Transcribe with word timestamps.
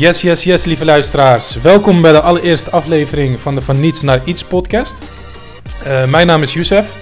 Yes, 0.00 0.22
yes, 0.22 0.44
yes, 0.44 0.64
lieve 0.64 0.84
luisteraars. 0.84 1.60
Welkom 1.60 2.02
bij 2.02 2.12
de 2.12 2.20
allereerste 2.20 2.70
aflevering 2.70 3.40
van 3.40 3.54
de 3.54 3.60
Van 3.60 3.80
Niets 3.80 4.02
naar 4.02 4.26
Iets 4.26 4.44
podcast. 4.44 4.94
Uh, 5.86 6.10
mijn 6.10 6.26
naam 6.26 6.42
is 6.42 6.54
Youssef. 6.54 6.98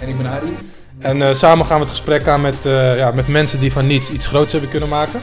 En 0.00 0.08
ik 0.08 0.16
ben 0.16 0.26
Ari. 0.26 0.56
En 0.98 1.16
uh, 1.16 1.34
samen 1.34 1.66
gaan 1.66 1.76
we 1.76 1.82
het 1.82 1.90
gesprek 1.90 2.26
aan 2.26 2.40
met, 2.40 2.66
uh, 2.66 2.96
ja, 2.96 3.10
met 3.10 3.28
mensen 3.28 3.60
die 3.60 3.72
van 3.72 3.86
niets 3.86 4.10
iets 4.10 4.26
groots 4.26 4.52
hebben 4.52 4.70
kunnen 4.70 4.88
maken. 4.88 5.20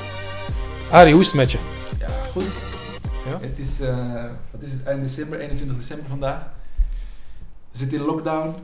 Ari, 0.92 1.12
hoe 1.12 1.22
is 1.22 1.28
het 1.28 1.36
met 1.36 1.52
je? 1.52 1.58
Ja, 2.00 2.08
goed. 2.32 2.44
Ja? 3.30 3.40
Het 3.42 3.60
is, 3.60 3.80
wat 4.52 4.62
is 4.62 4.72
het, 4.72 4.84
eind 4.84 5.02
december, 5.02 5.40
21 5.40 5.78
december 5.78 6.06
vandaag. 6.10 6.40
We 7.72 7.78
zitten 7.78 7.98
in 7.98 8.04
lockdown. 8.06 8.56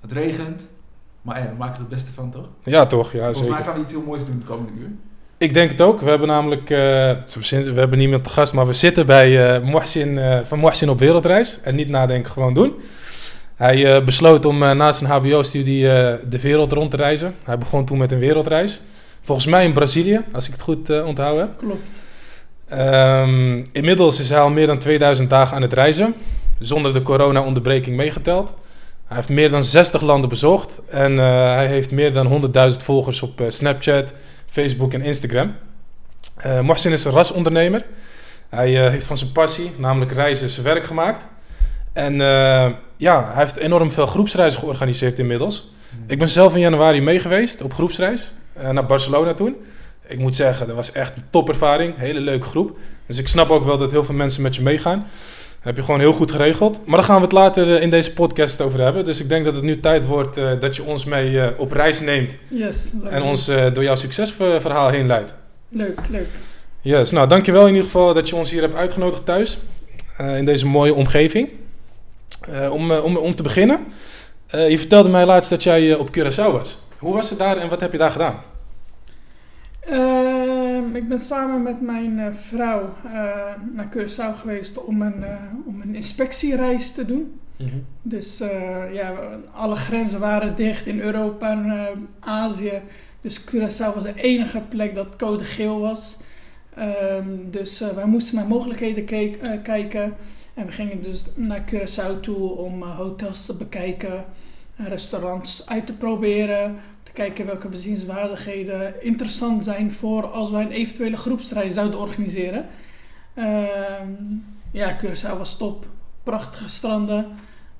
Het 0.00 0.12
regent. 0.12 0.68
Maar 1.22 1.38
ja, 1.38 1.48
we 1.48 1.54
maken 1.58 1.74
er 1.74 1.80
het 1.80 1.88
beste 1.88 2.12
van, 2.12 2.30
toch? 2.30 2.48
Ja, 2.62 2.86
toch? 2.86 3.12
Ja, 3.12 3.18
Volgens 3.18 3.38
zeker. 3.38 3.54
mij 3.54 3.64
gaan 3.64 3.74
we 3.74 3.80
iets 3.80 3.92
heel 3.92 4.04
moois 4.06 4.26
doen 4.26 4.38
de 4.38 4.44
komende 4.44 4.72
uur. 4.80 4.90
Ik 5.38 5.54
denk 5.54 5.70
het 5.70 5.80
ook. 5.80 6.00
We 6.00 6.08
hebben 6.08 6.28
namelijk, 6.28 6.70
uh, 6.70 6.78
we 7.50 7.72
hebben 7.74 7.98
niemand 7.98 8.24
te 8.24 8.30
gast, 8.30 8.52
maar 8.52 8.66
we 8.66 8.72
zitten 8.72 9.06
bij 9.06 9.56
uh, 9.56 9.68
Mohsin, 9.70 10.16
uh, 10.16 10.38
van 10.44 10.58
Mohsin 10.58 10.88
op 10.88 10.98
wereldreis. 10.98 11.60
En 11.62 11.74
niet 11.74 11.88
nadenken, 11.88 12.32
gewoon 12.32 12.54
doen. 12.54 12.74
Hij 13.54 14.04
besloot 14.04 14.44
om 14.44 14.58
na 14.58 14.92
zijn 14.92 15.10
hbo-studie 15.10 15.82
de 16.28 16.40
wereld 16.40 16.72
rond 16.72 16.90
te 16.90 16.96
reizen. 16.96 17.34
Hij 17.44 17.58
begon 17.58 17.84
toen 17.84 17.98
met 17.98 18.12
een 18.12 18.18
wereldreis. 18.18 18.80
Volgens 19.22 19.46
mij 19.46 19.64
in 19.64 19.72
Brazilië, 19.72 20.20
als 20.32 20.46
ik 20.46 20.52
het 20.52 20.62
goed 20.62 21.02
onthouden 21.02 21.40
heb. 21.40 21.58
Klopt. 21.58 22.02
Um, 22.72 23.64
inmiddels 23.72 24.20
is 24.20 24.28
hij 24.28 24.40
al 24.40 24.50
meer 24.50 24.66
dan 24.66 24.78
2000 24.78 25.30
dagen 25.30 25.56
aan 25.56 25.62
het 25.62 25.72
reizen. 25.72 26.14
Zonder 26.58 26.92
de 26.92 27.02
corona-onderbreking 27.02 27.96
meegeteld. 27.96 28.52
Hij 29.06 29.16
heeft 29.16 29.28
meer 29.28 29.50
dan 29.50 29.64
60 29.64 30.02
landen 30.02 30.28
bezocht. 30.28 30.78
En 30.88 31.16
hij 31.18 31.66
heeft 31.66 31.90
meer 31.90 32.12
dan 32.12 32.52
100.000 32.72 32.76
volgers 32.76 33.22
op 33.22 33.42
Snapchat, 33.48 34.12
Facebook 34.54 34.92
en 34.92 35.02
Instagram. 35.02 35.54
Uh, 36.46 36.60
Mohsin 36.60 36.92
is 36.92 37.04
een 37.04 37.12
rasondernemer. 37.12 37.84
Hij 38.48 38.84
uh, 38.84 38.90
heeft 38.90 39.06
van 39.06 39.18
zijn 39.18 39.32
passie, 39.32 39.72
namelijk 39.76 40.12
reizen, 40.12 40.48
zijn 40.48 40.66
werk 40.66 40.84
gemaakt. 40.84 41.26
En 41.92 42.12
uh, 42.12 42.68
ja, 42.96 43.30
hij 43.32 43.42
heeft 43.42 43.56
enorm 43.56 43.90
veel 43.92 44.06
groepsreizen 44.06 44.60
georganiseerd 44.60 45.18
inmiddels. 45.18 45.72
Mm. 45.90 46.04
Ik 46.06 46.18
ben 46.18 46.28
zelf 46.28 46.54
in 46.54 46.60
januari 46.60 47.00
mee 47.00 47.18
geweest 47.18 47.62
op 47.62 47.72
groepsreis 47.72 48.34
naar 48.72 48.86
Barcelona 48.86 49.34
toen. 49.34 49.56
Ik 50.06 50.18
moet 50.18 50.36
zeggen, 50.36 50.66
dat 50.66 50.76
was 50.76 50.92
echt 50.92 51.16
een 51.16 51.24
topervaring. 51.30 51.96
Hele 51.96 52.20
leuke 52.20 52.46
groep. 52.46 52.78
Dus 53.06 53.18
ik 53.18 53.28
snap 53.28 53.50
ook 53.50 53.64
wel 53.64 53.78
dat 53.78 53.90
heel 53.90 54.04
veel 54.04 54.14
mensen 54.14 54.42
met 54.42 54.56
je 54.56 54.62
meegaan. 54.62 55.06
Heb 55.64 55.76
je 55.76 55.82
gewoon 55.82 56.00
heel 56.00 56.12
goed 56.12 56.30
geregeld. 56.30 56.80
Maar 56.86 56.96
daar 56.96 57.06
gaan 57.06 57.16
we 57.16 57.22
het 57.22 57.32
later 57.32 57.80
in 57.80 57.90
deze 57.90 58.12
podcast 58.12 58.60
over 58.60 58.80
hebben. 58.80 59.04
Dus 59.04 59.20
ik 59.20 59.28
denk 59.28 59.44
dat 59.44 59.54
het 59.54 59.62
nu 59.62 59.80
tijd 59.80 60.06
wordt 60.06 60.38
uh, 60.38 60.60
dat 60.60 60.76
je 60.76 60.82
ons 60.82 61.04
mee 61.04 61.30
uh, 61.30 61.46
op 61.56 61.72
reis 61.72 62.00
neemt. 62.00 62.36
Yes. 62.48 62.92
En 63.10 63.22
ons 63.22 63.48
uh, 63.48 63.72
door 63.72 63.82
jouw 63.82 63.94
succesverhaal 63.94 64.88
heen 64.88 65.06
leidt. 65.06 65.34
Leuk, 65.68 66.00
leuk. 66.10 66.26
Yes, 66.80 67.10
nou 67.10 67.28
dankjewel 67.28 67.62
in 67.62 67.68
ieder 67.68 67.84
geval 67.84 68.14
dat 68.14 68.28
je 68.28 68.36
ons 68.36 68.50
hier 68.50 68.60
hebt 68.60 68.74
uitgenodigd 68.74 69.24
thuis. 69.24 69.58
in 70.18 70.44
deze 70.44 70.66
mooie 70.66 70.94
omgeving. 70.94 71.48
om, 72.70 72.92
om, 72.92 73.16
om 73.16 73.34
te 73.34 73.42
beginnen. 73.42 73.78
je 74.50 74.78
vertelde 74.78 75.08
mij 75.08 75.26
laatst 75.26 75.50
dat 75.50 75.62
jij 75.62 75.94
op 75.94 76.08
Curaçao 76.18 76.52
was. 76.52 76.78
Hoe 76.98 77.14
was 77.14 77.30
het 77.30 77.38
daar 77.38 77.56
en 77.56 77.68
wat 77.68 77.80
heb 77.80 77.92
je 77.92 77.98
daar 77.98 78.10
gedaan? 78.10 78.42
Uh, 80.74 80.94
ik 80.94 81.08
ben 81.08 81.20
samen 81.20 81.62
met 81.62 81.80
mijn 81.80 82.18
uh, 82.18 82.26
vrouw 82.32 82.94
uh, 83.04 83.12
naar 83.72 83.88
Curaçao 83.96 84.36
geweest 84.36 84.84
om 84.84 85.02
een, 85.02 85.24
om 85.66 85.80
een 85.80 85.94
inspectiereis 85.94 86.92
te 86.92 87.04
doen. 87.04 87.40
Mm 87.56 87.66
-hmm. 87.66 87.84
Dus 88.02 88.38
ja, 88.92 89.14
alle 89.52 89.76
grenzen 89.76 90.20
waren 90.20 90.56
dicht 90.56 90.86
in 90.86 91.00
Europa 91.00 91.50
en 91.50 92.08
Azië. 92.20 92.80
Dus 93.20 93.40
Curaçao 93.40 93.94
was 93.94 94.02
de 94.02 94.14
enige 94.14 94.60
plek 94.60 94.94
dat 94.94 95.16
code 95.16 95.44
geel 95.44 95.80
was. 95.80 96.16
Um, 97.18 97.50
dus 97.50 97.84
wij 97.94 98.04
moesten 98.06 98.36
naar 98.36 98.46
mogelijkheden 98.46 99.04
kijken. 99.62 100.16
En 100.54 100.66
we 100.66 100.72
gingen 100.72 101.02
dus 101.02 101.24
naar 101.34 101.64
Curaçao 101.70 102.20
toe 102.20 102.50
om 102.50 102.82
hotels 102.82 103.46
te 103.46 103.54
bekijken, 103.54 104.24
restaurants 104.76 105.68
uit 105.68 105.86
te 105.86 105.96
proberen, 105.96 106.76
kijken 107.14 107.46
welke 107.46 107.68
bezienswaardigheden 107.68 109.04
interessant 109.04 109.64
zijn 109.64 109.92
voor 109.92 110.26
als 110.26 110.50
wij 110.50 110.62
een 110.62 110.70
eventuele 110.70 111.16
groepsreis 111.16 111.74
zouden 111.74 111.98
organiseren. 111.98 112.66
Uh, 113.34 113.62
ja, 114.70 114.96
Curaçao 114.96 115.38
was 115.38 115.56
top. 115.56 115.86
Prachtige 116.22 116.68
stranden. 116.68 117.26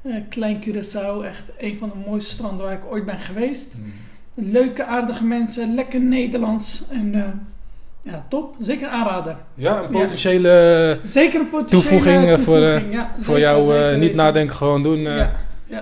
Uh, 0.02 0.16
klein 0.28 0.64
Curaçao, 0.64 1.24
echt 1.24 1.50
een 1.58 1.76
van 1.76 1.88
de 1.88 2.10
mooiste 2.10 2.30
stranden 2.30 2.66
waar 2.66 2.74
ik 2.74 2.86
ooit 2.90 3.04
ben 3.04 3.18
geweest. 3.18 3.74
Mm. 3.76 4.52
Leuke, 4.52 4.84
aardige 4.84 5.24
mensen, 5.24 5.74
lekker 5.74 6.00
Nederlands. 6.00 6.84
En 6.90 7.14
uh, 7.14 7.24
ja, 8.02 8.26
top. 8.28 8.56
Zeker 8.60 8.88
aanrader. 8.88 9.36
Ja, 9.54 9.82
een 9.82 9.90
potentiële, 9.90 10.48
ja. 11.02 11.08
Zeker 11.08 11.40
een 11.40 11.48
potentiële 11.48 11.82
toevoeging, 11.82 12.26
toevoeging 12.26 12.40
voor, 12.40 12.92
ja, 12.92 13.14
voor 13.18 13.38
jou 13.38 13.96
niet 13.96 14.14
nadenken, 14.14 14.56
gewoon 14.56 14.82
doen. 14.82 15.00
Ja, 15.00 15.32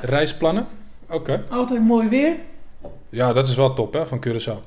reisplannen. 0.03 0.67
Oké. 1.07 1.15
Okay. 1.15 1.43
Altijd 1.49 1.81
mooi 1.81 2.09
weer. 2.09 2.35
Ja, 3.13 3.33
dat 3.33 3.49
is 3.49 3.55
wel 3.55 3.75
top 3.75 3.93
hè, 3.93 4.07
van 4.07 4.25
Curaçao. 4.27 4.59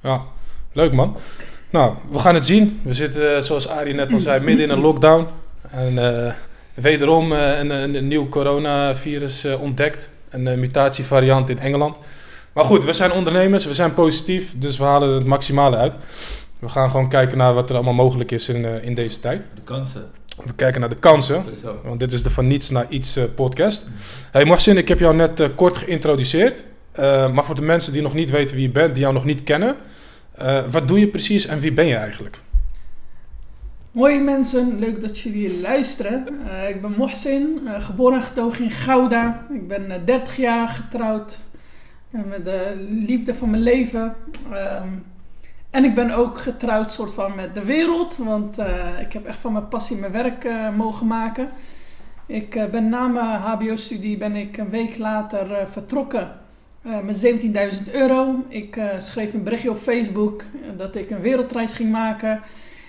Ja, 0.00 0.22
leuk 0.72 0.92
man. 0.92 1.16
Nou, 1.70 1.94
we 2.12 2.18
gaan 2.18 2.34
het 2.34 2.46
zien. 2.46 2.80
We 2.82 2.94
zitten, 2.94 3.44
zoals 3.44 3.68
Arie 3.68 3.94
net 3.94 4.12
al 4.12 4.18
zei, 4.18 4.44
midden 4.44 4.64
in 4.64 4.70
een 4.70 4.80
lockdown. 4.80 5.26
En 5.70 5.92
uh, 5.92 6.32
wederom 6.74 7.32
uh, 7.32 7.58
een, 7.58 7.70
een, 7.70 7.94
een, 7.94 8.08
nieuw 8.08 8.28
coronavirus 8.28 9.44
uh, 9.44 9.62
ontdekt. 9.62 10.12
Een 10.28 10.60
mutatievariant 10.60 11.50
in 11.50 11.58
Engeland. 11.58 11.96
Maar 12.52 12.64
goed, 12.64 12.84
we 12.84 12.92
zijn 12.92 13.12
ondernemers, 13.12 13.66
we 13.66 13.74
zijn 13.74 13.94
positief, 13.94 14.52
dus 14.56 14.78
we 14.78 14.84
halen 14.84 15.14
het 15.14 15.24
maximale 15.24 15.76
uit. 15.76 15.94
We 16.58 16.68
gaan 16.68 16.90
gewoon 16.90 17.08
kijken 17.08 17.38
naar 17.38 17.54
wat 17.54 17.68
er 17.68 17.74
allemaal 17.74 17.94
mogelijk 17.94 18.30
is 18.30 18.48
in, 18.48 18.82
in 18.82 18.94
deze 18.94 19.20
tijd. 19.20 19.42
De 19.54 19.62
kansen. 19.64 20.10
We 20.44 20.54
kijken 20.54 20.80
naar 20.80 20.88
de 20.88 20.96
kansen, 20.96 21.44
want 21.84 22.00
dit 22.00 22.12
is 22.12 22.22
de 22.22 22.30
Van 22.30 22.46
Niets 22.46 22.70
naar 22.70 22.86
Iets 22.88 23.18
podcast. 23.34 23.86
Hey 24.32 24.44
Marcin, 24.44 24.76
ik 24.76 24.88
heb 24.88 24.98
jou 24.98 25.14
net 25.14 25.54
kort 25.54 25.76
geïntroduceerd. 25.76 26.64
Uh, 26.98 27.32
maar 27.32 27.44
voor 27.44 27.54
de 27.54 27.62
mensen 27.62 27.92
die 27.92 28.02
nog 28.02 28.14
niet 28.14 28.30
weten 28.30 28.56
wie 28.56 28.66
je 28.66 28.72
bent, 28.72 28.94
die 28.94 29.02
jou 29.02 29.14
nog 29.14 29.24
niet 29.24 29.42
kennen, 29.42 29.76
uh, 30.42 30.60
wat 30.70 30.88
doe 30.88 31.00
je 31.00 31.08
precies 31.08 31.46
en 31.46 31.58
wie 31.58 31.72
ben 31.72 31.86
je 31.86 31.94
eigenlijk? 31.94 32.40
Hoi 33.92 34.20
mensen, 34.20 34.78
leuk 34.78 35.00
dat 35.00 35.18
jullie 35.18 35.60
luisteren. 35.60 36.28
Uh, 36.46 36.68
ik 36.68 36.82
ben 36.82 36.94
Mohsin, 36.96 37.60
geboren 37.78 38.16
en 38.16 38.22
getogen 38.22 38.64
in 38.64 38.70
Gouda. 38.70 39.46
Ik 39.52 39.68
ben 39.68 40.02
30 40.04 40.36
jaar 40.36 40.68
getrouwd 40.68 41.38
met 42.10 42.44
de 42.44 42.86
liefde 43.06 43.34
van 43.34 43.50
mijn 43.50 43.62
leven. 43.62 44.14
Um, 44.82 45.04
en 45.70 45.84
ik 45.84 45.94
ben 45.94 46.10
ook 46.10 46.38
getrouwd 46.38 46.92
soort 46.92 47.14
van 47.14 47.34
met 47.34 47.54
de 47.54 47.64
wereld, 47.64 48.16
want 48.16 48.58
ik 49.00 49.12
heb 49.12 49.26
echt 49.26 49.38
van 49.38 49.52
mijn 49.52 49.68
passie 49.68 49.96
mijn 49.96 50.12
werk 50.12 50.48
mogen 50.76 51.06
maken. 51.06 51.48
Ik 52.26 52.70
ben 52.70 52.88
na 52.88 53.06
mijn 53.06 53.40
hbo-studie 53.40 54.16
ben 54.16 54.36
ik 54.36 54.56
een 54.56 54.70
week 54.70 54.98
later 54.98 55.66
vertrokken 55.70 56.46
uh, 56.82 57.00
met 57.00 57.26
17.000 57.86 57.92
euro. 57.92 58.44
Ik 58.48 58.76
uh, 58.76 58.84
schreef 58.98 59.34
een 59.34 59.42
berichtje 59.42 59.70
op 59.70 59.78
Facebook 59.78 60.44
dat 60.76 60.96
ik 60.96 61.10
een 61.10 61.20
wereldreis 61.20 61.74
ging 61.74 61.90
maken. 61.90 62.42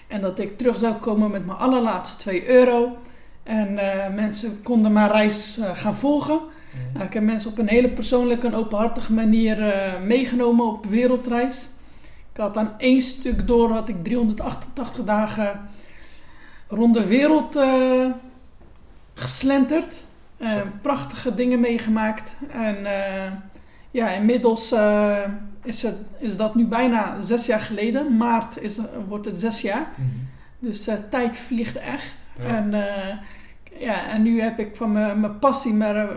En 0.07 0.21
dat 0.21 0.39
ik 0.39 0.57
terug 0.57 0.77
zou 0.77 0.93
komen 0.93 1.31
met 1.31 1.45
mijn 1.45 1.57
allerlaatste 1.57 2.17
2 2.17 2.49
euro. 2.49 2.97
En 3.43 3.73
uh, 3.73 4.13
mensen 4.15 4.61
konden 4.63 4.93
mijn 4.93 5.11
reis 5.11 5.59
gaan 5.73 5.95
volgen. 5.95 6.39
Mm. 6.39 6.93
Nou, 6.93 7.05
ik 7.05 7.13
heb 7.13 7.23
mensen 7.23 7.51
op 7.51 7.57
een 7.57 7.67
hele 7.67 7.89
persoonlijke 7.89 8.47
en 8.47 8.53
openhartige 8.53 9.13
manier 9.13 9.73
meegenomen 10.05 10.65
op 10.65 10.85
wereldreis. 10.85 11.67
Ik 12.33 12.41
had 12.41 12.57
aan 12.57 12.73
één 12.77 13.01
stuk 13.01 13.47
door, 13.47 13.71
had 13.71 13.89
ik 13.89 14.03
388 14.03 15.05
dagen 15.05 15.61
rond 16.67 16.93
de 16.93 17.05
wereld 17.05 17.59
geslenterd. 19.13 20.03
prachtige 20.81 21.35
dingen 21.35 21.59
meegemaakt. 21.59 22.35
En 22.51 22.77
ja, 23.91 24.09
inmiddels 24.09 24.73
uh, 24.73 25.23
is, 25.63 25.81
het, 25.81 25.95
is 26.17 26.37
dat 26.37 26.55
nu 26.55 26.65
bijna 26.65 27.21
zes 27.21 27.45
jaar 27.45 27.59
geleden. 27.59 28.17
Maart 28.17 28.61
is, 28.61 28.79
wordt 29.07 29.25
het 29.25 29.39
zes 29.39 29.61
jaar. 29.61 29.87
Mm 29.95 30.09
-hmm. 30.09 30.27
Dus 30.59 30.87
uh, 30.87 30.95
tijd 31.09 31.37
vliegt 31.37 31.75
echt. 31.75 32.13
Ja. 32.37 32.43
En, 32.43 32.73
uh, 32.73 33.81
ja, 33.81 34.09
en 34.09 34.21
nu 34.21 34.41
heb 34.41 34.59
ik 34.59 34.75
van 34.75 34.91
mijn 34.91 35.39
passie 35.39 35.73
mijn, 35.73 36.07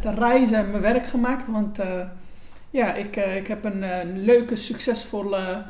te 0.00 0.10
reizen 0.10 0.58
en 0.58 0.70
mijn 0.70 0.82
werk 0.82 1.06
gemaakt. 1.06 1.48
Want 1.48 1.78
ja, 2.70 2.94
ik, 2.94 3.16
ik 3.16 3.46
heb 3.46 3.64
een 3.64 3.84
leuke, 4.24 4.56
succesvolle 4.56 5.64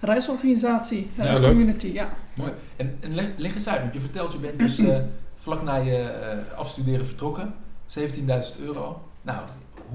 reisorganisatie, 0.00 1.10
ja, 1.14 1.24
reiscommunity. 1.24 1.86
Ja. 1.86 2.08
Mooi. 2.34 2.52
En, 2.76 2.98
en 3.00 3.14
leg, 3.14 3.28
leg 3.36 3.54
eens 3.54 3.68
uit, 3.68 3.80
want 3.80 3.94
je 3.94 4.00
vertelt, 4.00 4.32
je 4.32 4.38
bent 4.38 4.58
dus 4.58 4.80
vlak 5.44 5.62
na 5.62 5.76
je 5.76 6.10
afstuderen 6.56 7.06
vertrokken. 7.06 7.54
17.000 7.98 8.60
euro. 8.60 9.02
Nou, 9.22 9.38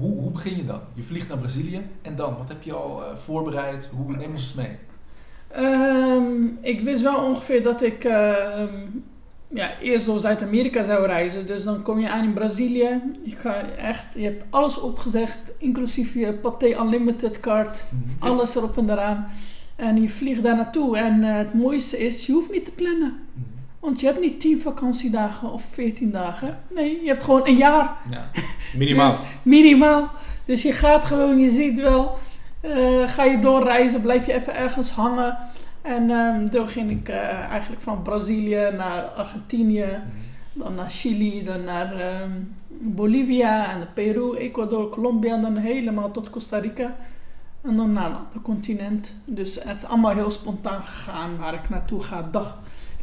hoe, 0.00 0.20
hoe 0.20 0.30
begin 0.30 0.56
je 0.56 0.66
dan? 0.66 0.80
Je 0.94 1.02
vliegt 1.02 1.28
naar 1.28 1.38
Brazilië 1.38 1.82
en 2.02 2.16
dan? 2.16 2.36
Wat 2.36 2.48
heb 2.48 2.62
je 2.62 2.72
al 2.72 3.02
uh, 3.02 3.16
voorbereid? 3.16 3.90
Hoe 3.96 4.16
neem 4.16 4.32
ons 4.32 4.54
mee? 4.54 4.76
Um, 5.58 6.58
ik 6.60 6.80
wist 6.80 7.02
wel 7.02 7.24
ongeveer 7.24 7.62
dat 7.62 7.82
ik 7.82 8.04
uh, 8.04 8.62
ja, 9.48 9.78
eerst 9.80 10.06
door 10.06 10.18
Zuid-Amerika 10.18 10.84
zou 10.84 11.06
reizen. 11.06 11.46
Dus 11.46 11.64
dan 11.64 11.82
kom 11.82 11.98
je 11.98 12.10
aan 12.10 12.24
in 12.24 12.32
Brazilië. 12.32 13.02
Je, 13.22 13.36
ga 13.36 13.62
echt, 13.62 14.04
je 14.14 14.24
hebt 14.24 14.44
alles 14.50 14.80
opgezegd, 14.80 15.38
inclusief 15.58 16.14
je 16.14 16.32
Pathé 16.32 16.80
Unlimited 16.80 17.40
card. 17.40 17.84
-hmm. 17.88 18.28
Alles 18.28 18.54
erop 18.54 18.76
en 18.76 18.90
eraan. 18.90 19.26
En 19.76 20.02
je 20.02 20.10
vliegt 20.10 20.42
daar 20.42 20.56
naartoe. 20.56 20.96
En 20.98 21.24
eh, 21.24 21.36
het 21.36 21.54
mooiste 21.54 21.98
is, 21.98 22.26
je 22.26 22.32
hoeft 22.32 22.50
niet 22.50 22.64
te 22.64 22.70
plannen. 22.70 23.18
Mhm. 23.32 23.59
Want 23.80 24.00
je 24.00 24.06
hebt 24.06 24.20
niet 24.20 24.40
10 24.40 24.60
vakantiedagen 24.60 25.52
of 25.52 25.62
14 25.72 26.10
dagen. 26.10 26.58
Nee, 26.74 27.00
je 27.02 27.08
hebt 27.08 27.24
gewoon 27.24 27.46
een 27.46 27.56
jaar 27.56 27.96
Ja. 28.10 28.30
Minimaal. 28.74 29.16
minimaal. 29.42 30.10
Dus 30.44 30.62
je 30.62 30.72
gaat 30.72 31.04
gewoon, 31.04 31.38
je 31.38 31.50
ziet 31.50 31.80
wel. 31.80 32.18
eh, 32.60 33.08
ga 33.08 33.24
je 33.24 33.38
doorreizen, 33.38 34.00
blijf 34.00 34.26
je 34.26 34.32
even 34.32 34.56
ergens 34.56 34.90
hangen. 34.90 35.38
En 35.82 36.10
ehm 36.10 36.48
toen 36.48 36.68
ging 36.68 36.90
ik 36.90 37.08
eh, 37.08 37.40
eigenlijk 37.50 37.82
van 37.82 38.02
Brazilië 38.02 38.70
naar 38.76 39.02
Argentinië. 39.02 39.84
Mhm. 39.84 40.08
Dan 40.52 40.74
naar 40.74 40.90
Chili, 40.90 41.42
dan 41.44 41.64
naar 41.64 41.92
ehm, 42.00 42.30
Bolivia 42.68 43.70
en 43.70 43.88
Peru, 43.94 44.34
Ecuador, 44.36 44.88
Colombia 44.88 45.34
en 45.34 45.42
dan 45.42 45.56
helemaal 45.56 46.10
tot 46.10 46.30
Costa 46.30 46.58
Rica. 46.58 46.96
En 47.62 47.76
dan 47.76 47.92
naar 47.92 48.06
een 48.06 48.16
ander 48.16 48.40
continent. 48.42 49.14
Dus 49.24 49.54
het 49.64 49.76
is 49.76 49.84
allemaal 49.88 50.10
heel 50.10 50.30
spontaan 50.30 50.82
gegaan 50.82 51.36
waar 51.38 51.54
ik 51.54 51.68
naartoe 51.68 52.02
ga. 52.02 52.28
Dag, 52.30 52.58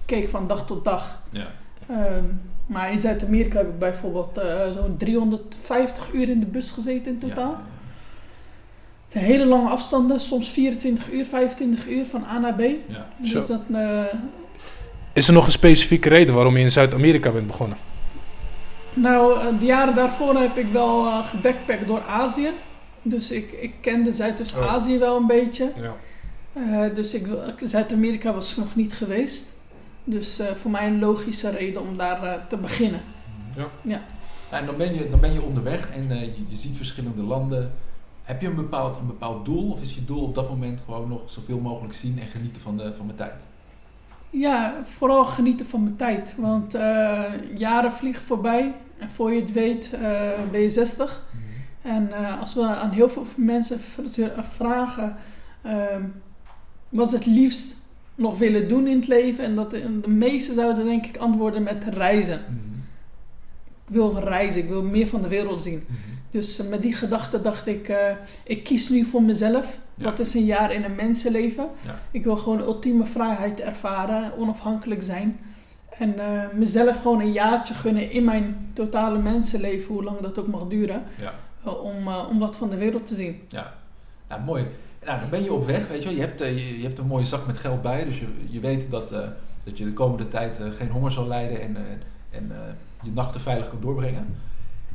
keek 0.08 0.30
van 0.30 0.48
dag 0.48 0.66
tot 0.66 0.86
dag. 0.86 1.22
Ja. 1.30 1.48
Ehm, 1.90 2.24
maar 2.66 2.92
in 2.92 3.00
Zuid-Amerika 3.02 3.58
heb 3.58 3.68
ik 3.68 3.80
bijvoorbeeld 3.80 4.38
eh, 4.38 4.72
zo'n 4.72 4.98
350 4.98 6.10
uur 6.14 6.30
in 6.30 6.40
de 6.40 6.46
bus 6.46 6.72
gezeten 6.72 7.12
in 7.12 7.20
totaal. 7.20 7.52
Ja, 7.52 7.62
Het 9.04 9.12
zijn 9.12 9.26
hele 9.26 9.46
lange 9.46 9.70
afstanden, 9.70 10.20
soms 10.20 10.50
24 10.50 11.12
uur, 11.12 11.26
25 11.26 11.88
uur 11.88 12.06
van 12.06 12.24
A 12.24 12.38
naar 12.40 12.54
B. 12.54 12.62
Dus 13.18 13.32
Zo. 13.32 13.46
dat, 13.48 13.62
eh, 13.72 14.04
Is 15.14 15.28
er 15.28 15.34
nog 15.34 15.46
een 15.46 15.52
specifieke 15.52 16.10
reden 16.10 16.34
waarom 16.36 16.58
je 16.58 16.64
in 16.64 16.72
Zuid-Amerika 16.72 17.32
bent 17.32 17.48
begonnen? 17.48 17.78
Nou, 18.94 19.40
eh, 19.40 19.60
de 19.60 19.66
jaren 19.66 19.96
daarvoor 19.96 20.36
heb 20.36 20.58
ik 20.58 20.68
wel 20.72 21.06
eh 21.06 21.28
gebackpackt 21.28 21.88
door 21.88 22.02
Azië. 22.02 22.50
Dus 23.02 23.32
ik, 23.32 23.52
ik 23.52 23.74
kende 23.82 24.12
Zuidoost-Azië 24.12 24.98
wel 24.98 25.18
een 25.18 25.28
beetje. 25.28 25.72
Ja. 25.82 25.96
Eh, 26.54 26.96
dus 26.96 27.14
ik, 27.14 27.28
Zuid-Amerika 27.64 28.34
was 28.34 28.52
ik 28.52 28.58
nog 28.58 28.76
niet 28.76 28.94
geweest. 28.94 29.56
Dus 30.08 30.40
eh, 30.40 30.52
voor 30.52 30.72
mij 30.72 30.88
een 30.88 31.00
logische 31.00 31.50
reden 31.50 31.82
om 31.82 31.98
daar 31.98 32.24
eh, 32.24 32.34
te 32.48 32.58
beginnen. 32.58 33.02
Ja. 33.56 33.68
Ja. 33.82 34.02
En 34.50 34.66
dan 34.66 34.78
ben 34.78 34.94
je, 34.94 35.10
dan 35.10 35.20
ben 35.20 35.34
je 35.34 35.42
onderweg 35.42 35.90
en 35.90 36.12
eh, 36.12 36.22
je, 36.22 36.44
je 36.48 36.56
ziet 36.56 36.78
verschillende 36.78 37.22
landen. 37.22 37.74
Heb 38.24 38.42
je 38.42 38.48
een 38.48 38.56
bepaald, 38.56 38.98
een 38.98 39.08
bepaald 39.08 39.46
doel 39.46 39.72
of 39.72 39.82
is 39.82 39.96
je 39.96 40.06
doel 40.06 40.24
op 40.24 40.36
dat 40.36 40.50
moment 40.50 40.82
gewoon 40.86 41.10
nog 41.10 41.22
zoveel 41.26 41.60
mogelijk 41.60 41.94
zien 41.94 42.20
en 42.20 42.28
genieten 42.28 42.62
van 42.62 42.78
de, 42.78 42.94
van 42.94 43.06
mijn 43.06 43.18
tijd? 43.18 43.46
Ja, 44.30 44.84
vooral 44.84 45.26
genieten 45.26 45.66
van 45.66 45.84
mijn 45.84 45.96
tijd. 45.96 46.36
Want 46.38 46.78
jaren 47.56 47.92
vliegen 47.92 48.24
voorbij. 48.24 48.74
En 48.98 49.10
voor 49.10 49.34
je 49.34 49.42
het 49.42 49.52
weet 49.52 49.98
ben 50.52 50.62
je 50.62 50.70
60. 50.70 51.26
En 51.88 52.14
eh, 52.14 52.42
als 52.42 52.54
we 52.54 52.66
aan 52.66 52.90
heel 52.90 53.10
veel 53.10 53.26
mensen 53.36 53.80
vragen 54.52 55.16
ehm, 55.62 56.04
wat 56.90 57.10
ze 57.10 57.16
het 57.16 57.26
liefst 57.26 57.76
nog 58.18 58.38
willen 58.38 58.70
doen 58.70 58.88
in 58.88 58.98
het 58.98 59.08
leven, 59.08 59.44
en 59.44 59.56
dat 59.56 59.72
de, 59.72 60.00
de 60.02 60.10
meesten 60.10 60.56
zouden 60.56 60.86
denk 60.86 61.06
ik 61.06 61.18
antwoorden 61.18 61.64
met 61.64 61.84
reizen. 61.84 62.42
Mhm. 62.48 62.78
Ik 63.88 63.94
wil 63.94 64.20
reizen, 64.20 64.62
ik 64.62 64.70
wil 64.70 64.84
meer 64.84 65.08
van 65.08 65.22
de 65.22 65.28
wereld 65.28 65.62
zien. 65.62 65.84
Mhm. 65.88 66.18
Dus 66.32 66.60
eh, 66.60 66.68
met 66.68 66.82
die 66.82 66.94
gedachte 66.94 67.42
dacht 67.42 67.68
ik, 67.68 67.90
eh, 67.90 68.16
ik 68.44 68.64
kies 68.64 68.90
nu 68.90 69.04
voor 69.04 69.24
mezelf. 69.24 69.80
Ja. 69.96 70.04
Wat 70.04 70.20
is 70.20 70.34
een 70.34 70.46
jaar 70.46 70.74
in 70.74 70.84
een 70.84 70.96
mensenleven? 70.96 71.70
Ja. 71.82 72.00
Ik 72.12 72.24
wil 72.24 72.36
gewoon 72.36 72.60
ultieme 72.60 73.06
vrijheid 73.06 73.60
ervaren, 73.60 74.38
onafhankelijk 74.38 75.02
zijn. 75.02 75.40
En 75.98 76.20
eh, 76.20 76.50
mezelf 76.54 77.02
gewoon 77.02 77.22
een 77.22 77.32
jaartje 77.32 77.74
gunnen 77.74 78.12
in 78.12 78.24
mijn 78.24 78.72
totale 78.74 79.20
mensenleven, 79.20 79.94
hoe 79.94 80.04
lang 80.04 80.20
dat 80.20 80.40
ook 80.40 80.48
mag 80.48 80.68
duren. 80.68 81.04
Ja. 81.20 81.34
om, 81.72 82.08
om 82.08 82.40
wat 82.40 82.56
van 82.56 82.70
de 82.70 82.78
wereld 82.78 83.08
te 83.08 83.16
zien. 83.16 83.42
Ja, 83.48 83.74
nou, 84.28 84.42
mooi. 84.42 84.68
Nou, 85.08 85.20
dan 85.20 85.30
ben 85.30 85.44
je 85.44 85.54
op 85.54 85.66
weg, 85.66 85.88
weet 85.88 86.00
je 86.00 86.08
wel. 86.08 86.14
Je 86.14 86.22
hebt, 86.22 86.42
eh, 86.42 86.58
je, 86.58 86.78
je 86.78 86.84
hebt 86.84 87.00
een 87.00 87.08
mooie 87.08 87.26
zak 87.26 87.46
met 87.46 87.58
geld 87.58 87.82
bij, 87.82 88.06
dus 88.06 88.20
je, 88.20 88.28
je 88.50 88.60
weet 88.60 88.92
dat, 88.92 89.12
eh, 89.12 89.28
dat 89.64 89.78
je 89.78 89.86
de 89.86 89.94
komende 89.94 90.28
tijd 90.28 90.60
eh, 90.60 90.72
geen 90.72 90.90
honger 90.90 91.12
zal 91.12 91.28
lijden 91.28 91.62
en, 91.62 91.78
en 92.30 92.52
je 93.04 93.12
nachten 93.12 93.42
veilig 93.42 93.70
kan 93.70 93.82
doorbrengen. 93.82 94.38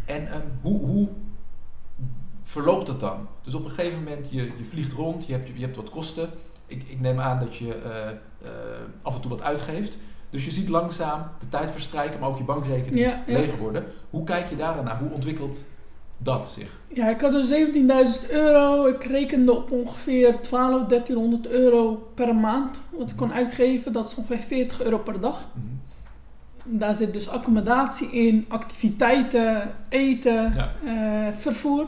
En 0.04 0.28
ehm, 0.28 0.40
hoe, 0.60 0.80
hoe 0.80 1.08
verloopt 2.42 2.86
dat 2.86 3.00
dan? 3.00 3.28
Dus 3.42 3.54
op 3.54 3.64
een 3.64 3.70
gegeven 3.70 3.98
moment, 3.98 4.28
je, 4.30 4.42
je 4.42 4.64
vliegt 4.68 4.92
rond, 4.92 5.26
je 5.26 5.32
hebt, 5.32 5.48
je 5.54 5.64
hebt 5.64 5.76
wat 5.76 5.90
kosten. 5.90 6.28
Ik, 6.66 6.82
ik 6.88 7.00
neem 7.00 7.20
aan 7.20 7.38
dat 7.38 7.56
je 7.56 7.74
af 9.02 9.14
en 9.14 9.20
toe 9.20 9.30
wat 9.30 9.42
uitgeeft. 9.42 9.98
Dus 10.30 10.44
je 10.44 10.50
ziet 10.50 10.68
langzaam 10.68 11.22
de 11.38 11.48
tijd 11.48 11.70
verstrijken, 11.70 12.20
maar 12.20 12.28
ook 12.28 12.38
je 12.38 12.44
bankrekening 12.44 12.96
Ja, 12.96 13.22
ja. 13.26 13.38
leger 13.38 13.58
worden. 13.58 13.84
Hoe 14.10 14.24
kijk 14.24 14.48
je 14.48 14.56
daar 14.56 14.74
dan 14.74 14.84
naar? 14.84 14.98
Hoe 14.98 15.10
ontwikkelt 15.10 15.64
dat 16.22 16.48
zich? 16.48 16.80
Ja, 16.88 17.08
ik 17.08 17.20
had 17.20 17.32
dus 17.32 17.50
17.000 18.24 18.30
euro. 18.30 18.86
Ik 18.86 19.04
rekende 19.04 19.52
op 19.56 19.70
ongeveer 19.70 20.40
12, 20.40 20.86
1300 20.86 21.46
euro 21.46 22.10
per 22.14 22.34
maand 22.34 22.80
wat 22.90 23.10
ik 23.10 23.16
kon 23.16 23.32
uitgeven. 23.32 23.92
Dat 23.92 24.06
is 24.06 24.14
ongeveer 24.14 24.38
40 24.46 24.82
euro 24.82 24.98
per 24.98 25.20
dag. 25.20 25.46
Mhm. 25.52 25.66
Daar 26.78 26.94
zit 26.94 27.12
dus 27.12 27.28
accommodatie 27.28 28.10
in, 28.10 28.44
activiteiten, 28.48 29.74
eten, 29.88 30.52
Ja. 30.54 30.72
eh, 30.84 31.34
vervoer. 31.36 31.86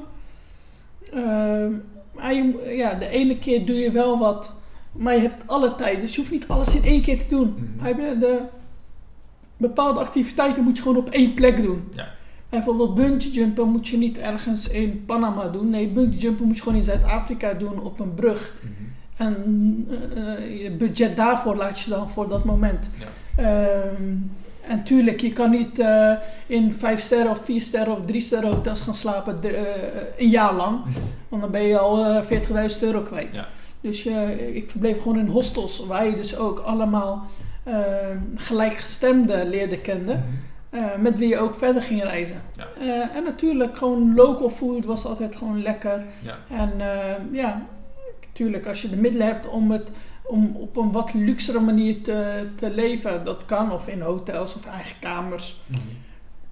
Ehm, 1.13 1.73
maar 2.15 2.35
je- 2.35 2.73
ja, 2.77 2.95
de 2.95 3.09
ene 3.09 3.39
keer 3.39 3.67
doe 3.67 3.77
je 3.77 3.91
wel 3.91 4.19
wat, 4.19 4.55
maar 4.93 5.15
je 5.15 5.21
hebt 5.21 5.43
alle 5.47 5.75
tijd. 5.75 6.01
Dus 6.01 6.11
je 6.15 6.19
hoeft 6.21 6.31
niet 6.33 6.49
alles 6.49 6.75
in 6.77 6.83
één 6.85 7.03
keer 7.03 7.19
te 7.19 7.29
doen. 7.29 7.55
Mhm. 7.79 8.19
De 8.19 8.41
bepaalde 9.57 10.01
activiteiten 10.01 10.63
moet 10.65 10.77
je 10.77 10.83
gewoon 10.83 10.99
op 10.99 11.11
één 11.11 11.35
plek 11.35 11.63
doen. 11.63 11.89
Ja. 11.95 12.09
Bijvoorbeeld 12.55 12.95
bungee 12.95 13.31
jumpen 13.31 13.69
moet 13.69 13.89
je 13.89 13.97
niet 13.97 14.19
ergens 14.19 14.69
in 14.69 15.05
Panama 15.07 15.49
doen. 15.49 15.71
Nee, 15.71 15.89
bungee 15.89 16.19
jumpen 16.19 16.47
moet 16.47 16.57
je 16.57 16.63
gewoon 16.63 16.79
in 16.79 16.85
Zuid-Afrika 16.85 17.53
doen 17.53 17.83
op 17.83 18.01
een 18.01 18.15
brug. 18.15 18.55
Mhm. 18.61 18.73
En 19.17 19.37
eh, 20.15 20.63
je 20.63 20.71
budget 20.71 21.17
daarvoor 21.17 21.57
laat 21.57 21.81
je 21.81 21.91
dan 21.91 22.11
voor 22.11 22.29
dat 22.29 22.45
moment. 22.45 22.89
Ja. 22.99 23.43
Ehm, 23.43 24.13
en 24.61 24.85
tuurlijk, 24.85 25.21
je 25.21 25.33
kan 25.33 25.51
niet 25.51 25.79
eh, 25.79 26.13
in 26.47 26.73
5 26.73 27.01
sterren 27.01 27.31
of 27.31 27.45
4 27.45 27.63
sterren 27.63 27.97
of 27.97 28.05
3 28.07 28.21
sterren 28.21 28.51
hotels 28.51 28.81
gaan 28.81 28.95
slapen 28.95 29.43
eh, 29.43 29.63
een 30.19 30.29
jaar 30.29 30.55
lang. 30.55 30.85
Mhm. 30.85 30.99
Want 31.29 31.43
dan 31.43 31.51
ben 31.51 31.63
je 31.63 31.79
al 31.79 32.05
eh 32.05 32.23
40.000 32.23 32.83
euro 32.83 33.01
kwijt. 33.01 33.35
Ja. 33.35 33.49
Dus 33.81 34.07
ik 34.53 34.71
verbleef 34.71 35.03
gewoon 35.03 35.19
in 35.19 35.27
hostels 35.27 35.87
waar 35.87 36.07
je 36.07 36.17
dus 36.17 36.37
ook 36.37 36.59
allemaal 36.59 37.27
eh, 37.65 37.77
gelijkgestemden 38.37 39.49
leerde 39.49 39.79
kennen. 39.79 40.17
Mhm. 40.17 40.54
Eh, 40.75 40.97
met 40.99 41.19
wie 41.19 41.29
je 41.29 41.39
ook 41.39 41.55
verder 41.55 41.83
ging 41.83 42.03
reizen. 42.03 42.43
Ja. 42.57 42.67
Eh, 42.81 43.17
en 43.17 43.25
natuurlijk 43.25 43.77
gewoon 43.77 44.15
local 44.15 44.49
food 44.51 44.85
was 44.85 45.07
altijd 45.07 45.37
gewoon 45.37 45.63
lekker. 45.63 46.05
Ja. 46.19 46.39
En 46.57 46.81
eh, 46.81 47.15
ja, 47.33 47.67
natuurlijk 48.27 48.67
als 48.67 48.83
je 48.83 48.91
de 48.91 48.97
middelen 48.97 49.27
hebt 49.27 49.49
om, 49.49 49.71
het, 49.71 49.91
om 50.23 50.57
op 50.57 50.77
een 50.77 50.93
wat 50.93 51.15
luxere 51.15 51.61
manier 51.61 52.03
te, 52.03 52.47
te 52.57 52.71
leven, 52.71 53.25
dat 53.25 53.45
kan. 53.45 53.73
Of 53.73 53.89
in 53.89 54.01
hotels 54.01 54.55
of 54.55 54.67
eigen 54.67 54.97
kamers. 55.01 55.61
Mhm. 55.67 55.81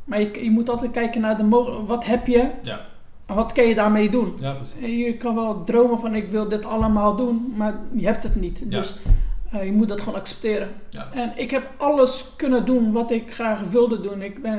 Maar 0.04 0.20
je, 0.20 0.44
je 0.44 0.50
moet 0.50 0.68
altijd 0.68 0.90
kijken 0.90 1.20
naar 1.20 1.36
de 1.36 1.44
mogelijkheden. 1.44 1.94
Wat 1.94 2.04
heb 2.06 2.26
je 2.26 2.50
Ja. 2.62 2.80
en 3.26 3.34
wat 3.34 3.52
kan 3.52 3.64
je 3.64 3.74
daarmee 3.74 4.10
doen? 4.10 4.34
Ja, 4.40 4.52
precies. 4.52 5.04
Je 5.04 5.16
kan 5.16 5.34
wel 5.34 5.64
dromen 5.64 5.98
van 5.98 6.14
ik 6.14 6.30
wil 6.30 6.48
dit 6.48 6.64
allemaal 6.64 7.16
doen, 7.16 7.52
maar 7.56 7.74
je 7.92 8.06
hebt 8.06 8.22
het 8.22 8.36
niet. 8.36 8.70
Dus 8.70 8.94
eh, 9.52 9.64
je 9.64 9.72
moet 9.72 9.88
dat 9.88 10.00
gewoon 10.00 10.18
accepteren. 10.18 10.68
Ja. 10.88 11.08
En 11.12 11.32
ik 11.34 11.50
heb 11.50 11.70
alles 11.76 12.32
kunnen 12.36 12.66
doen 12.66 12.92
wat 12.92 13.10
ik 13.10 13.32
graag 13.34 13.60
wilde 13.60 14.00
doen. 14.00 14.22
Ik, 14.22 14.42
ben, 14.42 14.56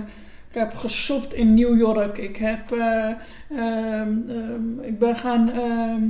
ik 0.49 0.55
heb 0.55 0.75
geshopt 0.75 1.33
in 1.33 1.53
New 1.53 1.77
York. 1.77 2.17
Ik, 2.17 2.37
heb, 2.37 2.71
eh, 2.71 3.09
ehm, 3.49 4.29
ehm, 4.29 4.79
ik 4.81 4.99
ben 4.99 5.15
gaan 5.15 5.49
ehm, 5.49 6.03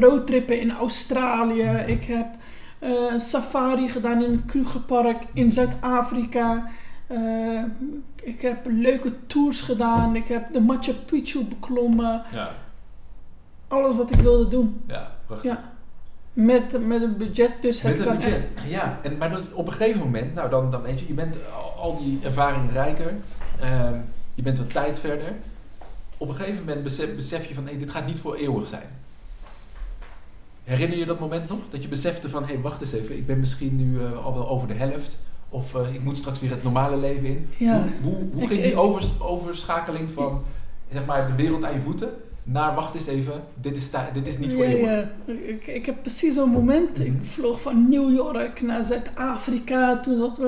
roadtrippen 0.00 0.60
in 0.60 0.70
Australië. 0.70 1.84
Ik 1.86 2.04
heb 2.04 2.26
eh, 2.78 2.90
een 3.10 3.20
safari 3.20 3.88
gedaan 3.88 4.24
in 4.24 4.32
een 4.32 4.46
Krugerpark 4.46 5.22
in 5.32 5.52
Zuid-Afrika. 5.52 6.68
Ik 8.22 8.42
heb 8.42 8.66
leuke 8.68 9.12
tours 9.26 9.60
gedaan. 9.60 10.16
Ik 10.16 10.28
heb 10.28 10.52
de 10.52 10.60
Machu 10.60 10.92
Picchu 10.92 11.44
beklommen. 11.44 12.22
Ja. 12.32 12.50
Alles 13.68 13.96
wat 13.96 14.10
ik 14.10 14.20
wilde 14.20 14.48
doen. 14.48 14.82
Ja, 14.86 15.16
prachtig. 15.26 15.52
Ja. 15.52 15.75
Met, 16.36 16.86
met 16.86 17.02
een 17.02 17.16
budget, 17.16 17.50
dus 17.60 17.82
Met 17.82 17.96
het 17.96 18.06
kan 18.06 18.16
budget. 18.16 18.34
echt. 18.34 18.48
Ja, 18.68 18.98
en, 19.02 19.16
maar 19.16 19.40
op 19.52 19.66
een 19.66 19.72
gegeven 19.72 20.00
moment, 20.00 20.34
nou 20.34 20.50
dan, 20.50 20.70
dan 20.70 20.82
weet 20.82 21.00
je, 21.00 21.06
je 21.06 21.12
bent 21.14 21.36
al, 21.78 21.98
die 21.98 22.18
ervaringen 22.22 22.72
rijker. 22.72 23.14
Ehm, 23.60 23.94
je 24.34 24.42
bent 24.42 24.58
wat 24.58 24.72
tijd 24.72 24.98
verder. 24.98 25.32
Op 26.16 26.28
een 26.28 26.34
gegeven 26.34 26.58
moment 26.64 26.82
besef, 26.82 27.14
besef 27.14 27.46
je 27.46 27.54
van, 27.54 27.66
hé, 27.66 27.76
dit 27.76 27.90
gaat 27.90 28.06
niet 28.06 28.20
voor 28.20 28.34
eeuwig 28.34 28.68
zijn. 28.68 28.86
Herinner 30.64 30.98
je 30.98 31.06
dat 31.06 31.20
moment 31.20 31.48
nog? 31.48 31.58
Dat 31.70 31.82
je 31.82 31.88
besefte 31.88 32.28
van, 32.30 32.44
hé, 32.46 32.60
wacht 32.60 32.80
eens 32.80 32.92
even, 32.92 33.16
ik 33.16 33.26
ben 33.26 33.40
misschien 33.40 33.76
nu 33.76 34.00
eh, 34.00 34.24
al 34.24 34.34
wel 34.34 34.48
over 34.48 34.68
de 34.68 34.74
helft. 34.74 35.18
Of 35.48 35.74
eh, 35.74 35.94
ik 35.94 36.02
moet 36.02 36.16
straks 36.18 36.40
weer 36.40 36.50
het 36.50 36.62
normale 36.62 36.96
leven 36.96 37.26
in. 37.26 37.48
Ja. 37.56 37.88
Hoe, 38.02 38.16
hoe, 38.32 38.46
ging 38.46 38.62
die 38.62 38.76
overs- 38.76 39.20
overschakeling 39.20 40.10
van, 40.10 40.42
zeg 40.92 41.04
maar, 41.06 41.26
de 41.26 41.34
wereld 41.42 41.64
aan 41.64 41.74
je 41.74 41.80
voeten 41.80 42.10
naar, 42.48 42.74
wacht 42.74 42.94
eens 42.94 43.06
even, 43.06 43.42
dit 43.60 43.76
is, 43.76 43.90
dit 44.14 44.26
is 44.26 44.38
niet 44.38 44.52
voor 44.52 44.64
Ja, 44.64 44.70
eeuwig. 44.70 45.08
ja. 45.26 45.32
Ik, 45.32 45.66
ik 45.66 45.86
heb 45.86 45.96
precies 46.02 46.34
zo'n 46.34 46.50
moment. 46.50 46.98
Mhm. 46.98 47.02
Ik 47.06 47.12
vloog 47.22 47.60
van 47.60 47.88
New 47.88 48.14
York 48.14 48.60
naar 48.62 48.84
Zuid-Afrika. 48.84 50.00
Toen 50.00 50.16
zat, 50.16 50.38
eh, 50.40 50.46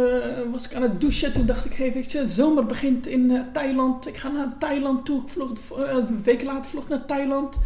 was 0.53 0.69
ik 0.69 0.75
aan 0.75 0.83
het 0.83 1.01
douchen. 1.01 1.33
Toen 1.33 1.47
dacht 1.47 1.65
ik, 1.65 1.73
hey, 1.75 1.93
weet 1.93 2.13
je, 2.13 2.29
zomer 2.29 2.67
begint 2.67 3.07
in 3.07 3.31
eh, 3.31 3.41
Thailand. 3.53 4.07
Ik 4.07 4.17
ga 4.17 4.29
naar 4.29 4.53
Thailand 4.59 5.05
toe. 5.05 5.23
Ik 5.23 5.29
vloog, 5.29 5.51
eh, 5.79 5.93
een 5.95 6.23
week 6.23 6.43
later 6.43 6.71
vloog 6.71 6.83
ik 6.83 6.89
naar 6.89 7.05
Thailand. 7.07 7.59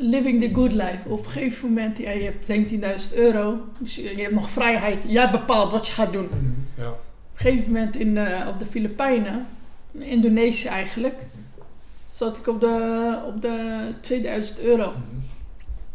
living 0.00 0.40
the 0.42 0.50
good 0.54 0.72
life. 0.72 0.98
Op 1.08 1.24
een 1.24 1.30
gegeven 1.30 1.68
moment, 1.68 1.98
ja, 1.98 2.10
je 2.10 2.22
hebt 2.22 2.44
17.000 2.46 3.14
euro. 3.16 3.58
Dus 3.78 3.94
je, 3.94 4.02
je 4.16 4.22
hebt 4.22 4.34
nog 4.34 4.50
vrijheid. 4.50 5.04
Jij 5.06 5.30
bepaalt 5.30 5.72
wat 5.72 5.86
je 5.86 5.92
gaat 5.92 6.12
doen. 6.12 6.24
Op 6.24 6.32
Ja. 6.74 6.84
een 6.84 6.92
gegeven 7.34 7.72
moment 7.72 7.96
in, 7.96 8.16
eh, 8.16 8.48
op 8.48 8.58
de 8.58 8.66
Filipijnen, 8.66 9.46
in 9.92 10.02
Indonesië 10.02 10.68
eigenlijk, 10.68 11.26
zat 12.18 12.36
ik 12.36 12.46
op 12.46 12.60
de, 12.60 13.18
op 13.26 13.42
de 13.42 13.80
2000 14.00 14.60
euro. 14.60 14.92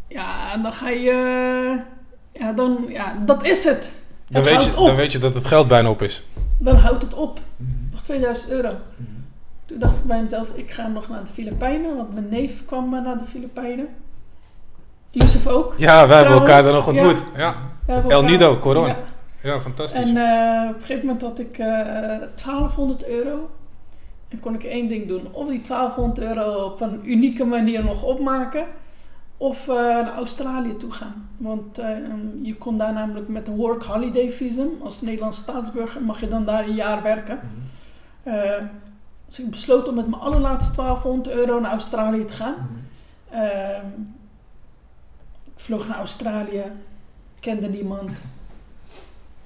Ja, 0.08 0.52
en 0.52 0.62
dan 0.62 0.72
ga 0.72 0.88
je. 0.88 1.80
Ja, 2.32 2.52
dan, 2.52 2.84
ja, 2.88 3.16
dat 3.26 3.46
is 3.46 3.64
het. 3.64 3.92
Dan, 4.28 4.42
Het 4.42 4.44
weet 4.44 4.54
houdt 4.54 4.74
je, 4.74 4.80
op. 4.80 4.86
dan 4.86 4.96
weet 4.96 5.12
je 5.12 5.18
dat 5.18 5.34
het 5.34 5.46
geld 5.46 5.68
bijna 5.68 5.88
op 5.88 6.02
is. 6.02 6.26
Dan 6.58 6.76
houdt 6.76 7.02
het 7.02 7.14
op. 7.14 7.40
Nog 7.92 8.02
2000 8.02 8.50
euro. 8.50 8.74
Toen 9.64 9.78
dacht 9.78 9.94
ik 9.94 10.04
bij 10.04 10.22
mezelf, 10.22 10.48
ik 10.54 10.70
ga 10.70 10.88
nog 10.88 11.08
naar 11.08 11.20
de 11.20 11.30
Filipijnen, 11.32 11.96
want 11.96 12.14
mijn 12.14 12.28
neef 12.28 12.64
kwam 12.64 12.90
naar 12.90 13.18
de 13.18 13.26
Filipijnen. 13.26 13.88
Yusuf 15.10 15.46
ook. 15.46 15.74
Ja, 15.76 16.06
wij 16.08 16.16
hebben 16.16 16.36
elkaar 16.36 16.62
daar 16.62 16.72
nog 16.72 16.86
ontmoet. 16.86 17.22
Ja, 17.36 17.56
El 18.08 18.22
Nido, 18.22 18.58
Coron. 18.58 18.86
Ja. 18.86 18.96
ja 19.42 19.60
fantastisch. 19.60 20.02
En 20.02 20.16
eh, 20.16 20.68
op 20.68 20.74
een 20.74 20.80
gegeven 20.80 21.06
moment 21.06 21.22
had 21.22 21.38
ik 21.38 21.58
eh 21.58 21.66
1200 22.34 23.08
euro. 23.08 23.50
Kon 24.40 24.54
ik 24.54 24.64
één 24.64 24.88
ding 24.88 25.06
doen. 25.06 25.28
Of 25.32 25.48
die 25.48 25.60
1200 25.60 26.18
euro 26.26 26.64
op 26.64 26.80
een 26.80 27.10
unieke 27.10 27.44
manier 27.44 27.84
nog 27.84 28.02
opmaken. 28.02 28.66
Of 29.36 29.68
eh, 29.68 29.74
naar 29.76 30.14
Australië 30.14 30.76
toe 30.76 30.90
gaan. 30.90 31.28
Want 31.36 31.78
eh, 31.78 31.96
je 32.42 32.56
kon 32.56 32.78
daar 32.78 32.92
namelijk 32.92 33.28
met 33.28 33.48
een 33.48 33.56
work 33.56 33.82
holiday 33.82 34.30
visum. 34.30 34.70
Als 34.82 35.00
Nederlands 35.00 35.38
staatsburger 35.38 36.02
mag 36.02 36.20
je 36.20 36.28
dan 36.28 36.44
daar 36.44 36.64
een 36.64 36.74
jaar 36.74 37.02
werken. 37.02 37.40
Eh, 38.22 38.62
dus 39.26 39.40
ik 39.40 39.50
besloot 39.50 39.88
om 39.88 39.94
met 39.94 40.08
mijn 40.08 40.22
allerlaatste 40.22 40.74
1200 40.74 41.36
euro 41.36 41.60
naar 41.60 41.70
Australië 41.70 42.24
te 42.24 42.32
gaan. 42.32 42.54
Ehm, 43.30 43.86
ik 45.44 45.60
vloog 45.60 45.88
naar 45.88 45.98
Australië, 45.98 46.62
kende 47.40 47.68
niemand. 47.68 48.10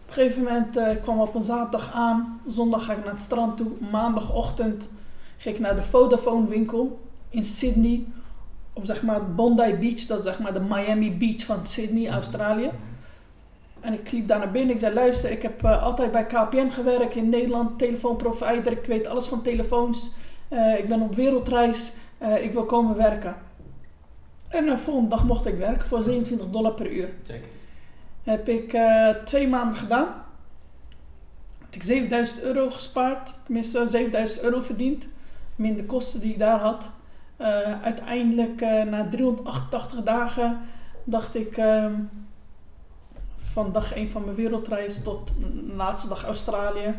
Op 0.08 0.16
een 0.16 0.22
gegeven 0.22 0.42
moment 0.42 0.76
eh, 0.76 0.90
ik 0.90 1.02
kwam 1.02 1.20
op 1.20 1.34
een 1.34 1.42
zaterdag 1.42 1.92
aan, 1.92 2.40
zondag 2.46 2.84
ga 2.84 2.92
ik 2.92 3.04
naar 3.04 3.12
het 3.12 3.22
strand 3.22 3.56
toe, 3.56 3.70
maandagochtend 3.90 4.90
ging 5.36 5.54
ik 5.54 5.60
naar 5.60 5.76
de 5.76 5.82
Vodafone 5.82 6.46
winkel 6.46 7.00
in 7.28 7.44
Sydney, 7.44 8.04
op 8.72 8.86
zeg 8.86 9.02
maar 9.02 9.34
Bondi 9.34 9.74
Beach, 9.74 10.06
dat 10.06 10.18
is 10.18 10.24
zeg 10.24 10.38
maar 10.38 10.52
de 10.52 10.60
Miami 10.60 11.16
Beach 11.16 11.44
van 11.44 11.66
Sydney, 11.66 12.10
Australië. 12.10 12.70
En 13.80 13.92
ik 13.92 14.10
liep 14.10 14.28
daar 14.28 14.38
naar 14.38 14.50
binnen. 14.50 14.74
Ik 14.74 14.80
zei: 14.80 14.94
Luister, 14.94 15.30
ik 15.30 15.42
heb 15.42 15.64
eh, 15.64 15.82
altijd 15.82 16.12
bij 16.12 16.26
KPN 16.26 16.70
gewerkt 16.70 17.14
in 17.14 17.28
Nederland, 17.28 17.78
telefoonprovider. 17.78 18.72
Ik 18.72 18.86
weet 18.86 19.06
alles 19.06 19.26
van 19.26 19.42
telefoons. 19.42 20.10
Eh, 20.48 20.78
ik 20.78 20.88
ben 20.88 21.00
op 21.00 21.14
wereldreis. 21.14 21.94
Ik 22.40 22.52
wil 22.52 22.64
komen 22.64 22.96
werken. 22.96 23.36
En 24.48 24.66
de 24.66 24.78
volgende 24.78 25.08
dag 25.08 25.24
mocht 25.24 25.46
ik 25.46 25.58
werken 25.58 25.88
voor 25.88 26.02
27 26.02 26.50
dollar 26.50 26.72
per 26.72 26.90
uur. 26.90 27.08
Check 27.26 27.36
it. 27.36 27.67
Heb 28.28 28.48
ik 28.48 28.72
eh, 28.72 29.08
twee 29.24 29.48
maanden 29.48 29.76
gedaan. 29.78 30.06
Heb 31.58 31.74
ik 31.74 31.82
7000 31.82 32.42
euro 32.42 32.70
gespaard. 32.70 33.34
Tenminste, 33.44 33.86
7000 33.88 34.42
euro 34.42 34.60
verdiend. 34.60 35.06
Min 35.56 35.76
de 35.76 35.84
kosten 35.84 36.20
die 36.20 36.32
ik 36.32 36.38
daar 36.38 36.58
had. 36.60 36.90
Eh, 37.36 37.82
uiteindelijk, 37.82 38.60
eh, 38.60 38.82
na 38.82 39.08
388 39.08 40.02
dagen, 40.02 40.60
dacht 41.04 41.34
ik... 41.34 41.56
ehm, 41.56 41.94
van 43.36 43.72
dag 43.72 43.94
1 43.94 44.10
van 44.10 44.24
mijn 44.24 44.36
wereldreis 44.36 45.02
tot 45.02 45.32
de 45.38 45.72
laatste 45.76 46.08
dag 46.08 46.24
Australië... 46.24 46.94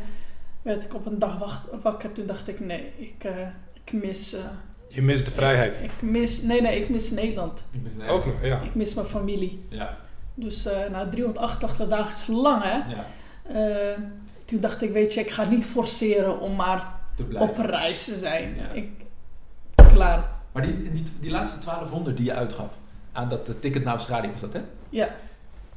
werd 0.62 0.84
ik 0.84 0.94
op 0.94 1.06
een 1.06 1.20
dag 1.20 1.38
wacht, 1.38 1.62
wakker. 1.82 2.12
Toen 2.12 2.26
dacht 2.26 2.48
ik, 2.48 2.60
nee, 2.60 2.92
ik, 2.98 3.24
eh, 3.24 3.48
ik 3.84 3.94
mis... 3.94 4.34
eh, 4.34 4.42
Je 4.88 5.02
mist 5.02 5.26
de 5.26 5.32
vrijheid. 5.32 5.80
ik 5.84 6.02
mis, 6.02 6.42
nee, 6.42 6.62
nee, 6.62 6.82
ik 6.82 6.90
mis 6.90 7.12
Nederland. 7.12 7.66
Ik 7.72 7.84
ben 7.84 7.92
snel. 7.92 8.08
Ook 8.08 8.26
nog, 8.26 8.44
ja. 8.44 8.62
Ik 8.62 8.76
mis 8.76 8.94
mijn 8.94 9.08
familie. 9.08 9.66
Ja. 9.70 9.98
Dus 10.40 10.66
eh, 10.66 10.90
na 10.92 11.10
388 11.10 11.88
dagen 11.88 12.14
is 12.14 12.28
lang, 12.28 12.64
hè? 12.64 12.78
ja. 12.96 13.06
Eh, 13.44 13.98
toen 14.46 14.60
dacht 14.60 14.82
ik, 14.82 14.92
weet 14.92 15.14
je, 15.14 15.20
ik 15.20 15.32
ga 15.32 15.44
niet 15.44 15.66
forceren 15.66 16.40
om 16.40 16.56
maar 16.56 16.94
op 17.34 17.58
reis 17.58 18.06
te 18.06 18.16
zijn. 18.16 18.56
Ja. 18.56 18.70
Ik, 18.72 18.90
klaar. 19.94 20.38
Maar 20.52 20.64
die, 20.64 20.92
die, 20.92 21.04
die 21.20 21.32
laatste 21.32 21.60
1200 21.66 22.18
die 22.18 22.26
je 22.26 22.34
uitgaf 22.34 22.70
aan 23.12 23.30
dat 23.30 23.50
eh, 23.50 23.56
ticket 23.60 23.84
naar 23.84 23.94
Australië 23.94 24.32
was 24.32 24.42
dat, 24.42 24.54
hè? 24.54 24.62
Ja. 24.90 25.10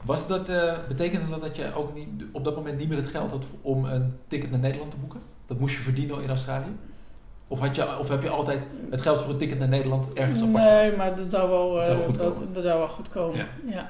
Was 0.02 0.26
dat, 0.26 0.47
betekende 0.88 1.28
dat 1.28 1.40
dat 1.40 1.57
je 1.57 1.75
ook 1.75 1.95
niet, 1.95 2.09
op 2.33 2.45
dat 2.45 2.57
moment 2.57 2.78
niet 2.78 2.88
meer 2.88 2.97
het 2.97 3.07
geld 3.07 3.31
had 3.31 3.45
om 3.61 3.85
een 3.85 4.16
ticket 4.28 4.50
naar 4.50 4.61
Nederland 4.61 4.90
te 4.90 4.97
boeken? 4.97 5.21
Dat 5.47 5.59
moest 5.59 5.76
je 5.76 5.83
verdienen 5.83 6.23
in 6.23 6.28
Australië? 6.28 6.76
Of, 7.49 7.59
had 7.61 7.76
je, 7.76 7.99
of 7.99 8.09
heb 8.09 8.23
je 8.23 8.28
altijd 8.28 8.66
het 8.90 9.00
geld 9.00 9.21
voor 9.21 9.31
een 9.31 9.38
ticket 9.38 9.59
naar 9.59 9.69
Nederland 9.69 10.12
ergens 10.12 10.42
apart? 10.42 10.64
Nee, 10.64 10.97
maar 10.97 11.16
dat 11.16 11.26
zou 11.31 11.50
wel, 11.50 11.75
Dat 11.75 11.87
zou 11.87 11.99
wel 11.99 12.07
goed 12.07 12.19
dat, 12.19 12.33
komen. 12.33 12.52
dat 12.52 12.62
zou 12.62 12.78
wel 12.78 12.88
goed 12.88 13.09
komen. 13.09 13.37
Ja. 13.37 13.47
Ja. 13.66 13.87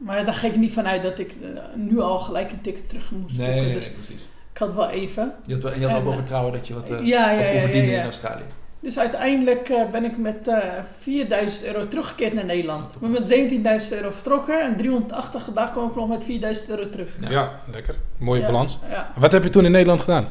Maar 0.00 0.24
daar 0.24 0.34
ga 0.34 0.46
ik 0.46 0.56
niet 0.56 0.72
vanuit 0.72 1.02
dat 1.02 1.18
ik 1.18 1.30
eh, 1.42 1.48
nu 1.74 2.00
al 2.00 2.18
gelijk 2.18 2.50
een 2.50 2.60
ticket 2.60 2.88
terug 2.88 3.10
moest 3.10 3.36
Nee, 3.38 3.46
boeken. 3.46 3.64
nee, 3.64 3.74
dus 3.74 3.84
nee, 3.86 3.94
precies. 3.94 4.26
ik 4.52 4.58
had 4.58 4.74
wel 4.74 4.88
even. 4.88 5.32
Je 5.46 5.54
had, 5.54 5.62
wel- 5.62 5.72
en 5.72 5.80
je 5.80 5.86
had 5.88 5.96
ook 5.98 6.04
wel 6.04 6.12
vertrouwen 6.14 6.52
dat 6.52 6.66
je 6.68 6.74
wat, 6.74 6.90
eh, 6.90 7.06
ja, 7.06 7.30
ja, 7.30 7.36
wat 7.38 7.50
kon 7.50 7.60
verdienen 7.60 7.86
ja, 7.90 7.94
ja. 7.94 7.98
in 7.98 8.04
Australië. 8.04 8.42
Dus 8.80 8.98
uiteindelijk 8.98 9.68
eh, 9.68 9.90
ben 9.92 10.04
ik 10.04 10.18
met 10.18 10.48
eh 10.48 10.56
4000 11.00 11.64
euro 11.66 11.88
teruggekeerd 11.88 12.32
naar 12.32 12.44
Nederland. 12.44 12.94
Ik 12.94 13.00
ben 13.00 13.10
met 13.10 13.34
17.000 13.90 13.96
euro 13.96 14.10
vertrokken 14.10 14.60
en 14.62 14.76
380 14.76 15.52
dagen 15.54 15.72
kwam 15.72 15.88
ik 15.88 15.94
nog 15.94 16.08
met 16.08 16.24
4000 16.24 16.68
euro 16.70 16.88
terug. 16.88 17.08
Ja. 17.20 17.30
Ja, 17.30 17.60
lekker. 17.72 17.94
Mooie 18.16 18.40
Ja, 18.40 18.46
balans. 18.46 18.78
Ja. 18.90 19.12
Wat 19.16 19.32
heb 19.32 19.42
je 19.42 19.50
toen 19.50 19.64
in 19.64 19.70
Nederland 19.70 20.00
gedaan? 20.00 20.28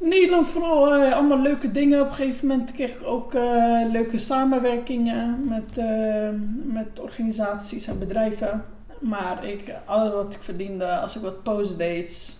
Nederland 0.00 0.48
vooral 0.48 0.94
eh, 0.94 1.12
allemaal 1.12 1.42
leuke 1.42 1.70
dingen. 1.70 2.00
Op 2.00 2.08
een 2.08 2.14
gegeven 2.14 2.46
moment 2.46 2.72
kreeg 2.72 2.94
ik 2.94 3.02
ook 3.02 3.34
eh, 3.34 3.82
leuke 3.90 4.18
samenwerkingen 4.18 5.48
met, 5.48 5.78
eh, 5.78 6.28
met 6.64 7.00
organisaties 7.00 7.86
en 7.86 7.98
bedrijven. 7.98 8.64
Maar 9.00 9.44
ik, 9.44 9.74
alles 9.84 10.12
wat 10.12 10.34
ik 10.34 10.42
verdiende, 10.42 10.98
als 10.98 11.16
ik 11.16 11.22
wat 11.22 11.42
postdates, 11.42 12.36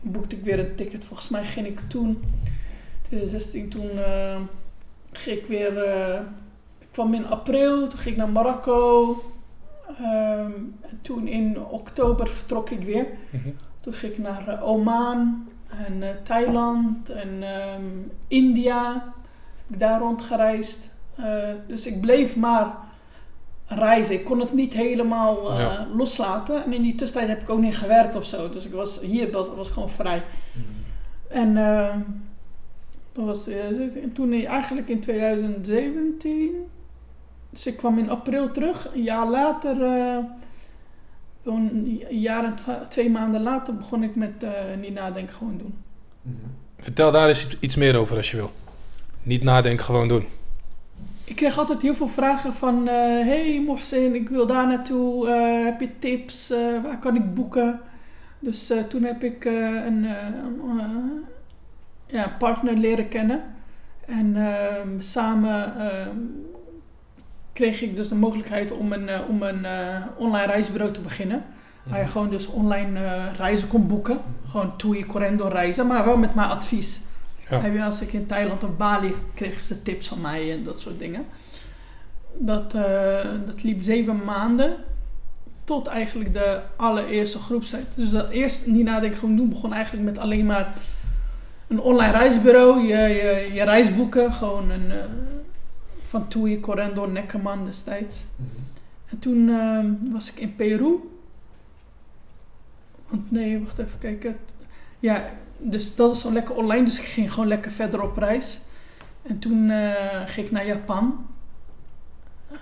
boekte 0.00 0.36
ik 0.36 0.44
weer 0.44 0.58
een 0.58 0.74
ticket. 0.74 1.04
Volgens 1.04 1.28
mij 1.28 1.44
ging 1.44 1.66
ik 1.66 1.80
toen, 1.88 2.22
2016, 3.02 3.68
toen 3.68 3.90
ging 5.12 5.38
ik 5.38 5.46
weer, 5.46 5.84
ik 6.78 6.86
kwam 6.90 7.14
in 7.14 7.26
april, 7.26 7.88
toen 7.88 7.98
ging 7.98 8.14
ik 8.14 8.16
naar 8.16 8.28
Marokko. 8.28 9.16
Ehm, 9.98 10.52
en 10.80 10.98
toen 11.02 11.26
in 11.26 11.58
oktober 11.60 12.28
vertrok 12.28 12.70
ik 12.70 12.84
weer. 12.84 13.06
Mhm. 13.30 13.48
Toen 13.80 13.94
ging 13.94 14.12
ik 14.12 14.18
naar 14.18 14.62
Oman 14.62 15.48
en 15.86 16.02
eh, 16.02 16.08
Thailand 16.22 17.08
en 17.10 17.42
ehm, 17.42 17.82
India. 18.28 18.92
Heb 18.92 19.74
ik 19.74 19.78
daar 19.78 20.00
rondgereisd. 20.00 20.94
Eh, 21.16 21.48
dus 21.66 21.86
ik 21.86 22.00
bleef 22.00 22.36
maar 22.36 22.74
reizen. 23.66 24.14
Ik 24.14 24.24
kon 24.24 24.40
het 24.40 24.52
niet 24.52 24.72
helemaal 24.72 25.50
eh, 25.50 25.58
Ja. 25.58 25.86
loslaten. 25.96 26.64
En 26.64 26.72
in 26.72 26.82
die 26.82 26.94
tussentijd 26.94 27.28
heb 27.32 27.42
ik 27.42 27.50
ook 27.50 27.60
niet 27.60 27.76
gewerkt 27.76 28.14
of 28.14 28.26
zo. 28.26 28.50
Dus 28.50 28.64
ik 28.64 28.72
was 28.72 29.00
hier 29.00 29.30
was, 29.30 29.48
was 29.54 29.70
gewoon 29.70 29.90
vrij. 29.90 30.22
En 31.28 31.56
eh, 31.56 31.94
dat 33.12 33.24
was, 33.24 33.48
en 33.48 34.12
toen 34.14 34.32
eigenlijk 34.32 34.88
in 34.88 35.00
2017. 35.00 36.50
Dus 37.50 37.66
ik 37.66 37.76
kwam 37.76 37.98
in 37.98 38.10
april 38.10 38.50
terug. 38.50 38.88
Een 38.94 39.02
jaar 39.02 39.28
later, 39.28 39.76
een 41.44 42.02
jaar 42.10 42.44
en 42.44 42.54
twee 42.88 43.10
maanden 43.10 43.42
later, 43.42 43.76
begon 43.76 44.02
ik 44.02 44.16
met 44.16 44.42
eh, 44.42 44.50
niet 44.80 44.94
nadenken, 44.94 45.34
gewoon 45.34 45.58
doen. 45.58 45.74
Mhm. 46.22 46.36
Vertel 46.78 47.10
daar 47.12 47.28
eens 47.28 47.56
iets- 47.60 47.76
meer 47.76 47.96
over 47.96 48.16
als 48.16 48.30
je 48.30 48.36
wil. 48.36 48.50
Niet 49.22 49.42
nadenken, 49.42 49.84
gewoon 49.84 50.08
doen. 50.08 50.24
Ik 51.24 51.36
kreeg 51.36 51.58
altijd 51.58 51.82
heel 51.82 51.94
veel 51.94 52.08
vragen 52.08 52.54
van... 52.54 52.88
eh, 52.88 52.94
hey 53.26 53.62
Mohsen, 53.66 54.14
ik 54.14 54.28
wil 54.28 54.46
daar 54.46 54.66
naartoe. 54.66 55.28
eh, 55.28 55.64
heb 55.64 55.80
je 55.80 55.88
tips? 55.98 56.50
Eh, 56.50 56.82
waar 56.82 56.98
kan 56.98 57.16
ik 57.16 57.34
boeken? 57.34 57.80
Dus 58.38 58.70
eh, 58.70 58.82
toen 58.82 59.02
heb 59.02 59.22
ik 59.22 59.44
eh, 59.44 59.84
een, 59.84 60.06
ja, 62.06 62.34
partner 62.38 62.76
leren 62.76 63.08
kennen. 63.08 63.42
En 64.06 64.36
ehm, 64.36 64.88
samen 65.00 65.74
ehm, 65.78 66.16
kreeg 67.52 67.82
ik 67.82 67.96
dus 67.96 68.08
de 68.08 68.14
mogelijkheid 68.14 68.72
om 68.72 68.92
een, 68.92 69.08
eh, 69.08 69.28
om 69.28 69.42
een 69.42 69.64
eh, 69.64 70.06
online 70.16 70.46
reisbureau 70.46 70.92
te 70.92 71.00
beginnen. 71.00 71.44
Waar 71.82 72.00
je 72.00 72.06
gewoon 72.06 72.30
dus 72.30 72.46
online 72.46 73.04
eh, 73.04 73.22
reizen 73.36 73.68
kon 73.68 73.86
boeken. 73.86 74.20
Gewoon 74.50 74.76
TUI, 74.76 75.06
Correndo 75.06 75.48
reizen, 75.48 75.86
maar 75.86 76.04
wel 76.04 76.16
met 76.16 76.34
mijn 76.34 76.48
advies. 76.48 77.00
Ja. 77.48 77.60
Heb 77.60 77.74
je, 77.74 77.84
als 77.84 78.00
ik 78.00 78.12
in 78.12 78.26
Thailand 78.26 78.64
of 78.64 78.76
Bali 78.76 79.14
kregen 79.34 79.64
ze 79.64 79.82
tips 79.82 80.08
van 80.08 80.20
mij 80.20 80.52
en 80.52 80.64
dat 80.64 80.80
soort 80.80 80.98
dingen. 80.98 81.24
Dat, 82.34 82.72
dat 83.46 83.62
liep 83.62 83.82
zeven 83.82 84.24
maanden 84.24 84.76
tot 85.64 85.86
eigenlijk 85.86 86.34
de 86.34 86.60
allereerste 86.76 87.38
groepstijd. 87.38 87.86
Dus 87.94 88.10
dat 88.10 88.30
eerst 88.30 88.66
niet 88.66 88.84
nadenken 88.84 89.18
gewoon 89.18 89.36
doen 89.36 89.48
begon 89.48 89.72
eigenlijk 89.72 90.04
met 90.04 90.18
alleen 90.18 90.46
maar 90.46 90.74
een 91.68 91.80
online 91.80 92.12
reisbureau. 92.12 92.86
Je, 92.86 92.96
je, 92.96 93.50
je 93.52 93.64
reis 93.64 93.94
boeken, 93.94 94.32
gewoon 94.32 94.70
een, 94.70 94.92
van 96.12 96.28
TUI, 96.28 96.60
Correndo, 96.60 97.06
Neckerman 97.06 97.64
destijds. 97.64 98.24
Mhm. 98.36 98.48
En 99.08 99.18
toen 99.18 99.48
ehm, 99.48 99.94
was 100.12 100.30
ik 100.30 100.38
in 100.38 100.56
Peru. 100.56 100.96
Want 103.08 103.30
nee, 103.30 103.60
wacht 103.60 103.78
even 103.78 103.98
kijken. 103.98 104.36
Ja, 104.98 105.24
dus 105.58 105.94
dat 105.94 106.08
was 106.08 106.20
zo 106.20 106.32
lekker 106.32 106.54
online. 106.54 106.84
Dus 106.84 106.98
ik 106.98 107.04
ging 107.04 107.32
gewoon 107.32 107.48
lekker 107.48 107.70
verder 107.70 108.02
op 108.02 108.16
reis. 108.16 108.60
En 109.22 109.38
toen 109.38 109.70
eh, 109.70 110.20
ging 110.26 110.46
ik 110.46 110.52
naar 110.52 110.66
Japan. 110.66 111.26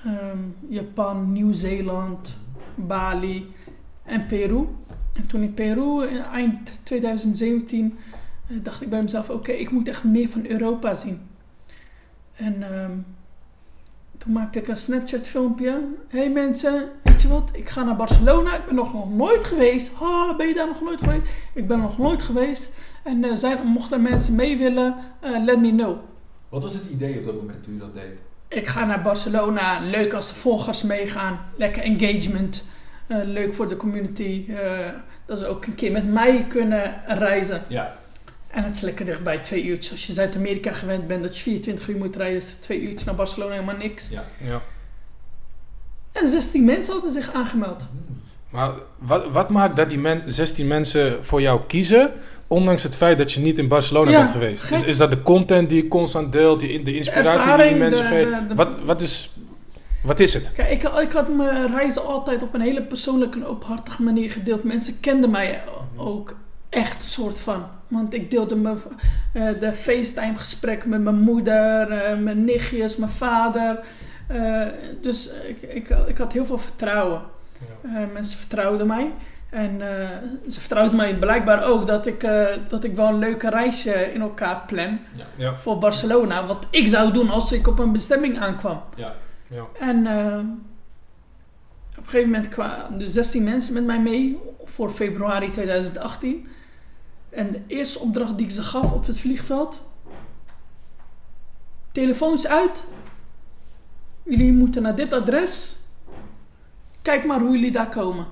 ehm, 0.04 0.38
Japan, 0.69 1.33
Nieuw-Zeeland, 1.33 2.37
Bali 2.75 3.52
en 4.02 4.26
Peru. 4.26 4.66
En 5.12 5.26
toen 5.26 5.42
in 5.42 5.54
Peru, 5.54 6.07
in 6.07 6.23
eind 6.23 6.78
2017, 6.83 7.99
eh, 8.47 8.57
dacht 8.62 8.83
ik 8.83 8.90
bij 8.90 9.02
mezelf: 9.02 9.30
oké, 9.30 9.52
ik 9.52 9.71
moet 9.71 9.88
echt 9.88 10.04
meer 10.04 10.28
van 10.28 10.47
Europa 10.47 10.95
zien. 10.95 11.21
En 12.35 12.62
ehm, 12.62 12.92
toen 14.21 14.33
maakte 14.33 14.59
ik 14.59 14.69
een 14.69 14.77
Snapchat-filmpje. 14.77 15.83
hey 16.09 16.31
mensen, 16.31 16.89
weet 17.03 17.23
je 17.23 17.29
wat? 17.29 17.49
Ik 17.53 17.69
ga 17.69 17.83
naar 17.83 17.97
Barcelona. 17.97 18.57
Ik 18.57 18.65
ben 18.67 18.75
nog, 18.75 19.15
nooit 19.15 19.45
geweest. 19.45 19.93
Ha, 19.93 20.37
ben 20.37 20.47
je 20.47 20.55
daar 20.55 20.67
nog 20.67 20.81
nooit 20.81 21.00
geweest? 21.00 21.23
Ik 21.55 21.67
ben 21.67 21.81
nog 21.81 21.99
nooit 21.99 22.23
geweest. 22.23 22.73
En 23.03 23.25
eh, 23.25 23.37
zijn, 23.37 23.67
mochten 23.67 24.03
mensen 24.03 24.35
mee 24.35 24.59
willen, 24.59 24.97
eh, 25.21 25.45
let 25.45 25.61
me 25.61 25.71
know. 25.71 25.97
Wat 26.49 26.62
was 26.62 26.75
het 26.75 26.87
idee 26.91 27.19
op 27.19 27.27
dat 27.27 27.35
moment 27.35 27.65
toen 27.65 27.75
je 27.75 27.81
dat 27.81 27.95
deed? 27.95 28.19
Ik 28.49 28.67
ga 28.67 28.85
naar 28.85 29.03
Barcelona. 29.03 29.81
Leuk 29.81 30.12
als 30.12 30.29
de 30.29 30.35
volgers 30.35 30.83
meegaan. 30.83 31.39
Lekker 31.57 31.83
engagement. 31.83 32.65
Eh, 33.07 33.19
leuk 33.25 33.55
voor 33.55 33.69
de 33.69 33.77
community. 33.77 34.47
dat 35.27 35.39
ze 35.39 35.47
ook 35.47 35.67
een 35.67 35.75
keer 35.75 35.93
met 35.93 36.12
mij 36.12 36.47
kunnen 36.49 37.03
reizen. 37.07 37.62
Ja. 37.69 37.99
En 38.50 38.64
het 38.64 38.75
is 38.75 38.80
lekker 38.80 39.04
dichtbij, 39.04 39.38
twee 39.38 39.64
uurtjes. 39.64 39.90
Als 39.90 40.07
je 40.07 40.12
Zuid-Amerika 40.12 40.73
gewend 40.73 41.07
bent 41.07 41.23
dat 41.23 41.37
je 41.37 41.42
24 41.42 41.88
uur 41.88 41.97
moet 41.97 42.16
reizen, 42.16 42.49
is 42.49 42.54
twee 42.61 42.80
uurtjes 42.80 43.04
naar 43.04 43.14
Barcelona 43.14 43.52
helemaal 43.52 43.76
niks. 43.76 44.09
ja. 44.09 44.25
Ja. 44.45 44.62
En 46.12 46.28
16 46.28 46.64
mensen 46.64 46.92
hadden 46.92 47.12
zich 47.12 47.33
aangemeld. 47.33 47.83
Maar 48.50 48.73
wat, 48.99 49.33
wat 49.33 49.50
maakt 49.50 49.76
dat 49.76 49.88
die 49.88 49.99
men, 49.99 50.23
16 50.26 50.66
mensen 50.66 51.25
voor 51.25 51.40
jou 51.40 51.61
kiezen, 51.66 52.12
ondanks 52.47 52.83
het 52.83 52.97
feit 52.97 53.19
dat 53.19 53.33
je 53.33 53.40
niet 53.40 53.59
in 53.59 53.69
Barcelona 53.69 54.11
Ja, 54.11 54.19
bent 54.19 54.30
geweest? 54.30 54.62
gek. 54.62 54.78
Is, 54.78 54.85
is 54.85 54.97
dat 54.97 55.11
de 55.11 55.23
content 55.23 55.69
die 55.69 55.83
je 55.83 55.88
constant 55.88 56.33
deelt, 56.33 56.61
die, 56.61 56.83
de 56.83 56.97
inspiratie 56.97 57.40
die 57.40 57.50
ervaring, 57.50 57.73
je 57.73 57.78
mensen 57.78 58.07
geeft? 58.07 58.30
Wat, 58.54 58.78
wat, 58.85 59.00
is, 59.00 59.33
wat 60.02 60.21
is 60.21 60.35
het? 60.35 60.52
Kijk, 60.52 60.71
ik, 60.71 60.83
ik 60.83 61.12
had 61.12 61.28
mijn 61.37 61.76
reizen 61.76 62.04
altijd 62.07 62.42
op 62.42 62.54
een 62.54 62.61
hele 62.61 62.83
persoonlijke 62.83 63.38
en 63.38 63.47
openhartige 63.47 64.02
manier 64.02 64.30
gedeeld. 64.30 64.64
Mensen 64.64 65.00
kenden 65.00 65.30
mij 65.30 65.62
ook 65.97 66.35
echt 66.69 67.11
soort 67.11 67.40
van. 67.40 67.64
Want 67.90 68.14
ik 68.14 68.30
deelde 68.30 68.56
me, 68.56 68.75
eh, 69.32 69.61
de 69.61 69.73
FaceTime 69.73 70.35
gesprek 70.37 70.85
met 70.87 71.00
mijn 71.02 71.18
moeder, 71.18 71.90
eh, 71.90 72.18
mijn 72.18 72.44
nichtjes, 72.44 72.97
mijn 72.97 73.11
vader. 73.11 73.78
Eh, 74.26 74.66
dus 75.00 75.30
ik, 75.49 75.62
ik, 75.62 75.88
ik 76.06 76.18
had 76.18 76.32
heel 76.32 76.44
veel 76.47 76.59
vertrouwen. 76.59 77.23
Eh, 77.82 77.90
mensen 78.12 78.38
vertrouwden 78.38 78.87
mij. 78.87 79.12
En 79.50 79.80
eh, 80.00 80.09
ze 80.50 80.61
vertrouwden 80.61 80.97
mij 80.97 81.14
blijkbaar 81.18 81.64
ook 81.64 81.87
dat 81.87 82.06
ik, 82.06 82.23
eh, 82.23 82.47
dat 82.68 82.85
ik 82.85 82.94
wel 82.94 83.09
een 83.09 83.18
leuke 83.18 83.50
reisje 83.50 84.12
in 84.12 84.20
elkaar 84.20 84.62
plan 84.66 84.99
Ja. 85.37 85.54
voor 85.56 85.78
Barcelona. 85.78 86.47
Wat 86.47 86.66
ik 86.70 86.88
zou 86.88 87.12
doen 87.12 87.30
als 87.30 87.52
ik 87.52 87.66
op 87.66 87.78
een 87.78 87.92
bestemming 87.92 88.38
aankwam. 88.38 88.82
Ja. 88.97 89.14
Ja. 89.49 89.62
En 89.80 90.06
eh, 90.06 90.38
op 91.99 92.04
een 92.06 92.11
gegeven 92.11 92.30
moment 92.30 92.49
kwamen 92.49 93.00
er 93.00 93.06
16 93.09 93.44
mensen 93.44 93.75
met 93.75 93.85
mij 93.85 94.00
mee 94.00 94.38
voor 94.64 94.90
februari 94.90 95.50
2018. 95.50 96.47
En 97.30 97.50
de 97.52 97.60
eerste 97.66 97.99
opdracht 97.99 98.37
die 98.37 98.46
ik 98.46 98.52
ze 98.52 98.62
gaf 98.62 98.92
op 98.92 99.06
het 99.06 99.18
vliegveld: 99.18 99.82
telefoons 101.92 102.46
uit. 102.46 102.84
Jullie 104.22 104.52
moeten 104.52 104.82
naar 104.82 104.94
dit 104.94 105.12
adres. 105.12 105.75
Kijk 107.02 107.25
maar 107.25 107.40
hoe 107.40 107.50
jullie 107.50 107.72
daar 107.72 107.88
komen. 107.88 108.26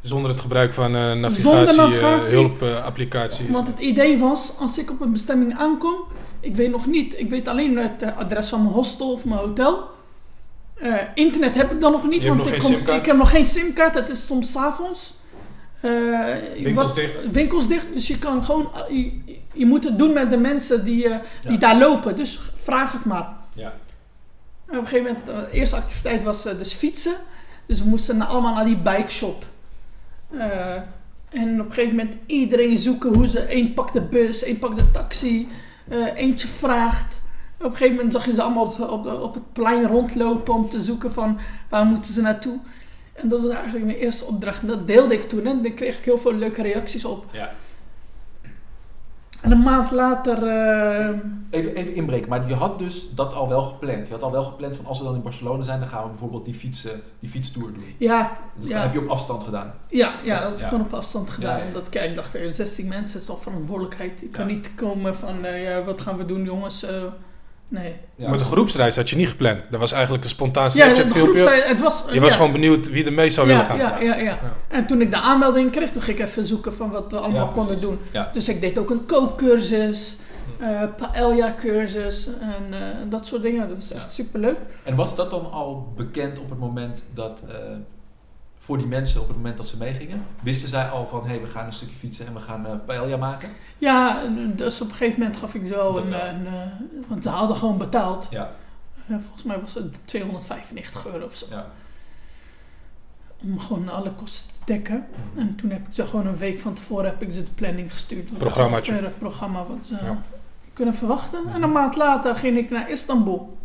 Zonder 0.00 0.30
het 0.30 0.40
gebruik 0.40 0.74
van 0.74 0.94
eh, 0.94 1.12
navigatie, 1.12 1.42
Zonder 1.42 1.68
eh, 1.68 1.76
navigatie. 1.76 2.34
hulpapplicaties. 2.34 3.48
Want 3.48 3.66
het 3.66 3.78
idee 3.78 4.18
was, 4.18 4.52
als 4.58 4.78
ik 4.78 4.90
op 4.90 5.00
een 5.00 5.12
bestemming 5.12 5.54
aankom, 5.58 5.94
ik 6.40 6.56
weet 6.56 6.70
nog 6.70 6.86
niet, 6.86 7.18
ik 7.20 7.30
weet 7.30 7.48
alleen 7.48 7.76
het 7.78 8.02
eh, 8.02 8.16
adres 8.16 8.48
van 8.48 8.62
mijn 8.62 8.74
hostel 8.74 9.12
of 9.12 9.24
mijn 9.24 9.40
hotel. 9.40 9.88
Eh, 10.74 10.94
internet 11.14 11.54
heb 11.54 11.72
ik 11.72 11.80
dan 11.80 11.92
nog 11.92 12.08
niet, 12.08 12.22
Je 12.22 12.28
want 12.28 12.40
nog 12.44 12.48
ik, 12.52 12.60
kom- 12.84 12.94
ik 12.94 13.06
heb 13.06 13.16
nog 13.16 13.30
geen 13.30 13.46
simkaart. 13.46 13.94
Het 13.94 14.08
is 14.08 14.26
soms 14.26 14.50
's 14.52 14.56
avonds. 14.56 15.14
Eh, 15.84 16.62
Winkels 16.62 16.74
wat- 16.86 16.94
dicht. 16.94 17.30
Winkels 17.30 17.68
dicht, 17.68 17.86
dus 17.94 18.06
je 18.08 18.18
kan 18.18 18.44
gewoon, 18.44 18.70
eh, 18.74 18.88
je, 18.96 19.12
je 19.52 19.66
moet 19.66 19.84
het 19.84 19.98
doen 19.98 20.12
met 20.12 20.30
de 20.30 20.36
mensen 20.36 20.84
die, 20.84 21.08
eh, 21.08 21.16
die 21.48 21.58
daar 21.58 21.78
lopen. 21.78 22.16
Dus 22.16 22.40
vraag 22.54 22.92
het 22.92 23.04
maar. 23.04 23.28
Ja. 23.52 23.72
En 24.66 24.78
op 24.78 24.82
een 24.84 24.86
gegeven 24.88 25.16
moment, 25.26 25.26
de 25.50 25.56
eerste 25.56 25.76
activiteit 25.76 26.22
was 26.22 26.46
eh, 26.46 26.56
dus 26.58 26.72
fietsen. 26.72 27.14
Dus 27.66 27.78
we 27.82 27.88
moesten 27.88 28.22
allemaal 28.26 28.54
naar 28.54 28.64
die 28.64 28.76
bike 28.76 29.10
shop. 29.10 29.44
Eh, 30.30 30.74
en 31.30 31.60
op 31.60 31.66
een 31.66 31.72
gegeven 31.72 31.96
moment 31.96 32.16
iedereen 32.26 32.78
zoeken 32.78 33.14
hoe 33.14 33.26
ze... 33.26 33.54
Eén 33.56 33.74
pakt 33.74 33.92
de 33.92 34.02
bus, 34.02 34.42
één 34.42 34.58
pakt 34.58 34.78
de 34.78 34.90
taxi, 34.90 35.48
eh, 35.88 36.16
eentje 36.16 36.48
vraagt. 36.48 37.22
Op 37.58 37.64
een 37.70 37.76
gegeven 37.76 37.94
moment 37.94 38.12
zag 38.12 38.24
je 38.26 38.32
ze 38.34 38.42
allemaal 38.42 38.64
op, 38.64 38.80
op, 38.90 39.06
op 39.22 39.34
het 39.34 39.52
plein 39.52 39.86
rondlopen 39.86 40.54
om 40.54 40.68
te 40.68 40.80
zoeken 40.80 41.12
van 41.12 41.38
waar 41.68 41.84
moeten 41.84 42.12
ze 42.12 42.20
naartoe. 42.20 42.58
En 43.14 43.28
dat 43.28 43.40
was 43.40 43.50
eigenlijk 43.50 43.84
mijn 43.84 43.98
eerste 43.98 44.24
opdracht. 44.24 44.60
En 44.60 44.66
dat 44.66 44.86
deelde 44.86 45.14
ik 45.14 45.28
toen 45.28 45.46
en 45.46 45.62
daar 45.62 45.72
kreeg 45.72 45.98
ik 45.98 46.04
heel 46.04 46.18
veel 46.18 46.34
leuke 46.34 46.62
reacties 46.62 47.04
op. 47.04 47.24
ja. 47.32 47.50
En 49.40 49.50
een 49.50 49.62
maand 49.62 49.90
later... 49.90 50.46
eh, 50.46 51.08
Even, 51.50 51.74
even 51.74 51.94
inbreken, 51.94 52.28
maar 52.28 52.48
je 52.48 52.54
had 52.54 52.78
dus 52.78 53.10
dat 53.14 53.34
al 53.34 53.48
wel 53.48 53.60
gepland. 53.62 54.06
Je 54.06 54.12
had 54.12 54.22
al 54.22 54.30
wel 54.32 54.42
gepland 54.42 54.76
van 54.76 54.86
als 54.86 54.98
we 54.98 55.04
dan 55.04 55.14
in 55.14 55.22
Barcelona 55.22 55.62
zijn, 55.62 55.80
dan 55.80 55.88
gaan 55.88 56.02
we 56.02 56.08
bijvoorbeeld 56.08 56.44
die, 56.44 56.54
fietsen, 56.54 57.00
die 57.20 57.30
fietstour 57.30 57.72
doen. 57.72 57.84
ja, 57.98 58.38
Dus 58.56 58.68
Ja. 58.68 58.74
dat 58.74 58.82
heb 58.82 58.92
je 58.92 58.98
op 59.00 59.08
afstand 59.08 59.44
gedaan. 59.44 59.74
Ja, 59.88 60.12
ja, 60.22 60.40
dat 60.40 60.50
heb 60.50 60.60
ik 60.60 60.66
gewoon 60.66 60.84
op 60.84 60.92
afstand 60.94 61.30
gedaan. 61.30 61.56
Ja, 61.56 61.60
ja. 61.62 61.66
Omdat 61.66 61.88
kijk, 61.88 62.08
ik 62.08 62.14
dacht, 62.14 62.34
er 62.34 62.52
16 62.52 62.88
mensen 62.88 63.18
is 63.20 63.26
toch 63.26 63.42
verantwoordelijkheid. 63.42 64.22
Ik 64.22 64.32
kan 64.32 64.46
niet 64.46 64.70
komen 64.74 65.16
van, 65.16 65.44
eh, 65.44 65.62
ja, 65.64 65.82
wat 65.82 66.00
gaan 66.00 66.16
we 66.16 66.26
doen 66.26 66.44
jongens? 66.44 66.82
Eh, 66.84 67.02
nee. 67.68 67.94
Ja. 68.14 68.28
Maar 68.28 68.38
de 68.38 68.44
groepsreis 68.44 68.96
had 68.96 69.10
je 69.10 69.16
niet 69.16 69.28
gepland. 69.28 69.66
Dat 69.70 69.80
was 69.80 69.92
eigenlijk 69.92 70.24
een 70.24 70.30
spontaan 70.30 70.64
Ja, 70.64 70.70
Snapchat 70.70 71.10
filmpje. 71.10 71.40
zei, 71.42 71.62
het 71.62 71.80
was... 71.80 72.04
Je 72.12 72.20
was 72.20 72.30
ja, 72.32 72.36
gewoon 72.36 72.52
benieuwd 72.52 72.90
wie 72.90 73.04
er 73.04 73.12
mee 73.12 73.30
zou 73.30 73.48
ja, 73.48 73.52
willen 73.52 73.68
gaan. 73.68 73.78
Ja, 73.78 74.14
ja, 74.14 74.22
ja. 74.22 74.38
En 74.68 74.86
toen 74.86 75.00
ik 75.00 75.10
de 75.10 75.16
aanmelding 75.20 75.70
kreeg, 75.70 75.90
toen 75.90 76.02
ging 76.02 76.18
ik 76.18 76.24
even 76.24 76.46
zoeken 76.46 76.74
van 76.74 76.90
wat 76.90 77.10
we 77.10 77.16
allemaal 77.18 77.46
Ja, 77.46 77.52
konden 77.52 77.80
doen. 77.80 77.98
Ja. 78.12 78.30
Dus 78.32 78.48
ik 78.48 78.60
deed 78.60 78.78
ook 78.78 78.90
een 78.90 79.06
kookcursus, 79.06 80.18
eh 80.58 80.82
paella 80.96 81.54
cursus 81.60 82.26
en 82.26 82.74
eh, 82.80 82.80
dat 83.08 83.26
soort 83.26 83.42
dingen. 83.42 83.68
Dat 83.68 83.76
was 83.76 83.92
echt 83.92 84.12
superleuk. 84.12 84.58
En 84.82 84.94
was 84.96 85.16
dat 85.16 85.30
dan 85.30 85.52
al 85.52 85.92
bekend 85.96 86.38
op 86.38 86.50
het 86.50 86.58
moment 86.58 87.04
dat, 87.14 87.42
eh, 87.48 87.54
voor 88.64 88.78
die 88.78 88.86
mensen, 88.86 89.20
op 89.20 89.26
het 89.28 89.36
moment 89.36 89.56
dat 89.56 89.68
ze 89.68 89.76
meegingen? 89.76 90.24
Wisten 90.42 90.68
zij 90.68 90.88
al 90.88 91.06
van, 91.06 91.20
hé, 91.22 91.28
hey, 91.28 91.40
we 91.40 91.46
gaan 91.46 91.66
een 91.66 91.72
stukje 91.72 91.94
fietsen 91.96 92.26
en 92.26 92.34
we 92.34 92.40
gaan 92.40 92.66
eh 92.66 92.72
paella 92.86 93.16
maken? 93.16 93.48
Ja, 93.78 94.22
dus 94.56 94.80
op 94.80 94.88
een 94.88 94.94
gegeven 94.94 95.20
moment 95.20 95.36
gaf 95.38 95.54
ik 95.54 95.66
ze 95.66 95.74
wel 95.74 95.92
Dat 95.92 96.04
een... 96.04 96.10
wel. 96.10 96.26
een 96.28 96.46
eh, 96.46 96.52
want 97.08 97.22
ze 97.22 97.28
hadden 97.28 97.56
gewoon 97.56 97.78
betaald. 97.78 98.26
Ja, 98.30 98.50
Eh, 99.08 99.16
volgens 99.20 99.42
mij 99.42 99.60
was 99.60 99.74
het 99.74 99.96
295 100.04 101.06
euro 101.06 101.24
of 101.24 101.34
zo. 101.36 101.46
ja. 101.50 101.66
om 103.42 103.58
gewoon 103.60 103.88
alle 103.88 104.10
kosten 104.12 104.50
te 104.54 104.72
dekken. 104.72 105.06
En 105.36 105.56
toen 105.56 105.70
heb 105.70 105.86
ik 105.88 105.94
ze 105.94 106.06
gewoon 106.06 106.26
een 106.26 106.36
week 106.36 106.60
van 106.60 106.74
tevoren 106.74 107.04
heb 107.04 107.22
ik 107.22 107.32
ze 107.34 107.42
de 107.42 107.50
planning 107.50 107.92
gestuurd. 107.92 108.30
Wat 108.30 108.38
Programmaatje. 108.38 108.92
Het 108.92 109.18
programma 109.18 109.64
wat 109.66 109.86
ze 109.86 109.94
Ja. 110.02 110.22
kunnen 110.72 110.94
verwachten. 110.94 111.44
En 111.54 111.62
een 111.62 111.72
maand 111.72 111.96
later 111.96 112.36
ging 112.36 112.58
ik 112.58 112.70
naar 112.70 112.90
Istanbul. 112.90 113.58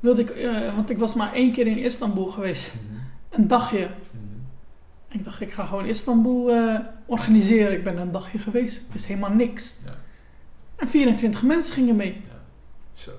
Wilde 0.00 0.20
ik, 0.22 0.30
eh, 0.30 0.74
want 0.74 0.90
ik 0.90 0.98
was 0.98 1.14
maar 1.14 1.32
één 1.32 1.52
keer 1.52 1.66
in 1.66 1.78
Istanbul 1.78 2.26
geweest. 2.26 2.74
Mhm. 2.74 2.97
Een 3.30 3.48
dagje. 3.48 3.78
Mhm. 3.78 4.24
En 5.08 5.18
ik 5.18 5.24
dacht, 5.24 5.40
ik 5.40 5.52
ga 5.52 5.64
gewoon 5.66 5.86
Istanbul 5.86 6.50
eh, 6.50 6.78
organiseren. 7.06 7.72
Ik 7.72 7.84
ben 7.84 7.96
een 7.98 8.12
dagje 8.12 8.38
geweest. 8.38 8.76
Ik 8.76 8.92
wist 8.92 9.06
helemaal 9.06 9.30
niks. 9.32 9.76
Ja. 9.84 9.90
En 10.76 10.88
24 10.88 11.42
mensen 11.42 11.74
gingen 11.74 11.96
mee 11.96 12.22
Zo. 12.94 13.10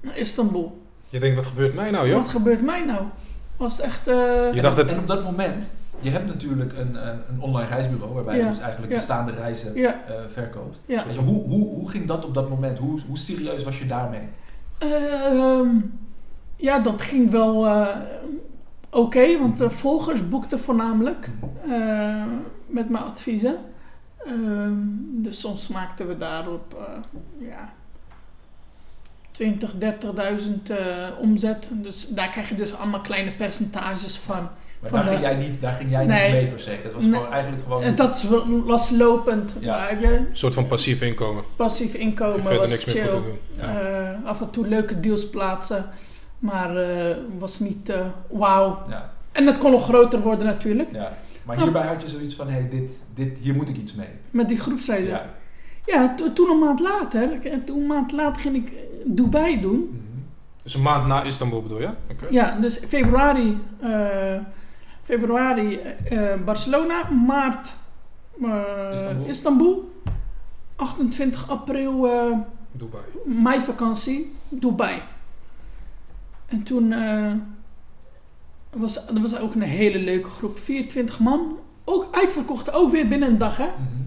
naar 0.00 0.16
Istanbul. 0.18 0.82
Je 1.08 1.20
denkt, 1.20 1.36
wat 1.36 1.46
gebeurt 1.46 1.74
mij 1.74 1.90
nou, 1.90 2.08
joh? 2.08 2.16
Wat 2.20 2.28
gebeurt 2.28 2.62
mij 2.62 2.84
nou? 2.84 3.04
Was 3.56 3.80
echt... 3.80 4.06
eh, 4.08 4.14
Je 4.54 4.60
dacht 4.60 4.78
en, 4.78 4.86
dat- 4.86 4.96
en 4.96 5.00
op 5.02 5.06
dat 5.08 5.24
moment, 5.24 5.70
je 6.00 6.10
hebt 6.10 6.26
natuurlijk 6.26 6.72
een, 6.78 6.94
een, 7.08 7.18
een 7.28 7.40
online 7.40 7.68
reisbureau 7.68 8.14
waarbij 8.14 8.36
Ja, 8.36 8.44
je 8.44 8.50
dus 8.50 8.58
eigenlijk 8.60 8.92
ja. 8.92 8.98
bestaande 8.98 9.32
reizen 9.32 9.74
ja, 9.74 10.04
eh, 10.08 10.14
verkoopt. 10.28 10.78
je, 10.86 11.00
hoe, 11.24 11.42
hoe, 11.44 11.64
hoe 11.68 11.90
ging 11.90 12.06
dat 12.06 12.24
op 12.24 12.34
dat 12.34 12.48
moment? 12.48 12.78
Hoe, 12.78 13.00
hoe 13.06 13.18
serieus 13.18 13.64
was 13.64 13.78
je 13.78 13.84
daarmee? 13.84 14.28
Ehm, 14.78 15.68
ja, 16.56 16.78
dat 16.78 17.02
ging 17.02 17.30
wel 17.30 17.66
eh, 17.66 17.86
oké, 18.90 19.38
want 19.38 19.58
de 19.58 19.70
volgers 19.70 20.28
boekten 20.28 20.60
voornamelijk 20.60 21.30
eh, 21.68 22.24
met 22.66 22.88
mijn 22.90 23.04
adviezen. 23.04 23.56
Ehm, 24.24 24.72
dus 25.12 25.40
soms 25.40 25.68
maakten 25.68 26.08
we 26.08 26.18
daarop 26.18 26.74
eh, 26.78 27.46
ja, 27.48 27.72
20, 29.30 29.72
30.000 29.72 30.70
eh, 30.70 30.76
omzet. 31.18 31.68
Dus 31.72 32.08
daar 32.08 32.28
krijg 32.28 32.48
je 32.48 32.54
dus 32.54 32.74
allemaal 32.74 33.00
kleine 33.00 33.32
percentages 33.32 34.16
van. 34.16 34.48
Maar 34.80 34.90
Van 34.90 34.98
daar, 34.98 35.08
de- 35.08 35.16
ging 35.16 35.20
jij 35.22 35.48
niet, 35.48 35.60
daar 35.60 35.72
ging 35.74 35.90
jij 35.90 36.06
Nee. 36.06 36.22
niet 36.22 36.32
mee 36.32 36.46
per 36.46 36.60
se. 36.60 36.78
Dat 36.82 36.92
was 36.92 37.04
Nee. 37.04 37.12
gewoon 37.14 37.32
eigenlijk 37.32 37.62
gewoon... 37.62 37.82
En 37.82 37.94
dat 37.94 38.16
is 38.16 38.22
wel 38.22 38.46
loslopend. 38.48 39.54
Ja. 39.60 39.70
Waar 39.76 40.00
je 40.00 40.16
Een 40.16 40.26
soort 40.32 40.54
van 40.54 40.66
passief 40.66 41.02
inkomen. 41.02 41.42
passief 41.56 41.94
inkomen 41.94 42.36
je 42.36 42.42
verder 42.42 42.60
was 42.60 42.70
niks 42.70 42.84
meer 42.84 43.08
voor 43.08 43.22
te 43.22 43.26
doen. 43.26 43.38
Ja. 43.56 43.80
Eh, 43.80 44.28
af 44.28 44.40
en 44.40 44.50
toe 44.50 44.66
leuke 44.68 45.00
deals 45.00 45.28
plaatsen. 45.30 45.90
Maar 46.38 46.76
eh, 46.76 47.16
was 47.38 47.58
niet 47.58 47.88
eh, 47.88 48.06
wauw. 48.30 48.82
ja, 48.88 49.12
En 49.32 49.46
het 49.46 49.58
kon 49.58 49.70
nog 49.70 49.84
groter 49.84 50.20
worden 50.20 50.46
natuurlijk. 50.46 50.92
ja. 50.92 51.12
Maar 51.44 51.56
hierbij 51.62 51.86
had 51.86 52.02
je 52.02 52.08
zoiets 52.08 52.34
van, 52.34 52.46
hé, 52.48 52.52
hey, 52.52 52.68
dit, 52.68 53.00
dit, 53.14 53.38
hier 53.38 53.54
moet 53.54 53.68
ik 53.68 53.76
iets 53.76 53.94
mee. 53.94 54.08
Met 54.30 54.48
die 54.48 54.58
groepsreizen. 54.58 55.12
Ja, 55.12 55.24
Ja. 55.86 56.14
to- 56.14 56.32
toen 56.32 56.50
een 56.50 56.58
maand 56.58 56.80
later. 56.80 57.46
En 57.46 57.64
toen 57.64 57.80
een 57.80 57.86
maand 57.86 58.12
later 58.12 58.40
ging 58.42 58.56
ik 58.56 58.72
eh, 58.72 58.78
Dubai 59.04 59.60
doen. 59.60 59.78
Mhm. 59.90 60.00
Dus 60.62 60.74
een 60.74 60.82
maand 60.82 61.06
na 61.06 61.22
Istanbul 61.22 61.62
bedoel 61.62 61.80
je? 61.80 61.88
Oké. 62.10 62.26
Ja, 62.30 62.56
dus 62.60 62.78
februari, 62.78 63.58
eh, 63.80 64.38
februari 65.02 65.76
eh, 66.04 66.34
Barcelona, 66.44 67.10
maart 67.10 67.76
eh, 68.42 68.90
Istanbul. 68.94 69.26
Istanbul. 69.26 69.90
28 70.76 71.48
april 71.50 72.06
eh, 72.06 72.38
Dubai. 72.72 73.02
meivakantie, 73.24 74.32
Dubai. 74.48 75.02
En 76.46 76.62
toen 76.62 76.92
eh, 76.92 77.32
was 78.70 78.94
dat 78.94 79.18
was 79.18 79.38
ook 79.38 79.54
een 79.54 79.62
hele 79.62 79.98
leuke 79.98 80.28
groep, 80.28 80.58
24 80.58 81.20
man. 81.20 81.58
Ook 81.84 82.08
uitverkocht, 82.10 82.72
ook 82.72 82.90
weer 82.90 83.08
binnen 83.08 83.28
een 83.28 83.38
dag 83.38 83.56
hè. 83.56 83.66
Mhm. 83.66 84.02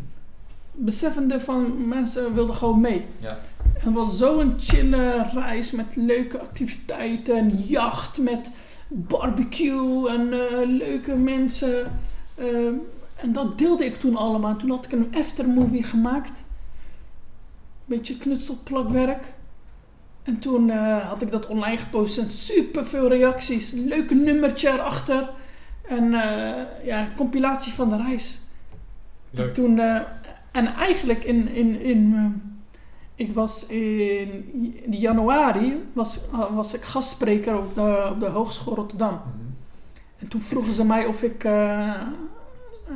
Beseffende 0.71 1.39
van 1.39 1.87
mensen 1.87 2.33
wilden 2.33 2.55
gewoon 2.55 2.79
mee. 2.79 3.05
Ja. 3.19 3.39
En 3.83 3.93
was 3.93 4.17
zo'n 4.17 4.55
chille 4.59 5.29
reis 5.33 5.71
met 5.71 5.95
leuke 5.95 6.39
activiteiten, 6.39 7.37
een 7.37 7.57
jacht 7.57 8.17
met 8.17 8.51
barbecue 8.87 10.09
en 10.09 10.33
eh, 10.33 10.67
leuke 10.67 11.15
mensen. 11.15 11.99
Eh, 12.35 12.65
en 13.15 13.33
dat 13.33 13.57
deelde 13.57 13.85
ik 13.85 13.99
toen 13.99 14.15
allemaal. 14.15 14.55
Toen 14.55 14.69
had 14.69 14.85
ik 14.85 14.91
een 14.91 15.13
aftermovie 15.15 15.83
gemaakt. 15.83 16.43
Beetje 17.85 18.17
knutselplakwerk. 18.17 19.33
En 20.29 20.39
toen 20.39 20.69
eh, 20.69 21.07
had 21.07 21.21
ik 21.21 21.31
dat 21.31 21.47
online 21.47 21.77
gepost 21.77 22.17
en 22.17 22.29
super 22.29 22.85
veel 22.85 23.07
reacties. 23.07 23.71
Leuke 23.71 24.15
nummertje 24.15 24.69
erachter. 24.69 25.29
En 25.81 26.13
eh, 26.13 26.85
ja, 26.85 27.07
compilatie 27.15 27.73
van 27.73 27.89
de 27.89 27.97
reis. 27.97 28.39
En 29.33 29.43
Leuk. 29.43 29.53
toen, 29.53 29.79
eh, 29.79 30.01
en 30.51 30.67
eigenlijk 30.67 31.23
in, 31.23 31.49
in, 31.49 31.81
in 31.81 32.41
ik 33.15 33.33
was 33.33 33.65
in 33.67 34.75
januari, 34.89 35.83
was, 35.93 36.19
was 36.51 36.73
ik 36.73 36.81
gastspreker 36.81 37.57
op 37.57 37.73
de, 37.75 38.07
op 38.11 38.19
de 38.19 38.25
Hogeschool 38.25 38.75
Rotterdam. 38.75 39.13
Mhm. 39.13 39.45
En 40.17 40.27
toen 40.27 40.41
vroegen 40.41 40.73
ze 40.73 40.85
mij 40.85 41.05
of 41.05 41.23
ik 41.23 41.43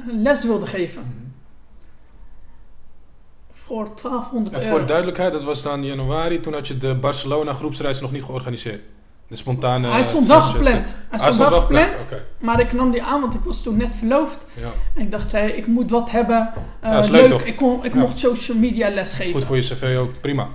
les 0.08 0.44
wilde 0.44 0.66
geven. 0.66 1.02
Mhm. 1.02 1.33
Voor 3.74 3.90
1200 4.02 4.56
En 4.56 4.62
voor 4.62 4.86
duidelijkheid, 4.86 5.34
dat 5.34 5.44
was 5.44 5.64
dan 5.64 5.84
januari. 5.86 6.40
Toen 6.40 6.54
had 6.54 6.68
je 6.68 6.78
de 6.78 6.96
Barcelona 6.96 7.54
groepsreis 7.54 8.02
nog 8.02 8.12
niet 8.12 8.24
georganiseerd. 8.24 8.82
De 9.28 9.36
spontane... 9.36 9.88
Hij 9.88 10.04
stond 10.04 10.28
wel 10.28 10.42
gepland. 10.42 10.94
Hij 11.10 11.20
stond 11.32 11.50
wel 11.50 11.60
gepland, 11.62 11.92
maar 12.40 12.60
ik 12.60 12.74
nam 12.74 12.92
die 12.92 13.04
aan, 13.04 13.22
want 13.22 13.34
ik 13.34 13.40
was 13.44 13.62
toen 13.64 13.78
net 13.78 13.96
verloofd. 13.96 14.46
ja. 14.54 14.72
En 14.96 15.02
ik 15.02 15.12
dacht, 15.12 15.32
hey, 15.32 15.52
ik 15.52 15.68
moet 15.68 15.92
wat 15.92 16.12
hebben. 16.12 16.54
Ja, 16.82 17.00
is 17.00 17.10
leuk? 17.10 17.42
Ik, 17.42 17.56
kon, 17.56 17.86
ik 17.86 17.94
Ja. 17.94 18.00
mocht 18.00 18.20
social 18.20 18.58
media 18.58 18.90
les 18.90 19.14
geven. 19.14 19.34
Goed 19.34 19.44
voor 19.44 19.56
je 19.56 19.62
cv 19.62 19.98
ook, 20.00 20.22
prima. 20.22 20.48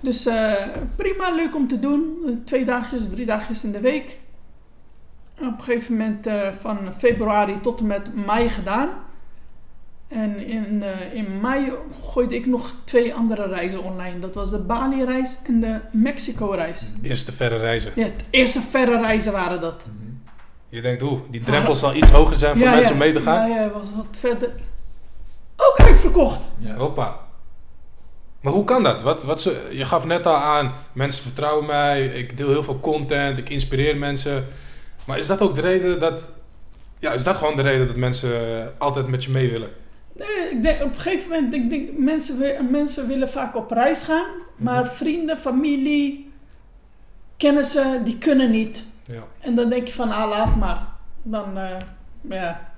Dus 0.00 0.26
eh, 0.26 0.52
prima, 0.96 1.30
leuk 1.34 1.54
om 1.54 1.68
te 1.68 1.78
doen. 1.78 2.16
Twee 2.44 2.64
dagjes, 2.64 3.02
drie 3.10 3.26
dagjes 3.26 3.64
in 3.64 3.72
de 3.72 3.80
week. 3.80 4.18
Op 5.38 5.44
een 5.58 5.62
gegeven 5.62 5.96
moment 5.96 6.26
eh, 6.26 6.48
van 6.60 6.78
februari 6.98 7.60
tot 7.60 7.80
en 7.80 7.86
met 7.86 8.26
mei 8.26 8.48
gedaan. 8.48 8.88
En 10.08 10.46
in, 10.46 10.82
eh, 10.82 11.14
in 11.14 11.40
mei 11.40 11.72
gooide 12.04 12.34
ik 12.34 12.46
nog 12.46 12.74
twee 12.84 13.14
andere 13.14 13.48
reizen 13.48 13.82
online. 13.82 14.18
Dat 14.18 14.34
was 14.34 14.50
de 14.50 14.58
Bali-reis 14.58 15.38
en 15.46 15.60
de 15.60 15.80
Mexico-reis. 15.92 16.90
Eerste 17.02 17.32
verre 17.32 17.56
reizen. 17.56 17.92
Ja, 17.94 18.04
het 18.04 18.24
eerste 18.30 18.60
verre 18.60 18.98
reizen 19.00 19.32
waren 19.32 19.60
dat. 19.60 19.86
Mhm. 19.86 20.06
Je 20.68 20.80
denkt, 20.80 21.02
oeh, 21.02 21.20
die 21.30 21.40
drempel 21.40 21.76
zal 21.76 21.94
iets 21.94 22.10
hoger 22.10 22.36
zijn 22.36 22.58
voor 22.58 22.68
mensen 22.68 22.92
om 22.92 22.98
mee 22.98 23.12
te 23.12 23.20
gaan. 23.20 23.48
Ja, 23.48 23.60
ja, 23.60 23.70
was 23.70 23.88
wat 23.96 24.06
verder. 24.10 24.50
Ook 25.56 25.76
uitverkocht. 25.76 26.50
Ja. 26.58 26.74
Hoppa. 26.74 27.18
Maar 28.40 28.52
hoe 28.52 28.64
kan 28.64 28.82
dat? 28.82 29.02
Wat, 29.02 29.24
wat 29.24 29.42
ze, 29.42 29.68
je 29.70 29.84
gaf 29.84 30.06
net 30.06 30.26
al 30.26 30.34
aan, 30.34 30.72
mensen 30.92 31.22
vertrouwen 31.22 31.66
mij, 31.66 32.06
ik 32.06 32.36
deel 32.36 32.48
heel 32.48 32.62
veel 32.62 32.80
content, 32.80 33.38
ik 33.38 33.48
inspireer 33.48 33.96
mensen. 33.96 34.46
Maar 35.06 35.18
is 35.18 35.26
dat 35.26 35.40
ook 35.40 35.54
de 35.54 35.60
reden 35.60 36.00
dat... 36.00 36.32
Ja, 36.98 37.12
is 37.12 37.24
dat 37.24 37.36
gewoon 37.36 37.56
de 37.56 37.62
reden 37.62 37.86
dat 37.86 37.96
mensen 37.96 38.32
altijd 38.78 39.06
met 39.06 39.24
je 39.24 39.30
mee 39.30 39.50
willen? 39.50 39.70
Nee, 40.18 40.50
ik 40.50 40.62
denk, 40.62 40.82
op 40.82 40.94
een 40.94 41.00
gegeven 41.00 41.30
moment 41.30 41.50
denk 41.50 41.72
ik, 41.72 41.98
mensen, 41.98 42.70
mensen 42.70 43.06
willen 43.06 43.28
vaak 43.30 43.56
op 43.56 43.70
reis 43.70 44.02
gaan. 44.02 44.26
Maar 44.56 44.82
Mhm. 44.84 44.92
vrienden, 44.94 45.38
familie, 45.38 46.30
kennissen, 47.36 48.04
die 48.04 48.18
kunnen 48.18 48.50
niet. 48.50 48.84
Ja. 49.04 49.22
En 49.40 49.54
dan 49.54 49.68
denk 49.70 49.86
je 49.86 49.92
van, 49.92 50.10
ah, 50.10 50.28
laat 50.28 50.56
maar. 50.56 50.86
Dan, 51.22 51.58
eh, 51.58 51.70
ja, 52.28 52.72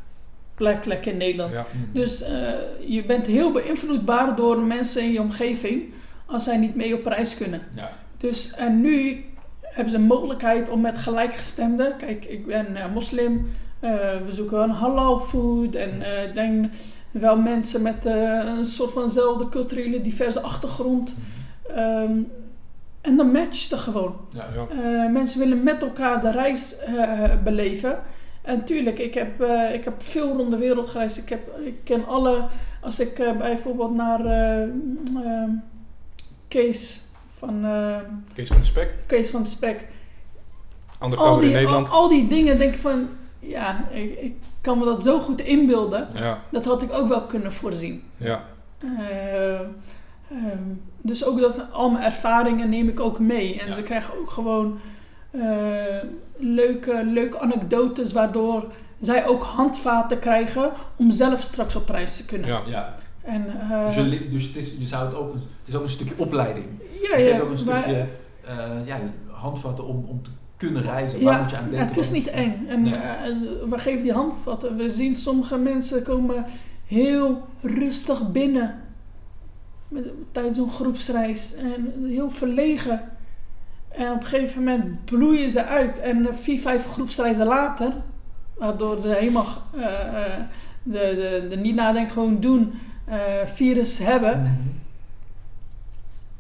blijf 0.55 0.85
lekker 0.85 1.13
in 1.13 1.19
Nederland. 1.19 1.53
ja. 1.53 1.67
Mhm. 1.73 1.93
Dus 1.93 2.23
eh, 2.23 2.49
je 2.87 3.05
bent 3.05 3.27
heel 3.27 3.53
beïnvloedbaar 3.53 4.37
door 4.37 4.59
mensen 4.63 5.03
in 5.03 5.13
je 5.13 5.21
omgeving 5.21 5.83
als 6.27 6.45
zij 6.45 6.57
niet 6.57 6.75
mee 6.75 6.95
op 6.95 7.07
reis 7.07 7.35
kunnen. 7.37 7.61
Ja. 7.75 7.91
Dus 8.17 8.53
en 8.55 8.81
nu 8.81 9.25
hebben 9.63 9.91
ze 9.93 9.99
een 9.99 10.07
mogelijkheid 10.07 10.69
om 10.69 10.81
met 10.81 10.99
gelijkgestemden. 10.99 11.97
Kijk, 11.97 12.25
ik 12.25 12.47
ben 12.47 12.77
eh, 12.77 12.93
moslim. 12.93 13.51
we 13.81 14.29
zoeken 14.31 14.63
een 14.63 14.71
halal 14.71 15.19
food. 15.21 15.75
En 15.75 16.03
denk 16.35 16.71
wel 17.11 17.37
mensen 17.41 17.83
met 17.83 18.07
eh, 18.07 18.45
een 18.45 18.67
soort 18.67 18.93
vanzelfde 18.93 19.49
culturele 19.49 20.01
diverse 20.01 20.41
achtergrond. 20.41 21.15
Ehm, 21.75 22.21
en 23.01 23.17
dan 23.17 23.31
matcht 23.31 23.71
het 23.71 23.81
gewoon. 23.81 24.17
Ja. 24.31 24.47
Ja. 24.55 24.67
Eh, 24.71 25.13
mensen 25.13 25.39
willen 25.39 25.63
met 25.63 25.83
elkaar 25.83 26.21
de 26.21 26.31
reis 26.31 26.79
eh, 26.79 27.23
beleven. 27.45 28.03
En 28.43 28.65
tuurlijk, 28.65 28.99
ik 28.99 29.15
heb, 29.15 29.43
ik 29.73 29.85
heb 29.85 30.03
veel 30.03 30.37
rond 30.37 30.51
de 30.51 30.57
wereld 30.57 30.89
gereisd. 30.89 31.17
Ik, 31.17 31.29
heb, 31.29 31.59
ik 31.59 31.75
ken 31.85 32.07
alle... 32.07 32.47
Als 32.81 33.01
ik 33.01 33.35
bijvoorbeeld 33.39 33.95
naar 33.95 34.25
eh, 34.25 34.63
ehm, 34.63 35.51
Kees 36.49 37.03
van... 37.39 37.67
Kees 38.35 38.49
van 38.49 38.59
de 38.59 38.65
Spek, 38.65 38.95
Kees 39.07 39.31
van 39.31 39.43
de 39.43 39.49
Spek. 39.49 39.87
andere 40.99 41.23
Al 41.23 41.35
in 41.35 41.41
die, 41.41 41.49
al, 41.49 41.55
Nederland. 41.55 41.91
al 41.91 42.09
die 42.09 42.29
dingen 42.29 42.59
denk 42.59 42.75
ik 42.75 42.81
van... 42.81 43.09
Ja, 43.39 43.89
ik, 43.91 44.19
ik 44.21 44.35
kan 44.61 44.79
me 44.79 44.85
dat 44.85 45.03
zo 45.03 45.19
goed 45.21 45.41
inbeelden. 45.41 46.09
Ja, 46.15 46.39
Dat 46.51 46.65
had 46.65 46.83
ik 46.83 46.93
ook 46.93 47.09
wel 47.09 47.21
kunnen 47.23 47.53
voorzien. 47.53 48.03
ja. 48.17 48.43
Eh, 48.79 49.55
ehm, 49.61 50.63
dus 51.03 51.25
ook 51.25 51.41
dat, 51.41 51.59
al 51.73 51.91
mijn 51.91 52.05
ervaringen 52.05 52.69
neem 52.69 52.89
ik 52.89 53.01
ook 53.01 53.19
mee. 53.19 53.61
En 53.61 53.67
Ja. 53.69 53.75
ze 53.75 53.83
krijgen 53.83 54.19
ook 54.19 54.31
gewoon 54.31 54.79
eh, 55.31 55.41
leuke, 56.37 57.05
leuke 57.05 57.39
anekdotes... 57.41 58.13
waardoor 58.13 58.65
zij 59.01 59.27
ook 59.27 59.43
handvaten 59.43 60.19
krijgen... 60.19 60.71
om 60.97 61.11
zelf 61.11 61.41
straks 61.43 61.77
op 61.77 61.89
reis 61.89 62.17
te 62.17 62.25
kunnen. 62.25 62.49
ja. 62.49 62.61
Ja. 62.67 62.95
En, 63.23 63.47
eh, 63.71 63.87
Dus, 63.87 63.95
je, 63.95 64.03
li- 64.03 64.29
dus 64.31 64.45
het, 64.47 64.57
is, 64.57 64.75
je 64.79 64.87
zou 64.87 65.07
het, 65.07 65.15
ook, 65.15 65.33
een- 65.33 65.41
het 65.41 65.69
is 65.69 65.75
ook 65.75 65.83
een 65.83 65.89
stukje 65.89 66.15
opleiding. 66.17 66.67
ja, 67.11 67.17
je 67.17 67.25
ja, 67.25 67.41
ook 67.41 67.51
een 67.51 67.65
maar- 67.65 67.79
stukje 67.83 68.07
eh, 68.45 68.87
ja, 68.87 68.99
handvatten 69.31 69.87
om, 69.87 70.05
om 70.09 70.23
te 70.23 70.31
kunnen 70.59 70.83
reizen. 70.83 71.23
Waar 71.25 71.35
Ja, 71.35 71.41
moet 71.43 71.51
je 71.51 71.57
aan 71.57 71.65
ja, 71.65 71.71
denken? 71.71 71.89
het 71.89 71.97
is 71.97 72.11
niet 72.11 72.27
eng. 72.27 72.67
En 72.69 72.83
Nee. 72.83 72.95
eh, 72.95 73.27
we 73.71 73.79
geven 73.79 74.03
die 74.03 74.13
handvatten. 74.13 74.77
We 74.77 74.91
zien 74.91 75.17
sommige 75.17 75.57
mensen 75.59 76.03
komen 76.03 76.45
heel 76.87 77.49
rustig 77.61 78.33
binnen. 78.33 78.75
Met, 79.89 80.05
tijdens 80.33 80.57
zo'n 80.59 80.71
groepsreis. 80.71 81.55
En 81.55 82.05
heel 82.07 82.31
verlegen. 82.31 83.01
En 83.89 84.13
op 84.13 84.21
een 84.21 84.27
gegeven 84.27 84.65
moment 84.65 85.05
bloeien 85.05 85.51
ze 85.51 85.65
uit. 85.65 85.99
En 85.99 86.29
eh, 86.29 86.35
vier, 86.35 86.61
vijf 86.61 86.87
groepsreizen 86.87 87.47
later... 87.47 87.93
Waardoor 88.57 89.03
ze 89.03 89.09
helemaal 89.09 89.47
eh, 89.75 89.83
de, 90.83 90.93
de, 90.93 91.47
de 91.49 91.57
niet 91.57 91.75
nadenken 91.75 92.13
gewoon 92.13 92.41
doen... 92.41 92.73
virus 93.45 93.99
hebben. 93.99 94.41
Mhm. 94.41 94.51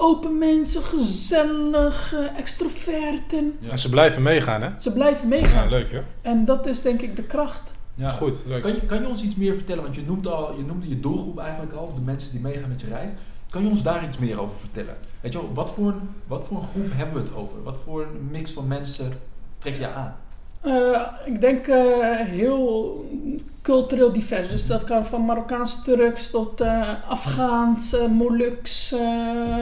Open 0.00 0.38
mensen, 0.38 0.82
gezellig, 0.82 2.14
extroverten. 2.36 3.56
Ja. 3.60 3.70
En 3.70 3.78
ze 3.78 3.88
blijven 3.88 4.22
meegaan, 4.22 4.62
hè? 4.62 4.70
Ze 4.78 4.92
blijven 4.92 5.28
meegaan. 5.28 5.64
Ja, 5.64 5.70
leuk, 5.70 5.90
hè? 5.90 6.00
En 6.22 6.44
dat 6.44 6.66
is 6.66 6.82
denk 6.82 7.00
ik 7.00 7.16
de 7.16 7.22
kracht. 7.22 7.70
Ja. 7.94 8.10
Goed, 8.10 8.36
leuk. 8.46 8.62
Kan 8.62 8.74
je, 8.74 8.80
kan 8.80 9.00
je 9.00 9.08
ons 9.08 9.22
iets 9.22 9.36
meer 9.36 9.54
vertellen? 9.54 9.82
Want 9.82 9.94
je, 9.94 10.02
noemt 10.02 10.26
al, 10.26 10.56
je 10.56 10.62
noemde 10.62 10.88
je 10.88 11.00
doelgroep 11.00 11.38
eigenlijk 11.38 11.72
al, 11.72 11.84
of 11.84 11.94
de 11.94 12.00
mensen 12.00 12.30
die 12.30 12.40
meegaan 12.40 12.68
met 12.68 12.80
je 12.80 12.86
reis. 12.86 13.10
Kan 13.50 13.62
je 13.62 13.68
ons 13.68 13.82
daar 13.82 14.04
iets 14.04 14.18
meer 14.18 14.40
over 14.40 14.58
vertellen? 14.58 14.96
Weet 15.20 15.32
je 15.32 15.38
wel, 15.38 15.50
wat 15.54 15.70
voor, 15.70 15.86
een, 15.86 16.08
wat 16.26 16.44
voor 16.46 16.56
een 16.56 16.68
groep 16.68 16.90
hebben 16.92 17.14
we 17.14 17.28
het 17.28 17.36
over? 17.36 17.62
Wat 17.62 17.76
voor 17.84 18.02
een 18.02 18.28
mix 18.30 18.50
van 18.50 18.66
mensen 18.66 19.12
trek 19.58 19.76
je 19.76 19.88
aan? 19.88 20.16
Eh, 20.60 21.00
ik 21.24 21.40
denk 21.40 21.66
eh, 21.66 22.16
heel 22.16 23.04
cultureel 23.62 24.12
divers. 24.12 24.48
Dus 24.48 24.66
dat 24.66 24.84
kan 24.84 25.06
van 25.06 25.24
Marokkaans 25.24 25.82
Turks 25.84 26.30
tot 26.30 26.60
eh, 26.60 26.88
Afghaans, 27.08 27.96
Moluks, 28.10 28.92
eh, 28.92 29.58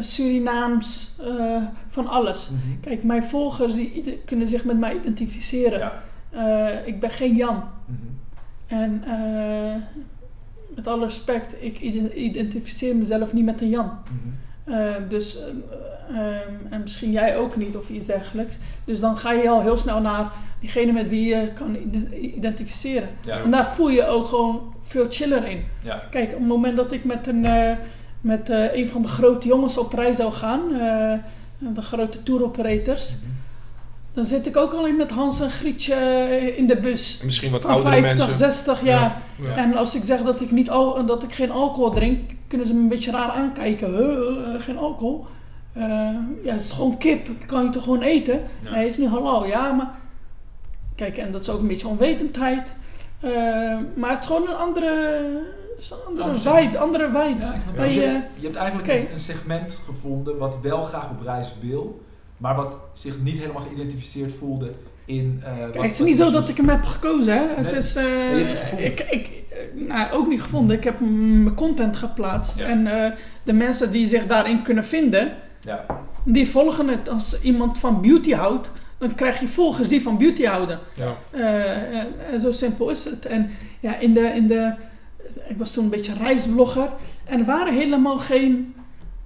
Surinaams, 0.00 1.16
eh, 1.38 1.62
van 1.88 2.06
alles. 2.06 2.50
Kijk, 2.80 3.02
mijn 3.04 3.24
volgers 3.24 3.74
die 3.74 4.20
kunnen 4.24 4.48
zich 4.48 4.64
met 4.64 4.78
mij 4.78 4.94
identificeren. 4.96 5.78
Ja. 5.78 6.02
Eh, 6.30 6.86
ik 6.86 7.00
ben 7.00 7.10
geen 7.10 7.36
Jan. 7.36 7.62
Mhm. 7.84 7.98
En 8.66 9.02
eh, 9.06 9.82
met 10.74 10.86
alle 10.88 11.04
respect, 11.04 11.54
ik 11.60 11.80
ide- 11.80 12.14
identificeer 12.14 12.96
mezelf 12.96 13.32
niet 13.32 13.44
met 13.44 13.60
een 13.60 13.68
Jan. 13.68 13.90
Mhm. 14.04 14.74
Eh, 14.74 14.92
dus, 15.08 15.38
eh, 15.38 15.46
ehm, 16.18 16.52
en 16.70 16.80
misschien 16.82 17.12
jij 17.12 17.36
ook 17.36 17.56
niet 17.56 17.76
of 17.76 17.88
iets 17.90 18.06
dergelijks. 18.06 18.58
Dus 18.84 19.00
dan 19.00 19.16
ga 19.18 19.32
je 19.32 19.48
al 19.48 19.60
heel 19.60 19.76
snel 19.76 20.00
naar 20.00 20.30
diegene 20.60 20.92
met 20.92 21.08
wie 21.08 21.24
je 21.28 21.48
kan 21.54 21.76
ide- 21.76 22.18
identificeren. 22.20 23.08
Ja. 23.26 23.38
En 23.40 23.50
daar 23.50 23.72
voel 23.74 23.88
je 23.90 24.06
ook 24.06 24.26
gewoon 24.26 24.74
veel 24.82 25.06
chiller 25.10 25.44
in. 25.48 25.64
Ja. 25.84 26.02
Kijk, 26.10 26.32
op 26.32 26.38
het 26.38 26.48
moment 26.48 26.76
dat 26.76 26.92
ik 26.92 27.04
met 27.04 27.26
een, 27.26 27.44
eh, 27.44 27.76
met, 28.22 28.50
eh, 28.50 28.74
een 28.74 28.88
van 28.88 29.02
de 29.02 29.08
grote 29.08 29.46
jongens 29.46 29.78
op 29.78 29.92
reis 29.92 30.16
zou 30.16 30.32
gaan, 30.32 30.60
eh, 30.72 31.14
de 31.58 31.82
grote 31.82 32.22
tour 32.22 32.44
operators. 32.44 33.08
Mhm. 33.08 33.30
Dan 34.14 34.24
zit 34.24 34.46
ik 34.46 34.56
ook 34.56 34.72
alleen 34.72 34.96
met 34.96 35.10
Hans 35.10 35.40
en 35.40 35.50
Grietje 35.50 35.94
eh, 35.94 36.58
in 36.58 36.66
de 36.66 36.76
bus. 36.76 37.18
En 37.18 37.24
Misschien 37.24 37.50
wat 37.50 37.60
Van 37.60 37.70
oudere 37.70 38.00
50, 38.00 38.26
mensen. 38.26 38.36
60 38.36 38.84
jaar. 38.84 39.22
Ja. 39.42 39.56
En 39.56 39.76
als 39.76 39.94
ik 39.94 40.04
zeg 40.04 40.22
dat 40.22 40.40
ik, 40.40 40.50
niet 40.50 40.70
al, 40.70 41.06
dat 41.06 41.22
ik 41.22 41.34
geen 41.34 41.50
alcohol 41.50 41.90
drink, 41.90 42.30
kunnen 42.46 42.66
ze 42.66 42.74
me 42.74 42.80
een 42.80 42.88
beetje 42.88 43.10
raar 43.10 43.30
aankijken. 43.30 43.94
Geen 44.60 44.78
alcohol? 44.78 45.26
Ja, 46.44 46.52
het 46.52 46.60
is 46.60 46.70
gewoon 46.70 46.98
kip. 46.98 47.26
Dat 47.26 47.46
kan 47.46 47.64
je 47.64 47.70
toch 47.70 47.82
gewoon 47.82 48.02
eten? 48.02 48.40
Ja. 48.62 48.70
Nee, 48.70 48.80
het 48.80 48.90
is 48.90 48.98
nu 48.98 49.08
halal. 49.08 49.46
Ja, 49.46 49.72
maar... 49.72 49.90
Kijk, 50.94 51.18
en 51.18 51.32
dat 51.32 51.40
is 51.40 51.48
ook 51.48 51.60
een 51.60 51.66
beetje 51.66 51.88
onwetendheid. 51.88 52.74
Maar 53.94 54.10
het 54.10 54.20
is 54.20 54.26
gewoon 54.26 54.48
een 54.48 54.56
andere, 54.56 55.22
is 55.82 55.90
een 55.90 55.98
andere 56.06 56.24
Andere 56.24 56.56
vibe. 56.60 56.78
Andere 56.78 57.04
vibe. 57.06 57.40
Ja, 57.40 57.54
ik 57.54 57.60
snap 57.60 57.74
Bij, 57.76 57.84
het. 57.84 57.94
Dus 57.94 58.02
je, 58.04 58.08
eh, 58.10 58.20
je 58.34 58.44
hebt 58.46 58.56
eigenlijk 58.56 58.88
een, 58.88 59.12
een 59.12 59.18
segment 59.18 59.78
gevonden 59.86 60.38
wat 60.38 60.56
wel 60.62 60.82
graag 60.84 61.10
op 61.10 61.22
reis 61.22 61.54
wil, 61.60 62.02
maar 62.36 62.54
wat 62.54 62.76
zich 62.92 63.14
niet 63.22 63.38
helemaal 63.38 63.62
geïdentificeerd 63.62 64.32
voelde 64.38 64.70
in. 65.04 65.42
eh, 65.44 65.50
wat- 65.58 65.82
het 65.82 65.92
is 65.92 65.98
wat 65.98 66.08
niet 66.08 66.16
zo 66.16 66.24
dus- 66.24 66.32
dat 66.32 66.48
ik 66.48 66.56
hem 66.56 66.68
heb 66.68 66.84
gekozen. 66.84 67.34
Hè? 67.36 67.62
Het 67.62 67.72
is, 67.72 67.96
eh, 67.96 68.02
je 68.04 68.44
hebt 68.44 68.48
het 68.50 68.58
gevonden. 68.58 68.86
ik, 68.86 69.00
ik, 69.10 69.28
eh, 69.50 69.88
nou, 69.88 70.12
ook 70.12 70.28
niet 70.28 70.42
gevonden. 70.42 70.76
Ik 70.76 70.84
heb 70.84 71.00
mijn 71.00 71.54
content 71.54 71.96
geplaatst. 71.96 72.58
Ja. 72.58 72.66
En 72.66 72.86
eh, 73.04 73.12
de 73.42 73.52
mensen 73.52 73.92
die 73.92 74.06
zich 74.06 74.26
daarin 74.26 74.62
kunnen 74.62 74.84
vinden, 74.84 75.32
Ja, 75.60 75.86
die 76.24 76.48
volgen 76.48 76.88
het. 76.88 77.08
Als 77.08 77.40
iemand 77.40 77.78
van 77.78 78.00
beauty 78.00 78.32
houdt, 78.32 78.70
dan 78.98 79.14
krijg 79.14 79.40
je 79.40 79.48
volgers 79.48 79.88
die 79.88 80.02
van 80.02 80.18
beauty 80.18 80.44
houden. 80.44 80.78
Ja. 80.94 81.14
Eh, 81.30 81.98
en, 82.00 82.06
en 82.32 82.40
zo 82.40 82.52
simpel 82.52 82.90
is 82.90 83.04
het. 83.04 83.26
En 83.26 83.50
ja, 83.80 83.98
in 83.98 84.14
de, 84.14 84.20
in 84.20 84.46
de, 84.46 84.72
ik 85.48 85.58
was 85.58 85.72
toen 85.72 85.84
een 85.84 85.90
beetje 85.90 86.14
reisblogger. 86.14 86.92
En 87.24 87.38
er 87.38 87.44
waren 87.44 87.74
helemaal 87.74 88.18
geen 88.18 88.74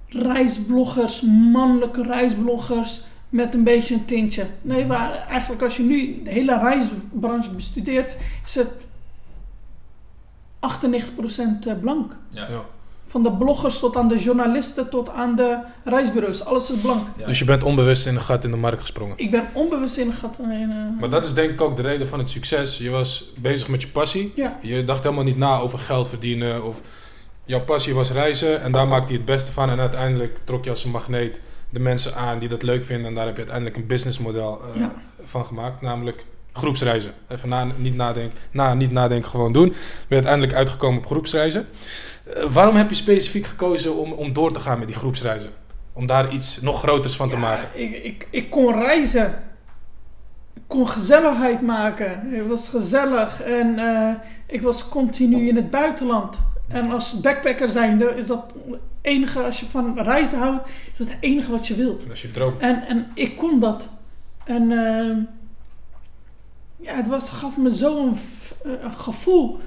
reisbloggers, 0.07 1.21
mannelijke 1.51 2.03
reisbloggers 2.03 3.01
met 3.29 3.53
een 3.53 3.63
beetje 3.63 3.93
een 3.93 4.05
tintje. 4.05 4.45
Nee, 4.61 4.85
waar, 4.85 5.25
eigenlijk 5.27 5.61
als 5.61 5.77
je 5.77 5.83
nu 5.83 6.21
de 6.23 6.29
hele 6.29 6.59
reisbranche 6.59 7.49
bestudeert, 7.49 8.17
is 8.45 8.55
het 8.55 8.71
98% 11.75 11.79
blank. 11.81 12.15
ja. 12.31 12.47
Ja. 12.49 12.65
Van 13.07 13.23
de 13.23 13.31
bloggers 13.31 13.79
tot 13.79 13.95
aan 13.95 14.07
de 14.07 14.17
journalisten 14.17 14.89
tot 14.89 15.09
aan 15.09 15.35
de 15.35 15.59
reisbureaus. 15.83 16.45
Alles 16.45 16.71
is 16.71 16.79
blank. 16.79 17.07
Ja. 17.17 17.25
Dus 17.25 17.39
je 17.39 17.45
bent 17.45 17.63
onbewust 17.63 18.07
in 18.07 18.15
een 18.15 18.21
gat 18.21 18.43
in 18.43 18.51
de 18.51 18.57
markt 18.57 18.79
gesprongen. 18.79 19.17
Ik 19.17 19.31
ben 19.31 19.47
onbewust 19.53 19.97
in 19.97 20.13
gat. 20.13 20.37
in, 20.39 20.51
eh, 20.71 20.99
Maar 20.99 21.09
dat 21.09 21.25
is 21.25 21.33
denk 21.33 21.49
ik 21.49 21.61
ook 21.61 21.75
de 21.75 21.81
reden 21.81 22.07
van 22.07 22.19
het 22.19 22.29
succes. 22.29 22.77
Je 22.77 22.89
was 22.89 23.31
bezig 23.37 23.67
met 23.67 23.81
je 23.81 23.87
passie. 23.87 24.31
Ja. 24.35 24.57
Je 24.61 24.83
dacht 24.83 25.03
helemaal 25.03 25.23
niet 25.23 25.37
na 25.37 25.57
over 25.59 25.79
geld 25.79 26.07
verdienen. 26.07 26.63
Of 26.63 26.81
jouw 27.45 27.61
passie 27.63 27.93
was 27.93 28.11
reizen 28.11 28.61
en 28.61 28.71
daar 28.71 28.87
maakte 28.87 29.11
je 29.11 29.17
het 29.17 29.27
beste 29.27 29.51
van. 29.51 29.69
En 29.69 29.79
uiteindelijk 29.79 30.39
trok 30.43 30.63
je 30.63 30.69
als 30.69 30.83
een 30.83 30.91
magneet 30.91 31.39
de 31.69 31.79
mensen 31.79 32.15
aan 32.15 32.39
die 32.39 32.49
dat 32.49 32.61
leuk 32.63 32.83
vinden. 32.85 33.07
En 33.07 33.15
daar 33.15 33.25
heb 33.25 33.33
je 33.33 33.41
uiteindelijk 33.41 33.77
een 33.77 33.87
businessmodel 33.87 34.61
eh, 34.73 34.79
Ja. 34.81 34.91
van 35.23 35.45
gemaakt. 35.45 35.81
Namelijk 35.81 36.25
groepsreizen. 36.53 37.11
Even 37.27 37.49
na, 37.49 37.67
niet, 37.77 37.95
nadenken, 37.95 38.37
na, 38.51 38.73
niet 38.73 38.91
nadenken, 38.91 39.29
gewoon 39.29 39.53
doen. 39.53 39.67
Ben 39.67 39.77
je 40.07 40.13
uiteindelijk 40.15 40.53
uitgekomen 40.53 40.99
op 40.99 41.05
groepsreizen. 41.05 41.67
Eh, 42.35 42.43
waarom 42.43 42.75
heb 42.75 42.89
je 42.89 42.95
specifiek 42.95 43.45
gekozen 43.45 43.95
om, 43.95 44.11
om 44.11 44.33
door 44.33 44.51
te 44.51 44.59
gaan 44.59 44.79
met 44.79 44.87
die 44.87 44.97
groepsreizen? 44.97 45.51
Om 45.93 46.05
daar 46.05 46.33
iets 46.33 46.61
nog 46.61 46.79
groters 46.79 47.15
van 47.15 47.29
te 47.29 47.37
maken. 47.37 47.69
Ik, 47.73 48.03
ik, 48.03 48.27
ik 48.31 48.49
kon 48.49 48.73
reizen. 48.73 49.43
Ik 50.53 50.61
kon 50.67 50.87
gezelligheid 50.87 51.61
maken. 51.61 52.29
Het 52.29 52.47
was 52.47 52.69
gezellig. 52.69 53.41
En 53.41 53.79
eh, 53.79 54.13
ik 54.47 54.61
was 54.61 54.89
continu 54.89 55.47
in 55.47 55.55
het 55.55 55.69
buitenland. 55.69 56.37
En 56.67 56.91
als 56.91 57.19
backpacker 57.19 57.69
zijnde 57.69 58.15
is 58.15 58.27
dat 58.27 58.53
het 58.69 58.79
enige, 59.01 59.43
als 59.43 59.59
je 59.59 59.65
van 59.65 59.99
reizen 59.99 60.39
houdt, 60.39 60.69
is 60.91 60.97
dat 60.97 61.07
het 61.07 61.17
enige 61.19 61.51
wat 61.51 61.67
je 61.67 61.75
wilt. 61.75 62.01
Dat 62.01 62.11
is 62.11 62.21
je 62.21 62.31
droom. 62.31 62.53
En, 62.59 62.87
en 62.87 63.07
ik 63.13 63.37
kon 63.37 63.59
dat. 63.59 63.89
En 64.43 64.71
eh, 64.71 65.17
ja, 66.75 66.95
het 66.95 67.07
was, 67.07 67.29
gaf 67.29 67.57
me 67.57 67.71
zo'n 67.71 68.17
een 68.63 68.93
gevoel. 68.93 69.59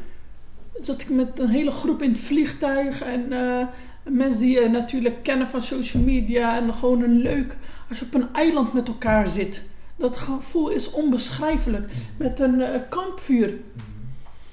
Zat 0.81 1.01
ik 1.01 1.09
met 1.09 1.39
een 1.39 1.49
hele 1.49 1.71
groep 1.71 2.03
in 2.03 2.11
het 2.11 2.21
vliegtuig. 2.21 3.03
En 3.03 3.33
eh, 3.33 3.67
mensen 4.03 4.41
die 4.41 4.61
je 4.61 4.69
natuurlijk 4.69 5.23
kennen 5.23 5.49
van 5.49 5.63
social 5.63 6.03
media. 6.03 6.57
En 6.57 6.75
gewoon 6.75 7.03
een 7.03 7.19
leuk. 7.19 7.57
Als 7.89 7.99
je 7.99 8.05
op 8.05 8.15
een 8.15 8.29
eiland 8.33 8.73
met 8.73 8.89
elkaar 8.89 9.29
zit. 9.29 9.65
Dat 9.97 10.17
gevoel 10.17 10.69
is 10.69 10.91
onbeschrijfelijk. 10.91 11.93
Met 12.17 12.41
een 12.41 12.61
eh, 12.61 12.81
kampvuur 12.89 13.55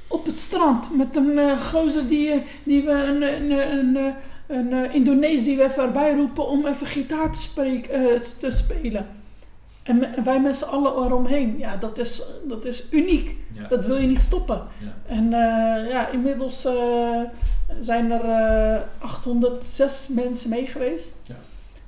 op 0.08 0.26
het 0.26 0.40
strand. 0.40 0.98
Met 0.98 1.16
een 1.16 1.38
eh 1.38 1.62
gozer 1.62 2.08
die, 2.08 2.32
eh, 2.32 2.40
die 2.64 2.84
we 2.84 2.92
een, 2.92 3.22
een, 3.22 3.52
een, 3.52 4.16
een, 4.48 4.74
eh, 4.74 4.94
Indonesië 4.94 5.62
even 5.62 5.84
erbij 5.84 6.14
roepen 6.14 6.48
om 6.48 6.66
even 6.66 6.88
gitaar 6.88 7.32
te, 7.32 7.82
eh, 7.90 8.22
te 8.40 8.52
spelen. 8.52 9.08
En, 9.88 10.24
wij 10.24 10.42
met 10.42 10.58
z'n 10.58 10.64
allen 10.64 10.92
eromheen. 11.06 11.58
Ja, 11.58 11.78
dat 11.78 11.98
is, 11.98 12.22
dat 12.48 12.66
is 12.66 12.84
uniek. 12.92 13.36
Ja. 13.54 13.68
Dat 13.68 13.86
wil 13.86 13.98
je 13.98 14.08
niet 14.08 14.20
stoppen. 14.20 14.62
Ja. 14.80 15.16
En 15.16 15.24
eh, 15.34 15.90
ja, 15.90 16.08
inmiddels 16.10 16.66
eh, 16.66 17.22
zijn 17.82 18.12
er 18.12 18.24
eh 18.24 18.82
806 19.00 20.08
mensen 20.08 20.50
mee 20.50 20.68
geweest. 20.68 21.16
Ja. 21.28 21.36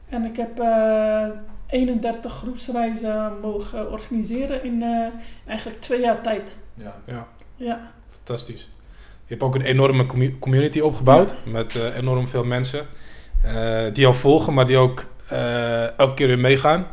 En 0.10 0.26
ik 0.26 0.38
heb 0.38 0.60
eh 0.60 1.26
31 1.68 2.34
groepsreizen 2.34 3.34
mogen 3.42 3.92
organiseren 3.92 4.64
in 4.64 4.84
eh, 4.84 5.08
eigenlijk 5.48 5.82
twee 5.82 6.00
jaar 6.02 6.22
tijd. 6.22 6.56
Ja. 6.74 6.96
Ja. 7.06 7.28
Ja. 7.56 7.92
Fantastisch. 8.08 8.70
Je 9.26 9.36
hebt 9.36 9.44
ook 9.44 9.56
een 9.56 9.62
enorme 9.62 10.06
commu- 10.06 10.40
community 10.40 10.80
opgebouwd 10.80 11.34
met 11.46 11.76
eh, 11.76 11.96
enorm 11.96 12.28
veel 12.28 12.44
mensen 12.44 12.86
eh, 13.44 13.84
die 13.94 14.04
jou 14.04 14.16
volgen, 14.16 14.54
maar 14.54 14.68
die 14.68 14.78
ook 14.78 15.06
eh, 15.30 15.98
elke 15.98 16.14
keer 16.14 16.28
weer 16.28 16.40
meegaan. 16.40 16.88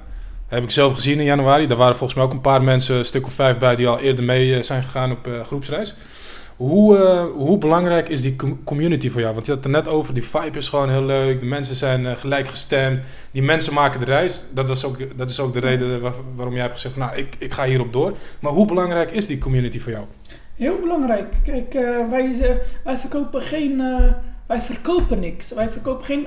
Heb 0.49 0.63
ik 0.63 0.71
zelf 0.71 0.95
gezien 0.95 1.19
in 1.19 1.25
januari. 1.25 1.67
Daar 1.67 1.77
waren 1.77 1.97
volgens 1.97 2.19
mij 2.19 2.25
ook 2.29 2.33
een 2.33 2.41
paar 2.41 2.63
mensen, 2.63 2.97
een 2.97 3.05
stuk 3.05 3.27
of 3.27 3.33
vijf 3.33 3.59
bij, 3.59 3.77
die 3.77 3.89
al 3.89 3.99
eerder 3.99 4.25
mee 4.25 4.57
eh, 4.57 4.63
zijn 4.63 4.83
gegaan 4.83 5.11
op 5.13 5.27
eh, 5.27 5.33
groepsreis. 5.47 5.95
Hoe, 6.57 6.97
eh, 6.99 7.25
hoe 7.35 7.59
belangrijk 7.59 8.09
is 8.09 8.21
die 8.23 8.37
com- 8.37 8.65
community 8.65 9.11
voor 9.11 9.21
jou? 9.21 9.35
Want 9.35 9.47
je 9.47 9.53
had 9.53 9.65
het 9.65 9.75
er 9.75 9.83
net 9.83 9.89
over, 9.93 10.15
die 10.15 10.23
vibe 10.25 10.59
is 10.59 10.69
gewoon 10.69 10.91
heel 10.91 11.03
leuk. 11.05 11.41
De 11.41 11.47
mensen 11.47 11.75
zijn 11.75 12.07
eh, 12.07 12.17
gelijkgestemd. 12.17 13.01
Die 13.31 13.43
mensen 13.43 13.75
maken 13.75 14.01
de 14.01 14.07
reis. 14.07 14.45
Dat, 14.55 14.69
was 14.69 14.85
ook, 14.85 15.19
dat 15.19 15.31
is 15.31 15.41
ook 15.41 15.53
de 15.53 15.61
reden 15.61 16.01
waar- 16.01 16.15
waarom 16.35 16.53
jij 16.55 16.63
hebt 16.63 16.75
gezegd, 16.75 16.95
van, 16.95 17.03
nou, 17.07 17.17
ik, 17.19 17.35
ik 17.39 17.53
ga 17.53 17.65
hierop 17.65 17.93
door. 17.93 18.17
Maar 18.41 18.53
hoe 18.53 18.67
belangrijk 18.67 19.11
is 19.11 19.27
die 19.27 19.39
community 19.39 19.79
voor 19.79 19.93
jou? 19.93 20.05
Heel 20.55 20.81
belangrijk. 20.81 21.35
Kijk, 21.45 21.73
wij, 22.11 22.31
wij 22.85 22.99
verkopen 22.99 23.43
geen. 23.43 23.77
wij 24.47 24.61
verkopen 24.61 25.21
niks. 25.21 25.53
Wij 25.55 25.71
verkopen 25.71 26.05
geen 26.05 26.27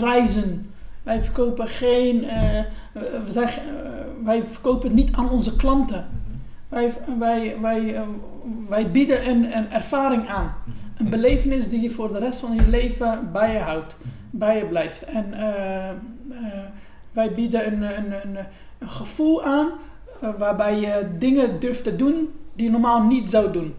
reizen. 0.00 0.70
Wij 1.08 1.22
verkopen 1.22 1.68
geen. 1.68 2.24
eh, 2.24 2.64
we 3.24 3.32
zijn, 3.32 3.48
eh, 3.48 3.54
wij 4.24 4.42
verkopen 4.46 4.86
het 4.86 4.96
niet 4.96 5.12
aan 5.12 5.30
onze 5.30 5.56
klanten. 5.56 6.08
Wij, 6.68 6.92
wij, 7.18 7.56
wij, 7.60 7.94
eh, 7.94 8.02
wij 8.68 8.90
bieden 8.90 9.28
een, 9.28 9.56
een 9.56 9.70
ervaring 9.70 10.28
aan. 10.28 10.54
Een 10.98 11.10
belevenis 11.10 11.68
die 11.68 11.80
je 11.80 11.90
voor 11.90 12.12
de 12.12 12.18
rest 12.18 12.40
van 12.40 12.54
je 12.54 12.68
leven 12.68 13.32
bij 13.32 13.52
je 13.52 13.58
houdt, 13.58 13.96
bij 14.30 14.56
je 14.58 14.64
blijft. 14.64 15.04
En 15.04 15.34
wij 17.12 17.34
bieden 17.34 17.66
een, 17.66 17.82
een, 17.82 18.12
een, 18.12 18.36
een 18.78 18.90
gevoel 18.90 19.44
aan 19.44 19.70
waarbij 20.38 20.80
je 20.80 21.08
dingen 21.18 21.60
durft 21.60 21.84
te 21.84 21.96
doen 21.96 22.28
die 22.54 22.64
je 22.66 22.72
normaal 22.72 23.02
niet 23.02 23.30
zou 23.30 23.52
doen. 23.52 23.74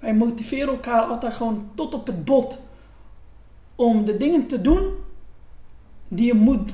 Wij 0.00 0.14
motiveren 0.14 0.68
elkaar 0.68 1.02
altijd 1.02 1.34
gewoon 1.34 1.70
tot 1.74 1.94
op 1.94 2.06
het 2.06 2.24
bot 2.24 2.60
om 3.74 4.04
de 4.04 4.16
dingen 4.16 4.46
te 4.46 4.60
doen 4.60 5.01
die 6.14 6.26
je, 6.26 6.34
moet, 6.34 6.72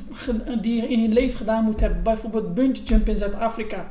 die 0.60 0.82
je 0.82 0.88
in 0.88 1.02
je 1.02 1.08
leven 1.08 1.36
gedaan 1.36 1.64
moet 1.64 1.80
hebben. 1.80 2.02
Bijvoorbeeld 2.02 2.54
bungee 2.54 2.82
jump 2.82 3.08
in 3.08 3.16
Zuid-Afrika. 3.16 3.86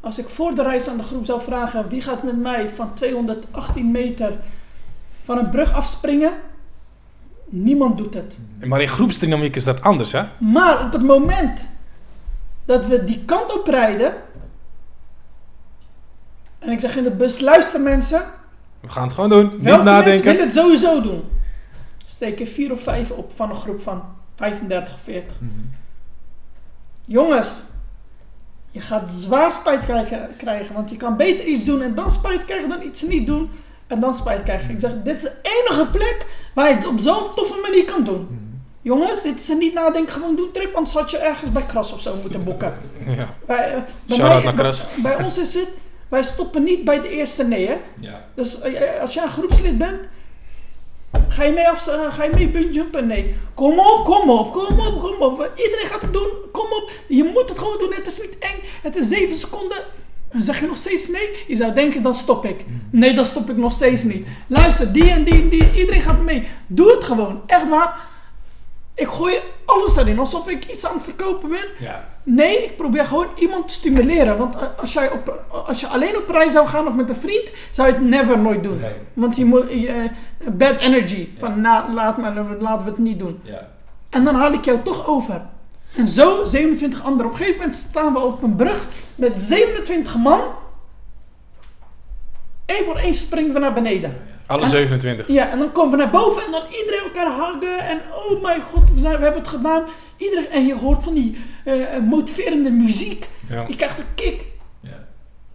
Als 0.00 0.18
ik 0.18 0.28
voor 0.28 0.54
de 0.54 0.62
reis 0.62 0.88
aan 0.88 0.96
de 0.96 1.02
groep 1.02 1.24
zou 1.24 1.40
vragen 1.40 1.88
wie 1.88 2.00
gaat 2.00 2.22
met 2.22 2.36
mij 2.36 2.68
van 2.68 2.94
218 2.94 3.90
meter 3.90 4.38
van 5.22 5.38
een 5.38 5.50
brug 5.50 5.72
afspringen, 5.72 6.32
niemand 7.44 7.98
doet 7.98 8.14
het. 8.14 8.38
Maar 8.64 8.80
in 8.80 8.88
groepsdynamiek 8.88 9.56
is 9.56 9.64
dat 9.64 9.82
anders, 9.82 10.12
hè? 10.12 10.22
Maar 10.38 10.84
op 10.84 10.92
het 10.92 11.02
moment 11.02 11.68
dat 12.64 12.86
we 12.86 13.04
die 13.04 13.24
kant 13.24 13.58
op 13.58 13.66
rijden, 13.66 14.14
en 16.58 16.70
ik 16.70 16.80
zeg 16.80 16.96
in 16.96 17.02
de 17.02 17.10
bus, 17.10 17.40
luister 17.40 17.80
mensen, 17.80 18.22
We 18.80 18.88
gaan 18.88 19.04
het 19.04 19.12
gewoon 19.12 19.30
doen. 19.30 19.50
Niet 19.50 19.62
welke 19.62 19.82
mensen 19.82 19.84
nadenken. 19.84 20.24
willen 20.24 20.46
het 20.46 20.54
sowieso 20.54 21.00
doen? 21.00 21.22
Steken 22.06 22.46
vier 22.46 22.72
of 22.72 22.82
vijf 22.82 23.10
op 23.10 23.32
van 23.34 23.50
een 23.50 23.56
groep 23.56 23.82
van 23.82 24.02
35 24.36 24.94
of 24.94 25.00
40. 25.00 25.36
Jongens, 27.04 27.62
je 28.70 28.80
gaat 28.80 29.12
zwaar 29.12 29.52
spijt 29.52 29.84
krijgen, 29.84 30.28
krijgen, 30.36 30.74
want 30.74 30.90
je 30.90 30.96
kan 30.96 31.16
beter 31.16 31.46
iets 31.46 31.64
doen 31.64 31.82
en 31.82 31.94
dan 31.94 32.10
spijt 32.10 32.44
krijgen 32.44 32.68
dan 32.68 32.82
iets 32.82 33.02
niet 33.02 33.26
doen 33.26 33.50
en 33.86 34.00
dan 34.00 34.14
spijt 34.14 34.42
krijgen. 34.42 34.70
Ik 34.70 34.80
zeg, 34.80 34.92
dit 35.04 35.16
is 35.16 35.22
de 35.22 35.32
enige 35.42 35.86
plek 35.86 36.26
waar 36.54 36.68
je 36.68 36.74
het 36.74 36.86
op 36.86 37.00
zo'n 37.00 37.34
toffe 37.34 37.58
manier 37.62 37.84
kan 37.84 38.04
doen. 38.04 38.42
Jongens, 38.82 39.22
dit 39.22 39.40
is 39.40 39.48
een 39.48 39.58
niet 39.58 39.74
nadenken, 39.74 40.12
gewoon 40.12 40.36
doen 40.36 40.50
trip, 40.52 40.74
anders 40.74 40.94
had 40.94 41.10
je 41.10 41.18
ergens 41.18 41.52
bij 41.52 41.62
Kras 41.62 41.92
of 41.92 42.00
zo 42.00 42.16
moeten 42.20 42.44
boeken. 42.44 42.74
Ja. 43.06 43.28
Bij, 43.46 43.72
eh, 43.72 43.80
bij, 44.06 44.18
mij- 44.18 44.42
naar 44.42 44.54
Kras. 44.54 44.86
bij, 45.02 45.16
bij 45.16 45.24
ons 45.24 45.38
is 45.38 45.54
het, 45.54 45.68
wij 46.08 46.22
stoppen 46.22 46.62
niet 46.62 46.84
bij 46.84 47.00
de 47.00 47.08
eerste 47.08 47.44
nee 47.44 47.66
hè. 47.66 47.76
Ja. 48.00 48.24
Dus 48.34 48.60
eh, 48.60 49.00
als 49.00 49.14
jij 49.14 49.22
een 49.22 49.30
groepslid 49.30 49.78
bent, 49.78 50.00
Ga 51.28 51.44
je 51.44 51.52
mee, 51.52 51.68
af, 51.68 51.86
eh, 51.86 52.12
ga 52.14 52.24
je 52.24 52.30
mee 52.34 52.48
bunjumpen? 52.48 53.06
Nee. 53.06 53.36
Kom 53.54 53.78
op, 53.78 54.04
kom 54.04 54.30
op, 54.30 54.52
kom 54.52 54.78
op, 54.78 55.00
kom 55.00 55.16
op. 55.20 55.50
Iedereen 55.56 55.86
gaat 55.86 56.02
het 56.02 56.12
doen. 56.12 56.28
Kom 56.52 56.66
op. 56.66 56.90
Je 57.06 57.24
moet 57.24 57.48
het 57.48 57.58
gewoon 57.58 57.78
doen. 57.78 57.92
Het 57.92 58.06
is 58.06 58.20
niet 58.20 58.38
eng. 58.38 58.58
Het 58.82 58.96
is 58.96 59.08
7 59.08 59.36
seconden. 59.36 59.78
En 60.28 60.42
zeg 60.42 60.60
je 60.60 60.66
nog 60.66 60.76
steeds 60.76 61.08
nee? 61.08 61.44
Je 61.46 61.56
zou 61.56 61.72
denken, 61.72 62.02
dan 62.02 62.14
stop 62.14 62.44
ik. 62.44 62.64
Nee, 62.90 63.14
dan 63.14 63.24
stop 63.24 63.50
ik 63.50 63.56
nog 63.56 63.72
steeds 63.72 64.02
niet. 64.02 64.26
Luister, 64.46 64.92
die 64.92 65.10
en 65.10 65.24
die 65.24 65.42
en 65.42 65.48
die. 65.48 65.72
Iedereen 65.74 66.00
gaat 66.00 66.22
mee. 66.22 66.48
Doe 66.66 66.90
het 66.90 67.04
gewoon. 67.04 67.42
Echt 67.46 67.68
waar. 67.68 68.00
Ik 68.94 69.08
gooi 69.08 69.34
alles 69.64 69.96
erin. 69.96 70.18
Alsof 70.18 70.48
ik 70.48 70.72
iets 70.72 70.86
aan 70.86 70.94
het 70.94 71.04
verkopen 71.04 71.48
ben. 71.48 71.66
Ja. 71.78 72.13
Nee, 72.26 72.64
ik 72.64 72.76
probeer 72.76 73.04
gewoon 73.04 73.26
iemand 73.38 73.68
te 73.68 73.74
stimuleren. 73.74 74.38
Want 74.38 74.56
als, 74.80 74.92
jij 74.92 75.10
op, 75.10 75.44
als 75.66 75.80
je 75.80 75.86
alleen 75.86 76.16
op 76.16 76.28
reis 76.28 76.52
zou 76.52 76.66
gaan 76.66 76.86
of 76.86 76.94
met 76.94 77.08
een 77.08 77.16
vriend, 77.16 77.52
zou 77.72 77.88
je 77.88 77.94
het 77.94 78.02
never 78.04 78.38
nooit 78.38 78.62
doen. 78.62 78.80
Nee. 78.80 78.92
Want 79.12 79.36
je 79.36 79.44
moet, 79.44 79.70
je, 79.70 79.88
eh, 79.88 80.48
bad 80.52 80.78
energy. 80.80 81.28
Van 81.38 81.50
Ja. 81.50 81.56
na, 81.56 81.92
laat 81.94 82.16
maar, 82.18 82.34
laten 82.58 82.84
we 82.84 82.90
het 82.90 82.98
niet 82.98 83.18
doen. 83.18 83.40
Ja. 83.42 83.68
En 84.10 84.24
dan 84.24 84.34
haal 84.34 84.52
ik 84.52 84.64
jou 84.64 84.82
toch 84.82 85.06
over. 85.06 85.42
En 85.96 86.08
zo 86.08 86.44
27 86.44 87.02
anderen. 87.04 87.26
Op 87.26 87.32
een 87.32 87.36
gegeven 87.38 87.60
moment 87.60 87.76
staan 87.78 88.12
we 88.12 88.18
op 88.20 88.42
een 88.42 88.56
brug 88.56 88.86
met 89.14 89.40
27 89.40 90.16
man. 90.16 90.40
Eén 92.66 92.84
voor 92.84 92.96
één 92.96 93.14
springen 93.14 93.52
we 93.52 93.58
naar 93.58 93.72
beneden. 93.72 94.16
Alle 94.46 94.62
En- 94.62 94.68
27. 94.68 95.28
Ja, 95.28 95.50
en 95.50 95.58
dan 95.58 95.72
komen 95.72 95.90
we 95.90 95.96
naar 95.96 96.10
boven 96.12 96.42
en 96.44 96.50
dan 96.50 96.62
iedereen 96.80 97.02
elkaar 97.04 97.36
huggen. 97.36 97.78
En 97.88 98.00
oh 98.14 98.42
mijn 98.42 98.62
god, 98.62 98.92
we, 98.94 99.00
zijn, 99.00 99.16
we 99.16 99.22
hebben 99.22 99.40
het 99.42 99.50
gedaan. 99.50 99.84
Iedereen, 100.16 100.50
en 100.50 100.66
je 100.66 100.74
hoort 100.74 101.02
van 101.02 101.14
die 101.14 101.36
eh, 101.64 101.74
motiverende 102.08 102.70
muziek. 102.70 103.28
Ja. 103.48 103.64
Je 103.68 103.76
krijgt 103.76 103.98
een 103.98 104.04
kick. 104.14 104.44
Ja. 104.80 105.06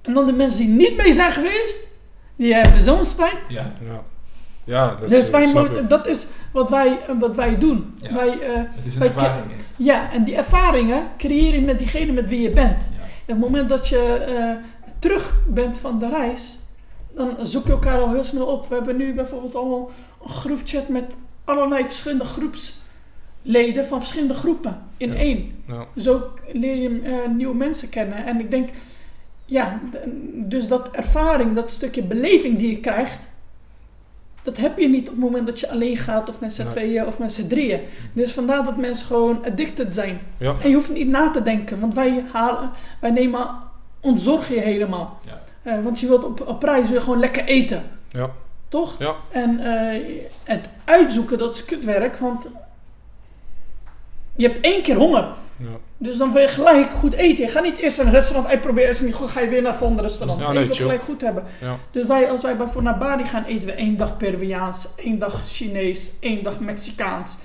En 0.02 0.14
dan 0.14 0.26
de 0.26 0.32
mensen 0.34 0.60
die 0.60 0.68
niet 0.68 0.98
mee 0.98 1.14
zijn 1.14 1.32
geweest, 1.32 1.88
die 2.36 2.54
hebben 2.54 2.84
zo'n 2.84 3.06
spijt. 3.06 3.38
Ja. 3.48 3.74
Ja, 3.88 4.04
ja 4.64 4.96
dat, 4.96 5.12
is, 5.12 5.18
Dus 5.18 5.30
wij 5.30 5.46
snap 5.48 5.70
mo- 5.70 5.76
ik. 5.80 5.90
dat 5.90 6.08
is 6.08 6.28
wat 6.54 6.70
wij, 6.70 7.00
eh, 7.08 7.16
wat 7.20 7.36
wij 7.36 7.58
doen. 7.58 7.94
Ja. 8.02 8.14
Wij, 8.14 8.40
eh, 8.40 8.56
Het 8.56 8.86
is 8.86 8.94
een 8.94 9.00
Wij 9.00 9.08
ervaring. 9.08 9.52
ja, 9.76 10.12
en 10.12 10.24
die 10.24 10.36
ervaringen 10.36 11.04
creëer 11.18 11.54
je 11.54 11.62
met 11.62 11.80
diegene 11.80 12.12
met 12.12 12.30
wie 12.30 12.42
je 12.42 12.52
bent. 12.52 12.90
Ja. 12.98 13.04
En 13.04 13.10
het 13.26 13.40
moment 13.40 13.70
dat 13.70 13.88
je 13.88 14.14
eh, 14.28 14.56
terug 15.00 15.34
bent 15.48 15.78
van 15.78 16.00
de 16.00 16.10
reis, 16.10 16.58
dan 17.16 17.36
zoek 17.42 17.66
je 17.66 17.72
elkaar 17.72 18.00
al 18.00 18.12
heel 18.12 18.24
snel 18.24 18.46
op. 18.46 18.68
We 18.68 18.76
hebben 18.76 18.98
nu 18.98 19.14
bijvoorbeeld 19.14 19.56
al 19.56 19.92
een 20.24 20.30
groepchat 20.30 20.88
met 20.88 21.16
allerlei 21.44 21.86
verschillende 21.86 22.26
groepsleden 22.26 23.86
van 23.86 24.00
verschillende 24.00 24.34
groepen 24.34 24.82
in 24.98 25.10
Ja. 25.12 25.16
één. 25.20 25.64
Ja. 25.68 25.86
Zo 25.98 26.28
leer 26.54 26.76
je 26.76 27.02
eh, 27.04 27.32
nieuwe 27.36 27.56
mensen 27.56 27.90
kennen. 27.90 28.26
En 28.26 28.40
ik 28.40 28.52
denk, 28.52 28.70
ja, 29.46 29.80
dus 30.34 30.68
dat 30.68 30.90
ervaring, 30.92 31.56
dat 31.56 31.72
stukje 31.72 32.04
beleving 32.04 32.58
die 32.58 32.70
je 32.72 32.80
krijgt, 32.80 33.28
dat 34.44 34.58
heb 34.58 34.78
je 34.80 34.90
niet 34.90 35.08
op 35.08 35.14
het 35.14 35.24
moment 35.24 35.48
dat 35.48 35.60
je 35.60 35.70
alleen 35.70 35.98
gaat 35.98 36.30
of 36.30 36.40
met 36.40 36.54
z'n 36.54 36.62
Nee. 36.62 36.72
tweeën 36.72 37.06
of 37.08 37.20
met 37.20 37.34
z'n 37.34 37.48
drieën. 37.48 37.80
Dus 38.14 38.32
vandaar 38.32 38.64
dat 38.64 38.78
mensen 38.78 39.06
gewoon 39.06 39.46
addicted 39.46 39.96
zijn. 39.96 40.20
Ja. 40.38 40.56
En 40.62 40.70
je 40.70 40.76
hoeft 40.76 40.92
niet 40.92 41.08
na 41.08 41.32
te 41.32 41.42
denken, 41.44 41.80
want 41.80 41.94
wij, 41.94 42.26
halen, 42.32 42.72
wij 43.02 43.12
nemen, 43.12 43.48
ontzorgen 44.00 44.56
je 44.56 44.62
helemaal. 44.62 45.20
Ja. 45.26 45.42
Eh, 45.70 45.84
want 45.84 46.00
je 46.00 46.08
wilt 46.08 46.24
op, 46.24 46.48
op 46.48 46.62
wil 46.62 46.76
je 46.76 47.02
gewoon 47.02 47.20
lekker 47.20 47.44
eten. 47.44 47.84
Ja. 48.08 48.30
Toch? 48.68 48.96
Ja. 49.00 49.16
En 49.30 49.60
eh, 49.60 50.02
het 50.44 50.70
uitzoeken, 50.86 51.38
dat 51.38 51.54
is 51.54 51.66
kutwerk, 51.66 52.18
want 52.18 52.48
je 54.36 54.48
hebt 54.48 54.60
één 54.60 54.82
keer 54.82 54.96
honger. 54.96 55.28
Ja. 55.58 55.78
Dus 55.98 56.18
dan 56.18 56.32
wil 56.34 56.42
je 56.42 56.48
gelijk 56.48 56.92
goed 56.92 57.14
eten. 57.14 57.44
Je 57.44 57.50
gaat 57.52 57.64
niet 57.64 57.78
eerst 57.78 58.00
in 58.00 58.06
een 58.06 58.12
restaurant 58.12 58.48
uitproberen, 58.48 58.90
is 58.90 59.02
niet 59.02 59.14
goed, 59.14 59.30
ga 59.30 59.40
je 59.40 59.50
weer 59.50 59.62
naar 59.62 59.70
het 59.72 59.80
volgende 59.80 60.04
restaurant. 60.04 60.40
Ja, 60.40 60.48
Nee, 60.48 60.60
je 60.60 60.64
wilt 60.64 60.76
chill. 60.76 60.86
gelijk 60.86 61.04
goed 61.04 61.22
hebben. 61.22 61.44
Ja. 61.62 61.78
Dus 61.92 62.06
wij, 62.06 62.30
als 62.32 62.42
wij 62.42 62.58
bijvoorbeeld 62.58 63.00
naar 63.00 63.10
Bali 63.10 63.28
gaan, 63.28 63.44
eten 63.44 63.66
we 63.66 63.74
één 63.74 63.98
dag 63.98 64.18
Peruviaans, 64.18 64.88
één 64.96 65.20
dag 65.20 65.44
Chinees, 65.48 66.12
één 66.20 66.44
dag 66.44 66.60
Mexicaans. 66.60 67.38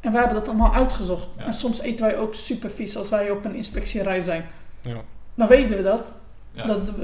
En 0.00 0.12
wij 0.12 0.20
hebben 0.20 0.38
dat 0.38 0.48
allemaal 0.48 0.74
uitgezocht. 0.74 1.26
Ja. 1.38 1.44
En 1.44 1.54
soms 1.54 1.80
eten 1.80 2.06
wij 2.06 2.18
ook 2.18 2.34
super 2.34 2.70
vies 2.70 2.96
als 2.96 3.08
wij 3.08 3.30
op 3.30 3.44
een 3.44 3.54
inspectiereis 3.54 4.24
zijn. 4.24 4.46
Ja. 4.80 5.00
Dan 5.34 5.48
weten 5.48 5.76
we 5.76 5.82
dat. 5.82 6.02
Ja. 6.52 6.66
dat 6.66 6.86
Dan 6.86 6.94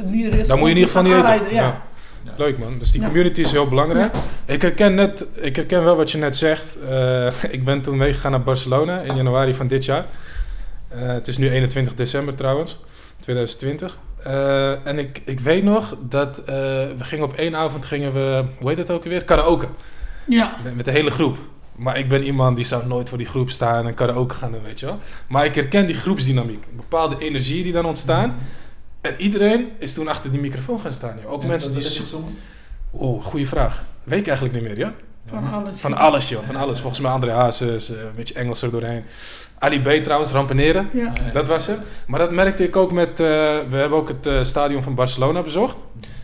moet 0.59 0.69
je 0.69 0.75
in 0.75 0.81
ieder 0.81 0.85
geval 0.87 1.03
niet 1.03 1.13
eten. 1.13 1.25
aanrijden, 1.25 1.55
Ja. 1.55 1.83
Ja. 2.25 2.33
Leuk 2.37 2.59
man. 2.59 2.79
Dus 2.79 2.91
die 2.91 3.01
Ja. 3.01 3.07
community 3.07 3.41
is 3.41 3.51
heel 3.53 3.69
belangrijk. 3.69 4.15
Ik, 4.47 4.63
herken 4.63 4.95
net, 4.95 5.25
ik 5.35 5.57
herken 5.57 5.85
wel 5.85 5.97
wat 5.97 6.11
je 6.11 6.19
net 6.19 6.37
zegt. 6.37 6.77
Eh, 6.89 7.27
ik 7.57 7.65
ben 7.65 7.81
toen 7.83 7.97
meegegaan 7.97 8.31
naar 8.31 8.43
Barcelona 8.43 9.01
in 9.01 9.17
januari 9.17 9.55
van 9.55 9.67
dit 9.67 9.85
jaar. 9.85 10.05
Eh, 10.89 10.99
het 11.07 11.29
is 11.29 11.39
nu 11.39 11.51
21 11.51 11.95
december 11.95 12.35
trouwens, 12.35 12.79
2020. 13.21 13.99
Eh, 14.23 14.87
en 14.87 14.99
ik, 14.99 15.23
ik 15.25 15.41
weet 15.41 15.65
nog 15.65 15.97
dat 16.01 16.39
eh, 16.39 16.45
we 16.97 17.05
gingen 17.05 17.25
op 17.25 17.33
één 17.33 17.57
avond, 17.57 17.87
gingen 17.87 18.13
we, 18.13 18.45
hoe 18.61 18.69
heet 18.69 18.79
het 18.79 18.91
ook 18.91 19.03
alweer? 19.05 19.25
Karaoke. 19.25 19.67
Ja. 20.27 20.57
Met 20.77 20.85
de 20.85 20.91
hele 20.91 21.11
groep. 21.11 21.37
Maar 21.77 21.99
ik 21.99 22.09
ben 22.09 22.23
iemand 22.23 22.57
die 22.57 22.65
zou 22.65 22.87
nooit 22.87 23.09
voor 23.09 23.19
die 23.19 23.27
groep 23.27 23.51
staan 23.51 23.87
en 23.87 23.95
karaoke 23.95 24.35
gaan 24.35 24.53
doen, 24.53 24.63
weet 24.65 24.81
je 24.81 24.87
wel. 24.87 24.99
Maar 25.29 25.45
ik 25.45 25.55
herken 25.55 25.87
die 25.87 25.95
groepsdynamiek. 25.97 26.65
Een 26.71 26.77
bepaalde 26.77 27.17
energie 27.19 27.63
die 27.63 27.73
dan 27.73 27.85
ontstaan. 27.85 28.35
En 29.09 29.14
iedereen 29.16 29.68
is 29.79 29.94
toen 29.94 30.09
achter 30.09 30.31
die 30.31 30.40
microfoon 30.40 30.81
gaan 30.81 30.92
staan. 30.92 31.16
joh. 31.23 31.33
Ook 31.33 31.42
En 31.42 31.49
mensen 31.49 31.75
die... 31.75 31.83
gezongen? 31.83 32.37
Oeh, 32.94 33.25
goede 33.25 33.47
vraag. 33.47 33.85
Weet 34.05 34.18
ik 34.18 34.27
eigenlijk 34.27 34.57
niet 34.59 34.64
meer, 34.68 34.79
ja? 34.79 34.94
Van 35.27 35.53
alles. 35.53 35.81
Van 35.81 35.94
alles, 35.97 36.29
joh. 36.29 36.42
Van 36.42 36.57
alles. 36.57 36.81
Volgens 36.81 37.01
mij 37.01 37.11
André 37.11 37.31
Hazes, 37.33 37.90
eh, 37.90 38.01
een 38.01 38.14
beetje 38.16 38.35
Engels 38.35 38.62
er 38.62 38.71
doorheen. 38.71 39.05
Ali 39.59 39.83
B 39.83 40.05
trouwens, 40.05 40.33
Rampeneren. 40.33 40.90
Ja. 40.92 41.12
Dat 41.33 41.49
was 41.49 41.66
hem. 41.66 41.79
Maar 42.07 42.18
dat 42.18 42.33
merkte 42.33 42.64
ik 42.64 42.77
ook 42.77 42.92
met... 42.92 43.09
eh, 43.11 43.16
we 43.68 43.77
hebben 43.77 43.99
ook 43.99 44.09
het 44.09 44.27
eh, 44.27 44.42
stadion 44.44 44.83
van 44.83 44.94
Barcelona 44.94 45.42
bezocht. 45.42 45.77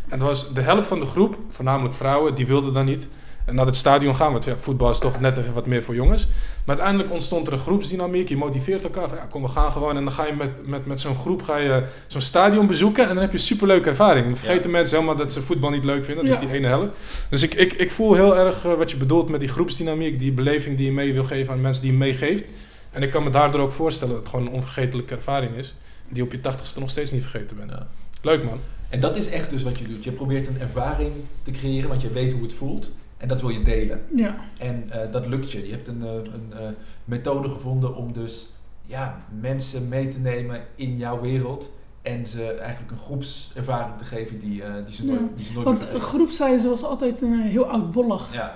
En 0.04 0.10
het 0.10 0.22
was 0.22 0.52
de 0.52 0.60
helft 0.60 0.86
van 0.88 1.00
de 1.00 1.06
groep, 1.06 1.38
voornamelijk 1.48 1.94
vrouwen, 1.94 2.34
die 2.34 2.46
wilden 2.46 2.72
dan 2.72 2.84
niet 2.84 3.08
naar 3.50 3.66
het 3.66 3.76
stadion 3.76 4.14
gaan. 4.14 4.32
Want 4.32 4.44
ja, 4.44 4.56
voetbal 4.56 4.90
is 4.90 4.98
toch 4.98 5.20
net 5.20 5.36
even 5.36 5.54
wat 5.54 5.66
meer 5.66 5.82
voor 5.82 5.94
jongens. 5.94 6.26
Maar 6.64 6.76
uiteindelijk 6.76 7.12
ontstond 7.12 7.46
er 7.46 7.52
een 7.52 7.58
groepsdynamiek. 7.58 8.28
Je 8.28 8.36
motiveert 8.36 8.84
elkaar. 8.84 9.08
Van, 9.08 9.18
ja, 9.18 9.24
kom, 9.24 9.42
we 9.42 9.48
gaan 9.48 9.72
gewoon. 9.72 9.96
En 9.96 10.04
dan 10.04 10.12
ga 10.12 10.26
je 10.26 10.32
met, 10.32 10.66
met, 10.66 10.86
met 10.86 11.00
zo'n 11.00 11.16
groep 11.16 11.42
ga 11.42 11.56
je 11.56 11.84
zo'n 12.06 12.20
stadion 12.20 12.66
bezoeken. 12.66 13.02
En 13.02 13.08
dan 13.08 13.22
heb 13.22 13.30
je 13.30 13.36
een 13.36 13.42
superleuke 13.42 13.88
ervaring. 13.88 14.26
Dan 14.26 14.36
vergeten 14.36 14.70
mensen 14.70 14.96
helemaal 14.96 15.16
dat 15.16 15.32
ze 15.32 15.42
voetbal 15.42 15.70
niet 15.70 15.84
leuk 15.84 16.04
vinden. 16.04 16.24
Dat 16.24 16.34
is 16.34 16.40
die 16.40 16.50
ene 16.50 16.66
helft. 16.66 16.92
Dus 17.28 17.42
ik, 17.42 17.54
ik, 17.54 17.72
ik 17.72 17.90
voel 17.90 18.14
heel 18.14 18.36
erg 18.36 18.64
eh, 18.64 18.74
wat 18.74 18.90
je 18.90 18.96
bedoelt 18.96 19.28
met 19.28 19.40
die 19.40 19.48
groepsdynamiek. 19.48 20.18
Die 20.18 20.32
beleving 20.32 20.76
die 20.76 20.86
je 20.86 20.92
mee 20.92 21.12
wil 21.12 21.24
geven 21.24 21.52
aan 21.52 21.60
mensen 21.60 21.82
die 21.82 21.92
je 21.92 21.98
meegeeft. 21.98 22.44
En 22.90 23.02
ik 23.02 23.10
kan 23.10 23.22
me 23.22 23.30
daardoor 23.30 23.60
ook 23.60 23.72
voorstellen 23.72 24.14
dat 24.14 24.22
het 24.22 24.32
gewoon 24.32 24.46
een 24.46 24.52
onvergetelijke 24.52 25.14
ervaring 25.14 25.56
is. 25.56 25.74
Die 26.08 26.22
op 26.22 26.32
je 26.32 26.40
tachtigste 26.40 26.80
nog 26.80 26.90
steeds 26.90 27.10
niet 27.10 27.22
vergeten 27.22 27.56
bent. 27.56 27.70
Ja. 27.70 27.86
Leuk 28.22 28.44
man. 28.44 28.60
En 28.88 29.00
dat 29.00 29.16
is 29.16 29.28
echt 29.28 29.50
dus 29.50 29.62
wat 29.62 29.78
je 29.78 29.88
doet. 29.88 30.04
Je 30.04 30.12
probeert 30.12 30.46
een 30.46 30.60
ervaring 30.60 31.12
te 31.42 31.50
creëren, 31.50 31.88
want 31.88 32.02
je 32.02 32.10
weet 32.10 32.32
hoe 32.32 32.42
het 32.42 32.52
voelt. 32.52 32.90
En 33.16 33.28
dat 33.28 33.40
wil 33.40 33.50
je 33.50 33.62
delen. 33.62 34.00
Ja. 34.14 34.34
En 34.58 34.84
eh, 34.90 35.12
dat 35.12 35.26
lukt 35.26 35.52
je. 35.52 35.66
Je 35.66 35.72
hebt 35.72 35.88
een, 35.88 36.02
eh, 36.02 36.12
een 36.14 36.52
eh, 36.52 36.58
methode 37.04 37.48
gevonden 37.48 37.96
om 37.96 38.12
dus 38.12 38.52
ja, 38.86 39.16
mensen 39.40 39.88
mee 39.88 40.08
te 40.08 40.18
nemen 40.18 40.60
in 40.74 40.96
jouw 40.96 41.20
wereld. 41.20 41.70
En 42.02 42.26
ze 42.26 42.50
eigenlijk 42.52 42.90
een 42.92 42.98
groepservaring 42.98 43.98
te 43.98 44.04
geven 44.04 44.38
die, 44.38 44.62
die 44.84 44.94
ze 44.94 45.04
nooit, 45.06 45.20
Ja. 45.20 45.26
die 45.36 45.44
ze 45.44 45.52
nooit 45.52 45.64
Want 45.64 45.78
vergeten. 45.78 46.00
groepsreizen 46.02 46.68
was 46.70 46.84
altijd 46.84 47.20
heel 47.20 47.66
oudbollig. 47.66 48.32
Ja, 48.32 48.54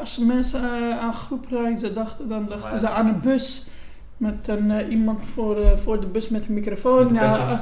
als 0.00 0.18
mensen 0.18 0.60
aan 1.00 1.12
groepreizen 1.12 1.94
dachten, 1.94 2.28
dan 2.28 2.46
dachten 2.46 2.78
ze 2.78 2.88
aan 2.88 3.06
een 3.06 3.20
bus. 3.20 3.66
Met 4.16 4.48
een, 4.48 4.90
iemand 4.90 5.20
voor, 5.26 5.78
voor 5.78 6.00
de 6.00 6.06
bus 6.06 6.28
met 6.28 6.46
een 6.46 6.54
microfoon. 6.54 7.12
Met 7.12 7.22
een 7.22 7.28
eh, 7.28 7.58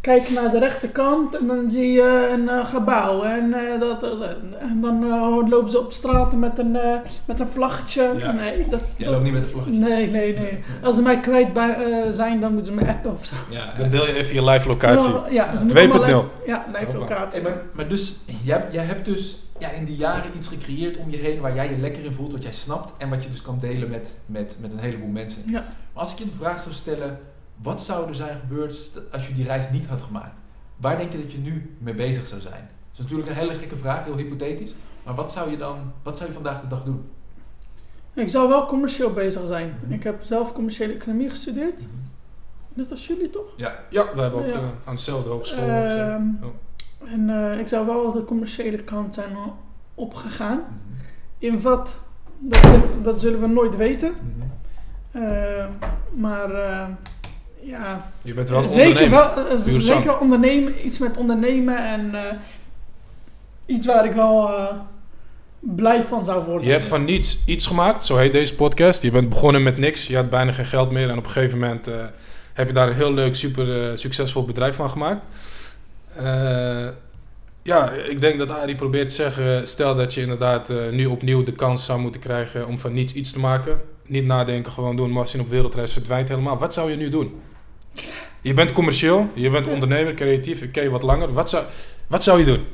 kijk 0.00 0.30
naar 0.30 0.50
de 0.50 0.58
rechterkant 0.58 1.36
en 1.36 1.46
dan 1.46 1.70
zie 1.70 1.92
je 1.92 2.28
een 2.32 2.48
eh, 2.48 2.64
gebouw. 2.66 3.22
En, 3.22 3.54
eh, 3.54 3.80
dat, 3.80 4.02
en 4.58 4.80
dan 4.80 5.04
eh, 5.04 5.48
lopen 5.48 5.70
ze 5.70 5.78
op 5.78 5.92
straat 5.92 6.32
met 6.32 6.58
een, 6.58 6.76
eh, 6.76 6.98
met 7.24 7.40
een 7.40 7.46
vlaggetje. 7.46 8.12
Ja. 8.16 8.32
Nee, 8.32 8.66
dat, 8.70 8.80
jij 8.96 9.10
loopt 9.10 9.22
niet 9.22 9.32
met 9.32 9.42
een 9.42 9.48
vlaggetje. 9.48 9.78
nee, 9.78 10.10
nee, 10.10 10.38
nee. 10.38 10.58
Als 10.84 10.94
ze 10.94 11.02
mij 11.02 11.20
kwijt 11.20 11.52
bij, 11.52 11.74
eh, 11.74 12.10
zijn, 12.12 12.40
dan 12.40 12.54
moeten 12.54 12.74
ze 12.74 12.80
me 12.84 12.88
appen 12.90 13.12
of 13.12 13.24
zo. 13.24 13.34
Ja, 13.50 13.72
Dan 13.76 13.90
deel 13.90 14.06
je 14.06 14.12
even 14.14 14.34
je 14.34 14.44
live 14.44 14.68
locatie. 14.68 15.10
Ja, 15.12 15.24
ja, 15.30 15.44
ze 15.52 15.58
moeten 15.58 15.76
2.0. 15.90 15.92
allemaal 16.02 16.22
live- 16.22 16.50
Ja, 16.50 16.66
live 16.78 16.96
locatie. 16.98 17.40
Hey, 17.42 17.50
maar, 17.50 17.62
maar 17.72 17.88
dus, 17.88 18.16
jij, 18.42 18.66
jij 18.70 18.84
hebt 18.84 19.04
dus 19.04 19.36
ja, 19.58 19.70
in 19.70 19.84
die 19.84 19.96
jaren 19.96 20.30
iets 20.36 20.48
gecreëerd 20.48 20.96
om 20.96 21.10
je 21.10 21.16
heen 21.16 21.40
waar 21.40 21.54
jij 21.54 21.70
je 21.70 21.78
lekker 21.78 22.04
in 22.04 22.12
voelt, 22.12 22.32
wat 22.32 22.42
jij 22.42 22.52
snapt 22.52 22.92
en 22.98 23.08
wat 23.10 23.24
je 23.24 23.30
dus 23.30 23.42
kan 23.42 23.58
delen 23.60 23.90
met, 23.90 24.14
met, 24.26 24.58
met 24.60 24.72
een 24.72 24.78
heleboel 24.78 25.08
mensen. 25.08 25.42
Ja. 25.46 25.52
Maar 25.92 26.02
als 26.02 26.12
ik 26.12 26.18
je 26.18 26.24
de 26.24 26.30
vraag 26.38 26.60
zou 26.60 26.74
stellen, 26.74 27.18
wat 27.62 27.82
zou 27.82 28.08
er 28.08 28.14
zijn 28.14 28.38
gebeurd 28.40 29.00
als 29.12 29.26
je 29.28 29.34
die 29.34 29.44
reis 29.44 29.70
niet 29.70 29.86
had 29.86 30.02
gemaakt? 30.02 30.38
Waar 30.76 30.96
denk 30.96 31.12
je 31.12 31.18
dat 31.22 31.32
je 31.32 31.38
nu 31.38 31.76
mee 31.78 31.94
bezig 31.94 32.26
zou 32.28 32.40
zijn? 32.40 32.68
Dat 32.90 32.92
is 32.92 32.98
natuurlijk 32.98 33.28
een 33.28 33.36
hele 33.36 33.54
gekke 33.54 33.76
vraag, 33.76 34.04
heel 34.04 34.16
hypothetisch. 34.16 34.76
Maar 35.04 35.14
wat 35.14 35.32
zou 35.32 35.50
je 35.50 35.56
dan, 35.56 35.76
wat 36.02 36.16
zou 36.16 36.28
je 36.28 36.34
vandaag 36.34 36.60
de 36.60 36.68
dag 36.68 36.82
doen? 36.84 37.08
Ik 38.14 38.28
zou 38.28 38.48
wel 38.48 38.66
commercieel 38.66 39.12
bezig 39.12 39.46
zijn. 39.46 39.74
Mhm. 39.84 39.92
Ik 39.92 40.02
heb 40.02 40.22
zelf 40.22 40.52
commerciële 40.52 40.92
economie 40.92 41.30
gestudeerd. 41.30 41.86
Net 42.72 42.90
als 42.90 43.06
jullie 43.06 43.30
toch? 43.30 43.46
Ja, 43.56 43.74
Ja, 43.90 44.14
we 44.14 44.20
hebben 44.20 44.40
ook 44.40 44.46
Ja. 44.46 44.52
eh, 44.52 44.62
aan 44.84 44.94
dezelfde 44.94 45.30
hogeschool. 45.30 45.58
Ehm. 45.68 45.68
Ja. 45.70 46.22
En 47.04 47.30
eh, 47.30 47.58
ik 47.58 47.68
zou 47.68 47.86
wel 47.86 48.12
de 48.12 48.24
commerciële 48.24 48.76
kant 48.84 49.14
zijn 49.14 49.36
o- 49.36 49.56
opgegaan. 49.94 50.56
Mhm. 50.58 51.00
In 51.38 51.60
wat, 51.60 52.00
dat, 52.38 52.62
dat 53.02 53.20
zullen 53.20 53.40
we 53.40 53.46
nooit 53.46 53.76
weten. 53.76 54.12
Mhm. 54.12 55.22
Eh, 55.24 55.66
maar 56.14 56.50
eh, 56.54 56.86
ja, 57.62 58.12
Je 58.22 58.34
bent 58.34 58.50
wel 58.50 58.62
een 58.62 58.68
zeker 58.68 59.02
ondernemer. 59.02 59.34
wel, 59.34 59.74
eh, 59.74 59.78
zeker 59.78 60.18
ondernemen, 60.18 60.86
iets 60.86 60.98
met 60.98 61.16
ondernemen 61.16 61.76
en 61.86 62.14
eh, 62.14 62.36
iets 63.66 63.86
waar 63.86 64.04
ik 64.04 64.12
wel, 64.12 64.48
eh, 64.48 64.66
blij 65.58 66.02
van 66.02 66.24
zou 66.24 66.44
worden. 66.44 66.66
Je 66.66 66.72
hebt 66.72 66.88
van 66.88 67.04
niets 67.04 67.42
iets 67.46 67.66
gemaakt, 67.66 68.02
zo 68.02 68.16
heet 68.16 68.32
deze 68.32 68.54
podcast. 68.54 69.02
Je 69.02 69.10
bent 69.10 69.28
begonnen 69.28 69.62
met 69.62 69.78
niks, 69.78 70.06
je 70.06 70.16
had 70.16 70.30
bijna 70.30 70.52
geen 70.52 70.66
geld 70.66 70.90
meer. 70.90 71.10
En 71.10 71.18
op 71.18 71.24
een 71.24 71.30
gegeven 71.30 71.58
moment 71.58 71.90
heb 72.52 72.66
je 72.66 72.72
daar 72.72 72.88
een 72.88 72.94
heel 72.94 73.12
leuk, 73.12 73.34
super 73.34 73.98
succesvol 73.98 74.44
bedrijf 74.44 74.76
van 74.76 74.90
gemaakt. 74.90 75.24
Ja, 77.62 77.90
ik 77.90 78.20
denk 78.20 78.38
dat 78.38 78.50
Arie 78.50 78.74
probeert 78.74 79.08
te 79.08 79.14
zeggen, 79.14 79.68
stel 79.68 79.94
dat 79.94 80.14
je 80.14 80.20
inderdaad 80.20 80.72
nu 80.90 81.06
opnieuw 81.06 81.42
de 81.42 81.52
kans 81.52 81.84
zou 81.84 82.00
moeten 82.00 82.20
krijgen 82.20 82.66
om 82.66 82.78
van 82.78 82.92
niets 82.92 83.12
iets 83.12 83.32
te 83.32 83.38
maken. 83.38 83.80
Niet 84.10 84.24
nadenken, 84.24 84.72
gewoon 84.72 84.96
doen. 84.96 85.10
Machine 85.10 85.42
op 85.42 85.48
wereldreis 85.48 85.92
verdwijnt 85.92 86.28
helemaal. 86.28 86.56
Wat 86.58 86.74
zou 86.74 86.90
je 86.90 86.96
nu 86.96 87.08
doen? 87.08 87.40
Je 88.40 88.54
bent 88.54 88.72
commercieel, 88.72 89.28
je 89.34 89.50
bent 89.50 89.66
ondernemer, 89.66 90.14
creatief, 90.14 90.74
je 90.74 90.90
wat 90.90 91.02
langer. 91.02 91.32
Wat 91.32 91.50
zou, 91.50 91.64
wat 92.06 92.24
zou 92.24 92.38
je 92.38 92.44
doen? 92.44 92.64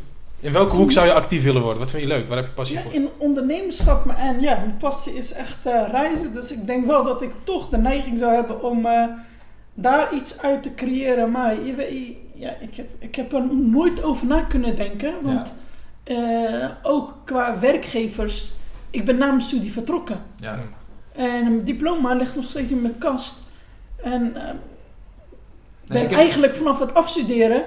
In 0.41 0.53
welke 0.53 0.76
hoek 0.76 0.93
zou 0.93 1.07
je 1.07 1.12
actief 1.12 1.43
willen 1.43 1.62
worden? 1.62 1.78
Wat 1.80 1.91
vind 1.91 2.03
je 2.03 2.09
leuk? 2.09 2.28
Waar 2.28 2.37
heb 2.37 2.47
je 2.47 2.53
passie 2.53 2.76
Ja, 2.76 2.82
voor? 2.82 2.93
in 2.93 3.09
ondernemerschap, 3.18 4.05
maar- 4.05 4.18
en 4.18 4.41
ja, 4.41 4.57
mijn 4.57 4.76
passie 4.76 5.14
is 5.14 5.32
echt 5.32 5.57
eh, 5.66 5.87
reizen. 5.91 6.32
Dus 6.32 6.53
ik 6.53 6.66
denk 6.66 6.87
wel 6.87 7.05
dat 7.05 7.22
ik 7.22 7.30
toch 7.45 7.68
de 7.68 7.78
neiging 7.78 8.18
zou 8.18 8.32
hebben 8.34 8.62
om 8.62 8.87
eh, 8.87 9.05
daar 9.74 10.14
iets 10.14 10.41
uit 10.43 10.62
te 10.62 10.74
creëren. 10.74 11.30
Maar 11.30 11.64
je 11.64 11.74
weet, 11.74 12.18
ja, 12.34 12.51
ik, 12.61 12.76
heb, 12.76 12.87
ik 12.99 13.14
heb 13.14 13.32
er 13.32 13.55
nooit 13.57 14.03
over 14.03 14.26
na 14.26 14.41
kunnen 14.41 14.76
denken. 14.76 15.14
Want 15.22 15.55
eh, 16.05 16.16
ook 16.82 17.14
qua 17.24 17.59
werkgevers, 17.61 18.53
ik 18.91 19.05
ben 19.05 19.18
na 19.18 19.26
mijn 19.26 19.41
studie 19.41 19.72
vertrokken. 19.72 20.20
Ja. 20.37 20.61
En 21.17 21.43
mijn 21.45 21.64
diploma 21.64 22.14
ligt 22.14 22.35
nog 22.35 22.45
steeds 22.45 22.71
in 22.71 22.83
mijn 22.83 22.99
kast. 22.99 23.35
En 23.97 24.23
Nee, 24.23 24.33
ben 25.87 26.03
ik 26.03 26.09
heb- 26.11 26.19
eigenlijk 26.19 26.55
vanaf 26.55 26.79
het 26.79 26.95
afstuderen 26.95 27.62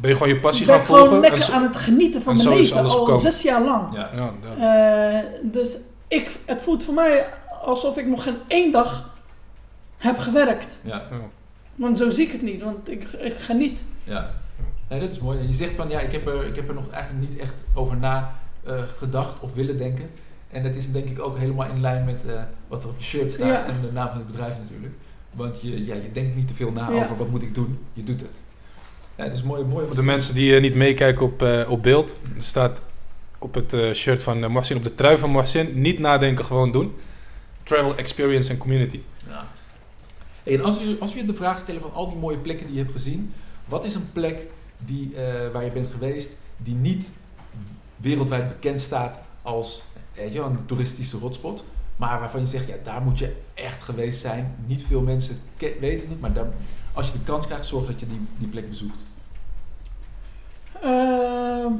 Ben 0.00 0.10
je 0.10 0.16
gewoon 0.16 0.32
je 0.34 0.40
passie 0.40 0.66
ben 0.66 0.74
gaan 0.74 0.82
ik 0.82 0.88
gewoon 0.88 1.02
volgen? 1.02 1.20
lekker 1.20 1.40
En 1.40 1.46
zo- 1.46 1.52
aan 1.52 1.62
het 1.62 1.76
genieten 1.76 2.22
van 2.22 2.34
mijn 2.36 2.48
leven. 2.48 2.82
Al 2.82 2.88
gekomen. 2.88 3.20
zes 3.20 3.42
jaar 3.42 3.62
lang. 3.62 3.94
Ja. 3.94 4.08
ja, 4.16 4.30
ja. 4.58 5.18
Eh, 5.20 5.24
dus 5.42 5.76
ik, 6.08 6.36
het 6.46 6.62
voelt 6.62 6.84
voor 6.84 6.94
mij 6.94 7.26
alsof 7.62 7.96
ik 7.96 8.06
nog 8.06 8.22
geen 8.22 8.36
één 8.46 8.72
dag 8.72 9.14
heb 9.96 10.18
gewerkt. 10.18 10.78
Ja. 10.82 11.02
Ja. 11.10 11.16
Want 11.74 11.98
zo 11.98 12.10
zie 12.10 12.26
ik 12.26 12.32
het 12.32 12.42
niet, 12.42 12.62
want 12.62 12.90
ik, 12.90 13.02
ik 13.12 13.36
geniet. 13.36 13.82
Ja, 14.04 14.30
nee, 14.88 15.00
dat 15.00 15.10
is 15.10 15.18
mooi. 15.18 15.38
En 15.38 15.46
je 15.48 15.54
zegt 15.54 15.74
van 15.76 15.88
ja, 15.88 16.00
ik 16.00 16.12
heb 16.12 16.26
er, 16.26 16.46
ik 16.46 16.56
heb 16.56 16.68
er 16.68 16.74
nog 16.74 16.90
eigenlijk 16.90 17.28
niet 17.30 17.38
echt 17.40 17.64
over 17.74 17.96
na 17.96 18.34
eh, 18.66 18.74
gedacht 18.98 19.40
of 19.40 19.54
willen 19.54 19.78
denken. 19.78 20.10
En 20.56 20.62
dat 20.62 20.74
is 20.74 20.92
denk 20.92 21.08
ik 21.08 21.20
ook 21.20 21.38
helemaal 21.38 21.68
in 21.68 21.80
lijn 21.80 22.04
met 22.04 22.24
eh, 22.26 22.42
wat 22.68 22.82
er 22.82 22.88
op 22.88 22.98
je 22.98 23.04
shirt 23.04 23.32
staat 23.32 23.46
Ja. 23.46 23.66
en 23.66 23.80
de 23.80 23.92
naam 23.92 24.08
van 24.08 24.16
het 24.18 24.26
bedrijf 24.26 24.54
natuurlijk. 24.58 24.92
Want 25.30 25.60
je, 25.62 25.84
ja, 25.86 25.94
je 25.94 26.12
denkt 26.12 26.36
niet 26.36 26.48
te 26.48 26.54
veel 26.54 26.72
na 26.72 26.90
Ja. 26.90 27.04
over 27.04 27.16
wat 27.16 27.28
moet 27.28 27.42
ik 27.42 27.54
doen, 27.54 27.78
je 27.92 28.02
doet 28.04 28.20
het. 28.20 28.40
Ja, 29.16 29.24
het 29.24 29.32
is 29.32 29.42
mooi, 29.42 29.64
Voor 29.86 29.94
de 29.94 30.02
mensen 30.02 30.34
die 30.34 30.54
eh, 30.54 30.60
niet 30.60 30.74
meekijken 30.74 31.24
op, 31.26 31.42
eh, 31.42 31.70
op 31.70 31.82
beeld, 31.82 32.18
er 32.36 32.42
staat 32.42 32.82
op 33.38 33.54
het 33.54 33.72
eh, 33.72 33.92
shirt 33.92 34.22
van 34.22 34.42
uh, 34.42 34.48
Mohsin, 34.48 34.76
op 34.76 34.82
de 34.82 34.94
trui 34.94 35.18
van 35.18 35.30
Mohsin, 35.30 35.80
niet 35.80 35.98
nadenken, 35.98 36.44
gewoon 36.44 36.72
doen. 36.72 36.94
Travel, 37.62 37.96
experience 37.96 38.52
en 38.52 38.58
community. 38.58 39.00
Ja. 39.28 39.46
En 40.42 40.62
als 40.64 40.78
we, 40.78 40.96
als 41.00 41.12
we 41.14 41.20
je 41.20 41.26
de 41.26 41.34
vraag 41.34 41.58
stellen 41.58 41.80
van 41.80 41.92
al 41.92 42.08
die 42.08 42.18
mooie 42.18 42.38
plekken 42.38 42.66
die 42.66 42.74
je 42.76 42.80
hebt 42.82 42.94
gezien, 42.94 43.32
wat 43.64 43.84
is 43.84 43.94
een 43.94 44.12
plek 44.12 44.46
die, 44.78 45.14
eh, 45.16 45.50
waar 45.52 45.64
je 45.64 45.70
bent 45.70 45.88
geweest 45.90 46.30
die 46.56 46.74
niet 46.74 47.10
wereldwijd 47.96 48.48
bekend 48.48 48.80
staat 48.80 49.20
als 49.42 49.82
weet 50.16 50.32
je, 50.32 50.40
een 50.40 50.66
toeristische 50.66 51.16
hotspot, 51.16 51.64
maar 51.96 52.20
waarvan 52.20 52.40
je 52.40 52.46
zegt, 52.46 52.68
ja, 52.68 52.74
daar 52.82 53.02
moet 53.02 53.18
je 53.18 53.36
echt 53.54 53.82
geweest 53.82 54.20
zijn. 54.20 54.54
Niet 54.66 54.86
veel 54.86 55.00
mensen 55.00 55.36
weten 55.80 56.08
het, 56.08 56.20
maar 56.20 56.32
daar, 56.32 56.46
als 56.92 57.06
je 57.06 57.12
de 57.12 57.24
kans 57.24 57.46
krijgt, 57.46 57.66
zorg 57.66 57.86
dat 57.86 58.00
je 58.00 58.06
die, 58.06 58.20
die 58.38 58.48
plek 58.48 58.68
bezoekt. 58.68 59.02
Ehm, 60.82 61.72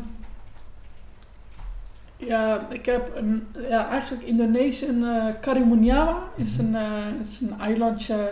ja, 2.17 2.67
ik 2.71 2.87
heb 2.87 3.17
een, 3.17 3.47
ja, 3.69 3.89
eigenlijk 3.89 4.25
Indonesië, 4.25 4.87
uh, 4.87 5.25
Karimunjawa 5.41 6.23
is 6.35 6.59
een, 6.59 6.75
eh, 6.75 6.87
is 7.23 7.41
een 7.41 7.59
eilandje 7.61 8.31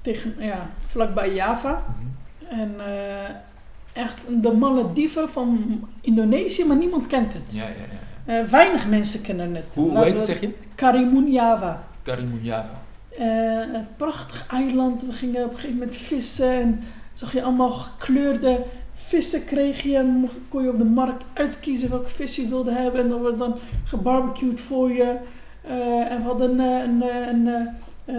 tegen, 0.00 0.34
ja, 0.38 0.70
vlakbij 0.86 1.34
Java. 1.34 1.84
En 2.48 2.74
eh, 2.78 3.34
echt 3.92 4.20
de 4.42 4.52
Malediven 4.52 5.28
van 5.28 5.80
Indonesië, 6.00 6.64
maar 6.64 6.76
niemand 6.76 7.06
kent 7.06 7.32
het. 7.32 7.52
Ja, 7.52 7.62
ja, 7.62 7.68
ja. 7.68 8.03
Eh, 8.24 8.42
weinig 8.42 8.88
mensen 8.88 9.20
kennen 9.22 9.54
het. 9.54 9.64
Hoe, 9.74 9.98
heet 10.04 10.16
het, 10.16 10.26
zeg 10.26 10.40
je? 10.40 10.50
Karimunjawa. 10.74 11.82
Karimunjawa. 12.02 12.70
Eh, 13.18 13.26
een 13.74 13.86
prachtig 13.96 14.46
eiland. 14.50 15.06
We 15.06 15.12
gingen 15.12 15.44
op 15.44 15.50
een 15.50 15.56
gegeven 15.56 15.78
moment 15.78 15.96
vissen 15.96 16.50
en 16.50 16.80
zag 17.12 17.32
je 17.32 17.42
allemaal 17.42 17.70
gekleurde 17.70 18.64
vissen 18.94 19.44
kreeg 19.44 19.82
je 19.82 19.96
en 19.96 20.28
kon 20.48 20.62
je 20.62 20.68
op 20.68 20.78
de 20.78 20.84
markt 20.84 21.24
uitkiezen 21.32 21.90
welke 21.90 22.08
vis 22.08 22.36
je 22.36 22.48
wilde 22.48 22.72
hebben 22.72 23.00
en 23.00 23.08
dan 23.08 23.22
werd 23.22 23.38
dan 23.38 23.54
gebarbecued 23.84 24.60
voor 24.60 24.92
je. 24.92 25.16
Eh, 25.62 26.10
en 26.12 26.18
we 26.18 26.24
hadden 26.24 26.58
een, 26.58 27.02
een, 27.28 27.48
eh, 28.04 28.14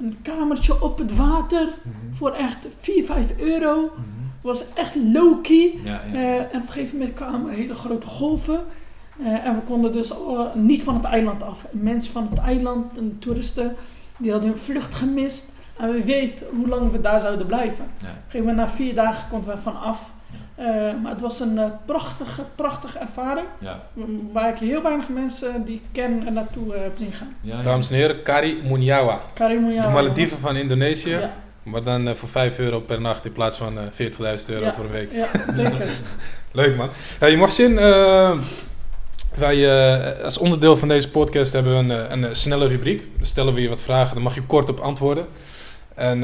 een 0.00 0.18
kamertje 0.22 0.82
op 0.82 0.98
het 0.98 1.16
water 1.16 1.68
Mhm. 1.82 2.14
voor 2.14 2.30
echt 2.30 2.66
4, 2.80 3.04
5 3.04 3.32
euro. 3.38 3.80
Mhm. 3.82 4.18
was 4.42 4.64
echt 4.74 4.94
low-key. 5.12 5.74
Ja, 5.84 6.00
ja. 6.12 6.18
En 6.36 6.44
op 6.60 6.66
een 6.66 6.68
gegeven 6.72 6.98
moment 6.98 7.16
kwamen 7.16 7.50
hele 7.52 7.74
grote 7.74 8.06
golven. 8.06 8.60
Eh, 9.24 9.46
en 9.46 9.54
we 9.54 9.60
konden 9.66 9.92
dus 9.92 10.12
al- 10.12 10.50
niet 10.54 10.82
van 10.82 10.94
het 10.94 11.04
eiland 11.04 11.42
af. 11.42 11.64
Mensen 11.70 12.12
van 12.12 12.28
het 12.30 12.38
eiland 12.38 12.98
en 12.98 13.16
toeristen, 13.18 13.76
die 14.16 14.30
hadden 14.32 14.50
hun 14.50 14.58
vlucht 14.58 14.94
gemist. 14.94 15.52
En 15.76 15.92
we 15.92 16.04
weten 16.04 16.46
hoe 16.56 16.68
lang 16.68 16.92
we 16.92 17.00
daar 17.00 17.20
zouden 17.20 17.46
blijven. 17.46 17.84
Op 17.84 17.90
ja. 18.02 18.06
een 18.08 18.14
gegeven 18.26 18.38
moment 18.46 18.56
na 18.56 18.68
vier 18.68 18.94
dagen 18.94 19.28
konden 19.30 19.54
we 19.54 19.60
van 19.62 19.80
af. 19.80 19.98
Eh, 20.54 20.66
maar 21.02 21.12
het 21.12 21.20
was 21.20 21.40
een 21.40 21.58
eh, 21.58 21.64
prachtige, 21.86 22.44
prachtige 22.54 22.98
ervaring. 22.98 23.46
ja. 23.58 23.82
Waar 24.32 24.48
ik 24.52 24.58
heel 24.58 24.82
weinig 24.82 25.08
mensen 25.08 25.64
die 25.64 25.74
ik 25.74 25.82
ken 25.92 26.26
en 26.26 26.32
naartoe 26.32 26.74
heb 26.74 26.92
zien 26.98 27.12
gaan. 27.12 27.34
ja, 27.40 27.56
ja. 27.56 27.62
Dames 27.62 27.90
en 27.90 27.96
heren, 27.96 28.22
Kari 28.22 28.60
Munyawa. 28.64 29.20
Karimunjawa. 29.34 29.86
De 29.86 29.92
Malediven 29.94 30.38
van 30.38 30.56
Indonesië. 30.56 31.10
Ja, 31.10 31.30
Maar 31.62 31.82
dan 31.82 32.16
voor 32.16 32.28
5 32.28 32.58
euro 32.58 32.80
per 32.80 33.00
nacht 33.00 33.24
in 33.24 33.32
plaats 33.32 33.56
van 33.56 33.78
eh 33.78 33.84
40.000 33.90 34.50
euro 34.50 34.64
Ja. 34.64 34.72
voor 34.72 34.84
een 34.84 34.90
week. 34.90 35.12
ja, 35.12 35.26
zeker. 35.54 35.88
Leuk 36.52 36.76
man. 36.76 36.88
Hey, 37.18 37.36
Mohsin, 37.36 37.78
eh 37.78 38.38
wij 39.36 39.88
eh, 39.90 40.24
als 40.24 40.38
onderdeel 40.38 40.76
van 40.76 40.88
deze 40.88 41.10
podcast 41.10 41.52
hebben 41.52 41.72
we 41.72 41.78
een, 41.78 41.90
eh, 41.90 42.10
een, 42.10 42.24
eh, 42.24 42.34
snelle 42.34 42.66
rubriek. 42.66 43.08
Dan 43.16 43.26
stellen 43.26 43.54
we 43.54 43.60
je 43.60 43.68
wat 43.68 43.80
vragen, 43.80 44.14
dan 44.14 44.22
mag 44.22 44.34
je 44.34 44.42
kort 44.42 44.68
op 44.70 44.80
antwoorden. 44.80 45.26
En 45.94 46.20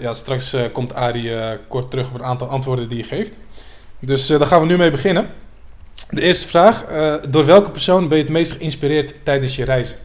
ja, 0.00 0.14
straks 0.14 0.56
komt 0.72 0.94
Arie 0.94 1.32
kort 1.68 1.90
terug 1.90 2.08
op 2.08 2.14
een 2.14 2.24
aantal 2.24 2.48
antwoorden 2.48 2.88
die 2.88 2.98
je 2.98 3.04
geeft. 3.04 3.32
Dus 3.98 4.26
daar 4.26 4.46
gaan 4.46 4.60
we 4.60 4.66
nu 4.66 4.76
mee 4.76 4.90
beginnen. 4.90 5.30
De 6.10 6.20
eerste 6.20 6.46
vraag. 6.46 6.84
door 7.28 7.44
welke 7.44 7.70
persoon 7.70 8.08
ben 8.08 8.18
je 8.18 8.24
het 8.24 8.32
meest 8.32 8.52
geïnspireerd 8.52 9.14
tijdens 9.22 9.56
je 9.56 9.64
reizen? 9.64 9.98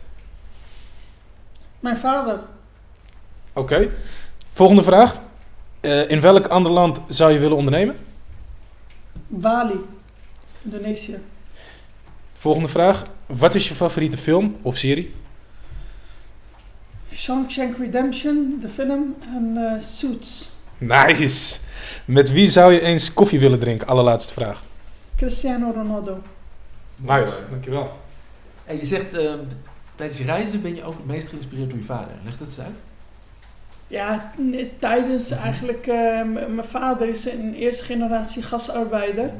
Mijn 1.79 1.97
vader. 1.97 2.39
Oké. 3.53 3.89
Volgende 4.53 4.83
vraag. 4.83 5.17
In 6.07 6.21
welk 6.21 6.47
ander 6.47 6.71
land 6.71 6.99
zou 7.07 7.33
je 7.33 7.39
willen 7.39 7.57
ondernemen? 7.57 7.97
Bali. 9.27 9.79
Indonesië. 10.63 11.17
Volgende 12.43 12.67
vraag. 12.67 13.03
Wat 13.25 13.55
is 13.55 13.67
je 13.67 13.75
favoriete 13.75 14.17
film 14.17 14.55
of 14.61 14.77
serie? 14.77 15.13
Shawshank 17.13 17.77
Redemption, 17.77 18.57
de 18.61 18.69
film. 18.69 19.15
En 19.21 19.57
eh, 19.57 19.81
Suits. 19.81 20.49
Nice. 20.77 21.59
Met 22.05 22.31
wie 22.31 22.49
zou 22.49 22.73
je 22.73 22.81
eens 22.81 23.13
koffie 23.13 23.39
willen 23.39 23.59
drinken? 23.59 23.87
Allerlaatste 23.87 24.33
vraag. 24.33 24.63
Cristiano 25.15 25.71
Ronaldo. 25.71 26.21
Nice, 26.95 27.35
dankjewel. 27.49 27.99
En 28.65 28.77
je 28.77 28.85
zegt, 28.85 29.17
ehm, 29.17 29.39
tijdens 29.95 30.19
je 30.19 30.25
reizen 30.25 30.61
ben 30.61 30.75
je 30.75 30.83
ook 30.83 30.97
het 30.97 31.05
meest 31.05 31.29
geïnspireerd 31.29 31.69
door 31.69 31.79
je 31.79 31.85
vader. 31.85 32.13
Leg 32.23 32.37
dat 32.37 32.47
eens 32.47 32.59
uit. 32.59 32.77
Ja, 33.87 34.31
tijdens 34.79 35.31
eigenlijk, 35.31 35.87
eh, 35.87 36.23
mijn 36.23 36.67
vader 36.67 37.09
is 37.09 37.25
een 37.25 37.53
eerste 37.53 37.83
generatie 37.83 38.43
gasarbeider. 38.43 39.31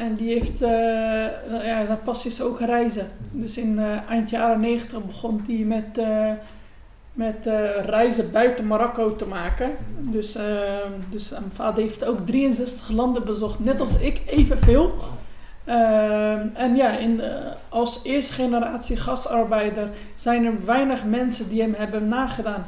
En 0.00 0.14
die 0.14 0.32
heeft, 0.32 0.62
eh, 0.62 1.64
ja, 1.64 1.86
zijn 1.86 2.02
passie 2.02 2.30
is 2.30 2.42
ook 2.42 2.60
reizen. 2.60 3.10
Dus 3.30 3.56
in 3.56 3.78
eh, 3.78 4.08
eind 4.08 4.30
jaren 4.30 4.60
90 4.60 5.04
begon 5.06 5.40
hij 5.46 5.56
met, 5.56 5.98
eh, 5.98 6.32
met 7.12 7.48
reizen 7.86 8.30
buiten 8.30 8.66
Marokko 8.66 9.16
te 9.16 9.26
maken. 9.26 9.70
Dus, 9.98 10.34
eh, 10.34 10.44
dus 11.10 11.30
mijn 11.30 11.52
vader 11.52 11.82
heeft 11.82 12.04
ook 12.04 12.26
63 12.26 12.88
landen 12.88 13.24
bezocht, 13.24 13.58
net 13.58 13.80
als 13.80 14.00
ik, 14.00 14.20
evenveel. 14.26 14.94
Ehm, 15.64 16.46
en 16.54 16.76
ja, 16.76 16.96
in, 16.96 17.20
als 17.68 18.00
eerste 18.04 18.32
generatie 18.32 18.96
gastarbeider 18.96 19.88
zijn 20.14 20.44
er 20.44 20.64
weinig 20.64 21.04
mensen 21.04 21.48
die 21.48 21.60
hem 21.60 21.74
hebben 21.74 22.08
nagedaan. 22.08 22.64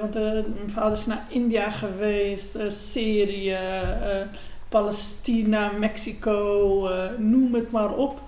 Want 0.00 0.14
mijn 0.14 0.70
vader 0.70 0.92
is 0.92 1.06
naar 1.06 1.24
India 1.28 1.70
geweest, 1.70 2.58
Syrië, 2.68 3.56
Palestina, 4.68 5.70
Mexico, 5.78 6.86
eh, 6.88 7.10
noem 7.18 7.54
het 7.54 7.70
maar 7.70 7.94
op. 7.94 8.20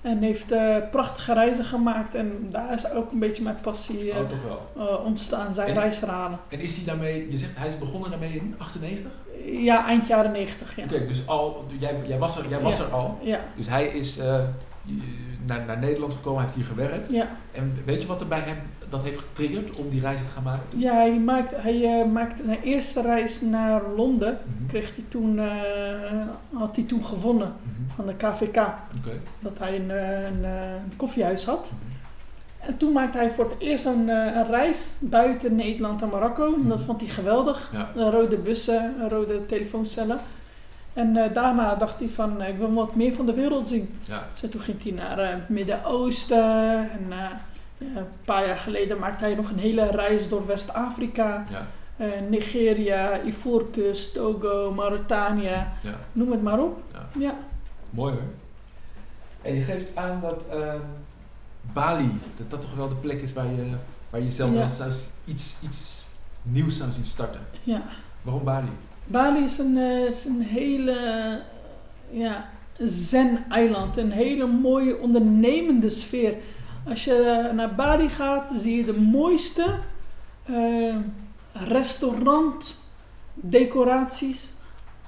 En 0.00 0.18
heeft 0.22 0.52
eh, 0.52 0.76
prachtige 0.90 1.32
reizen 1.32 1.64
gemaakt. 1.64 2.14
En 2.14 2.46
daar 2.50 2.74
is 2.74 2.90
ook 2.90 3.12
een 3.12 3.18
beetje 3.18 3.42
mijn 3.42 3.58
passie 3.62 4.10
eh, 4.12 4.20
Oh, 4.20 4.28
toch 4.28 4.38
wel. 4.76 4.96
ontstaan, 4.96 5.54
zijn 5.54 5.68
En- 5.68 5.74
reisverhalen. 5.74 6.38
En 6.48 6.60
is 6.60 6.76
hij 6.76 6.84
daarmee, 6.84 7.30
je 7.30 7.36
zegt 7.36 7.52
hij 7.56 7.66
is 7.66 7.78
begonnen 7.78 8.10
daarmee 8.10 8.32
in 8.32 8.54
98? 8.58 9.10
Ja, 9.52 9.86
eind 9.86 10.06
jaren 10.06 10.32
90, 10.32 10.76
ja. 10.76 10.84
Oké, 10.84 11.06
dus 11.06 11.26
al, 11.26 11.64
jij, 11.78 11.94
jij 12.06 12.18
was 12.18 12.38
er, 12.38 12.48
jij 12.48 12.60
was 12.60 12.78
Ja. 12.78 12.84
er 12.84 12.90
al. 12.90 13.18
Ja, 13.22 13.40
Dus 13.56 13.68
hij 13.68 13.86
is, 13.86 14.18
naar, 15.48 15.64
naar 15.66 15.78
Nederland 15.78 16.14
gekomen, 16.14 16.42
hij 16.42 16.50
heeft 16.52 16.66
hier 16.66 16.76
gewerkt. 16.76 17.10
Ja, 17.10 17.26
En 17.52 17.76
weet 17.84 18.00
je 18.02 18.08
wat 18.08 18.20
er 18.20 18.26
bij 18.28 18.40
hem 18.40 18.56
dat 18.88 19.02
heeft 19.02 19.18
getriggerd 19.18 19.76
om 19.76 19.88
die 19.90 20.00
reis 20.00 20.20
te 20.20 20.28
gaan 20.28 20.42
maken? 20.42 20.78
ja 20.80 20.92
hij, 20.94 21.18
maakte, 21.18 21.54
hij 21.58 22.00
eh, 22.00 22.06
maakte 22.10 22.44
zijn 22.44 22.62
eerste 22.62 23.02
reis 23.02 23.40
naar 23.40 23.82
Londen. 23.96 24.38
Mhm. 24.58 24.66
Kreeg 24.68 24.92
hij 24.94 25.04
toen, 25.08 25.38
eh, 25.38 25.46
had 26.52 26.76
hij 26.76 26.84
toen 26.84 27.04
gewonnen 27.04 27.52
Mhm. 27.62 27.94
van 27.94 28.06
de 28.06 28.14
KVK. 28.14 28.54
Dat 29.40 29.58
hij 29.58 29.76
een, 29.76 29.90
eh, 29.90 30.24
een, 30.24 30.44
eh, 30.44 30.72
een 30.84 30.96
koffiehuis 30.96 31.44
had. 31.44 31.64
Mhm. 31.70 32.70
En 32.70 32.76
toen 32.76 32.92
maakte 32.92 33.18
hij 33.18 33.30
voor 33.30 33.44
het 33.44 33.54
eerst 33.58 33.84
een, 33.86 34.08
een 34.08 34.46
reis 34.50 34.92
buiten 34.98 35.56
Nederland 35.56 36.02
en 36.02 36.08
Marokko. 36.08 36.54
En 36.54 36.68
dat 36.68 36.80
vond 36.80 37.00
hij 37.00 37.10
geweldig. 37.10 37.70
Ja. 37.72 37.88
De 37.94 38.10
rode 38.10 38.36
bussen, 38.36 38.94
rode 39.08 39.46
telefooncellen. 39.46 40.18
En 40.98 41.16
eh, 41.16 41.34
daarna 41.34 41.74
dacht 41.74 41.98
hij 41.98 42.08
van, 42.08 42.40
eh, 42.40 42.48
ik 42.48 42.58
wil 42.58 42.72
wat 42.72 42.94
meer 42.94 43.14
van 43.14 43.26
de 43.26 43.34
wereld 43.34 43.68
zien. 43.68 43.98
Ja. 44.04 44.26
Dus 44.40 44.50
toen 44.50 44.60
ging 44.60 44.82
hij 44.82 44.92
naar 44.92 45.18
eh, 45.18 45.30
het 45.30 45.48
Midden-Oosten. 45.48 46.90
En 46.90 47.06
eh, 47.12 47.86
een 47.96 48.06
paar 48.24 48.46
jaar 48.46 48.56
geleden 48.56 48.98
maakte 48.98 49.24
hij 49.24 49.34
nog 49.34 49.50
een 49.50 49.58
hele 49.58 49.86
reis 49.90 50.28
door 50.28 50.46
West-Afrika. 50.46 51.44
Ja. 51.50 51.66
Eh, 51.96 52.06
Nigeria, 52.28 53.20
Ivoorkust, 53.22 54.14
Togo, 54.14 54.72
Mauritanië. 54.74 55.66
Ja. 55.82 55.94
Noem 56.12 56.30
het 56.30 56.42
maar 56.42 56.58
op. 56.60 56.82
Ja. 56.92 57.06
Ja, 57.18 57.34
Mooi 57.90 58.12
hoor. 58.12 58.22
En 59.42 59.54
je 59.54 59.62
geeft 59.62 59.96
aan 59.96 60.20
dat 60.20 60.44
ehm, 60.50 60.78
Bali, 61.72 62.18
dat 62.36 62.50
dat 62.50 62.60
toch 62.60 62.74
wel 62.76 62.88
de 62.88 62.94
plek 62.94 63.20
is 63.22 63.32
waar 63.32 63.46
je, 63.46 63.70
waar 64.10 64.20
je 64.20 64.30
zelf 64.30 64.52
Ja. 64.78 64.86
iets, 65.24 65.56
iets 65.62 66.04
nieuws 66.42 66.76
zou 66.76 66.90
zien 66.90 67.04
starten. 67.04 67.40
ja. 67.62 67.82
Waarom 68.22 68.44
Bali? 68.44 68.68
Bali 69.10 69.44
is 69.44 69.58
een, 69.58 69.78
eh, 69.78 70.04
is 70.04 70.24
een 70.24 70.40
hele 70.40 70.96
ja, 72.10 72.50
zen-eiland. 72.78 73.96
Een 73.96 74.10
hele 74.10 74.46
mooie 74.46 74.98
ondernemende 74.98 75.90
sfeer. 75.90 76.34
Als 76.88 77.04
je 77.04 77.50
naar 77.54 77.74
Bali 77.74 78.08
gaat, 78.08 78.50
zie 78.54 78.76
je 78.76 78.84
de 78.84 79.00
mooiste 79.00 79.78
eh, 80.44 80.96
restaurant, 81.52 82.76
decoraties. 83.34 84.52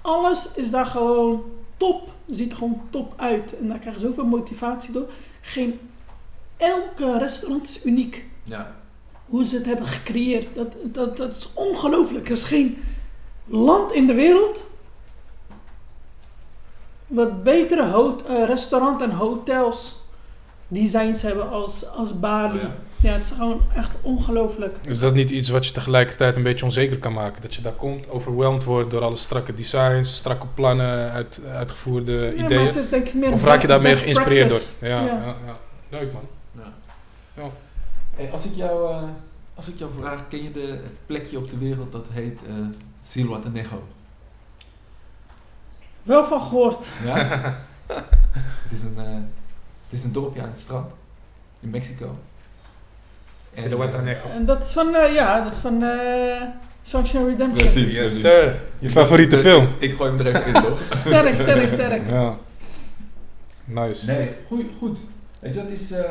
Alles 0.00 0.54
is 0.54 0.70
daar 0.70 0.86
gewoon 0.86 1.42
top. 1.76 2.12
Ziet 2.30 2.50
er 2.50 2.56
gewoon 2.56 2.80
top 2.90 3.14
uit. 3.16 3.58
En 3.58 3.68
daar 3.68 3.78
krijg 3.78 3.94
je 3.94 4.00
zoveel 4.00 4.26
motivatie 4.26 4.92
door. 4.92 5.08
Geen 5.40 5.78
elke 6.56 7.18
restaurant 7.18 7.68
is 7.68 7.84
uniek. 7.84 8.24
Ja. 8.42 8.74
Hoe 9.26 9.46
ze 9.46 9.56
het 9.56 9.66
hebben 9.66 9.86
gecreëerd. 9.86 10.54
Dat, 10.54 10.74
dat, 10.84 11.16
dat 11.16 11.36
is 11.36 11.50
ongelooflijk. 11.54 12.26
Er 12.26 12.32
is 12.32 12.42
geen 12.42 12.78
land 13.50 13.92
in 13.92 14.06
de 14.06 14.14
wereld 14.14 14.64
wat 17.06 17.42
betere 17.42 17.90
hot- 17.90 18.22
eh, 18.26 18.44
restaurant 18.46 19.02
en 19.02 19.10
hotels 19.10 19.98
designs 20.68 21.22
hebben 21.22 21.50
als, 21.50 21.88
als 21.88 22.20
Bali. 22.20 22.58
Oh 22.58 22.62
ja. 22.62 22.70
ja. 23.00 23.12
het 23.12 23.24
is 23.24 23.30
gewoon 23.30 23.60
echt 23.74 23.94
ongelooflijk. 24.02 24.76
Is 24.88 25.00
dat 25.00 25.14
niet 25.14 25.30
iets 25.30 25.48
wat 25.48 25.66
je 25.66 25.72
tegelijkertijd 25.72 26.36
een 26.36 26.42
beetje 26.42 26.64
onzeker 26.64 26.98
kan 26.98 27.12
maken? 27.12 27.42
Dat 27.42 27.54
je 27.54 27.62
daar 27.62 27.72
komt, 27.72 28.08
overwhelmed 28.10 28.64
wordt 28.64 28.90
door 28.90 29.02
alle 29.02 29.16
strakke 29.16 29.54
designs, 29.54 30.16
strakke 30.16 30.46
plannen, 30.54 31.10
uit, 31.10 31.40
uitgevoerde 31.52 32.12
Ja, 32.12 32.18
maar 32.34 32.44
ideeën? 32.44 32.66
het 32.66 32.76
is 32.76 32.88
denk 32.88 33.06
ik 33.06 33.14
meer 33.14 33.32
Of 33.32 33.44
raak 33.44 33.60
je 33.60 33.66
daar 33.66 33.80
meer 33.80 33.96
geïnspireerd 33.96 34.46
practice. 34.48 34.72
door? 34.80 34.88
Ja, 34.88 35.00
Ja. 35.04 35.14
ja. 35.16 35.24
Ja, 35.46 35.56
leuk 35.98 36.12
man. 36.12 36.22
Ja. 36.56 36.72
Ja. 37.42 37.50
Hey, 38.16 38.32
als, 38.32 38.44
ik 38.44 38.54
jou, 38.54 38.90
eh, 38.92 39.02
als 39.54 39.68
ik 39.68 39.78
jou 39.78 39.90
vraag, 40.00 40.28
ken 40.28 40.42
je 40.42 40.50
de, 40.52 40.60
het 40.60 41.06
plekje 41.06 41.38
op 41.38 41.50
de 41.50 41.58
wereld 41.58 41.92
dat 41.92 42.06
heet 42.12 42.40
eh 43.00 43.06
Zihuatanejo? 43.06 43.82
Wel 46.02 46.24
van 46.24 46.40
gehoord. 46.40 46.86
Ja? 47.04 47.16
het, 48.64 48.72
is 48.72 48.82
een, 48.82 48.94
eh, 48.96 49.04
het 49.84 49.92
is 49.98 50.04
een 50.04 50.12
dorpje 50.12 50.42
aan 50.42 50.48
het 50.48 50.58
strand 50.58 50.92
in 51.60 51.70
Mexico. 51.70 52.18
En, 53.54 53.62
Zihuatanejo. 53.62 54.28
En 54.32 54.44
dat 54.44 54.62
is 54.62 54.72
van, 54.72 54.94
eh, 54.94 55.14
ja, 55.14 55.42
dat 55.42 55.52
is 55.52 55.58
van 55.58 55.82
eh 55.82 56.42
Shawshank 56.86 57.28
Redemption. 57.28 57.72
Precies, 57.72 57.92
Yes 57.92 58.20
sir. 58.20 58.60
Je 58.78 58.90
favoriete 58.90 59.36
Ik- 59.36 59.42
film? 59.42 59.64
Ik, 59.68 59.80
ik 59.80 59.94
gooi 59.94 60.10
hem 60.10 60.20
er 60.20 60.26
even 60.26 60.54
in, 60.54 60.62
toch? 60.62 60.80
Sterk, 60.98 61.34
sterk, 61.34 61.68
sterk. 61.68 62.08
Ja. 62.08 62.36
Nice. 63.64 64.12
Nee, 64.12 64.34
goed. 64.78 64.98
Weet 65.38 65.54
je, 65.54 65.60
het 65.60 65.70
is, 65.70 65.90
eh, 65.90 66.04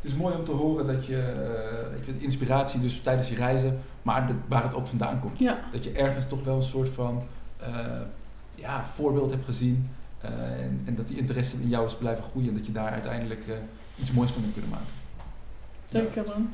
het 0.00 0.10
is 0.10 0.16
mooi 0.16 0.34
om 0.34 0.44
te 0.44 0.50
horen 0.50 0.86
dat 0.86 1.06
je, 1.06 1.16
eh, 2.00 2.06
je 2.06 2.18
inspiratie 2.18 2.80
dus 2.80 3.00
tijdens 3.00 3.28
je 3.28 3.34
reizen, 3.34 3.80
maar 4.02 4.26
de- 4.26 4.34
waar 4.48 4.62
het 4.62 4.74
ook 4.74 4.86
vandaan 4.86 5.20
komt. 5.20 5.38
Ja, 5.38 5.58
Dat 5.72 5.84
je 5.84 5.92
ergens 5.92 6.26
toch 6.28 6.44
wel 6.44 6.56
een 6.56 6.62
soort 6.62 6.88
van 6.88 7.22
eh, 7.58 7.68
ja, 8.54 8.84
voorbeeld 8.84 9.30
hebt 9.30 9.44
gezien 9.44 9.88
eh, 10.20 10.30
en, 10.62 10.82
en 10.84 10.94
dat 10.94 11.08
die 11.08 11.18
interesse 11.18 11.56
in 11.56 11.68
jou 11.68 11.86
is 11.86 11.94
blijven 11.96 12.24
groeien 12.24 12.48
en 12.48 12.54
dat 12.54 12.66
je 12.66 12.72
daar 12.72 12.90
uiteindelijk 12.90 13.44
iets 13.96 14.12
moois 14.12 14.30
van 14.30 14.42
hebt 14.42 14.52
kunnen 14.52 14.70
maken. 14.70 14.86
zeker 15.90 16.22
man. 16.26 16.50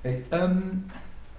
Hey, 0.00 0.24
ehm, 0.28 0.56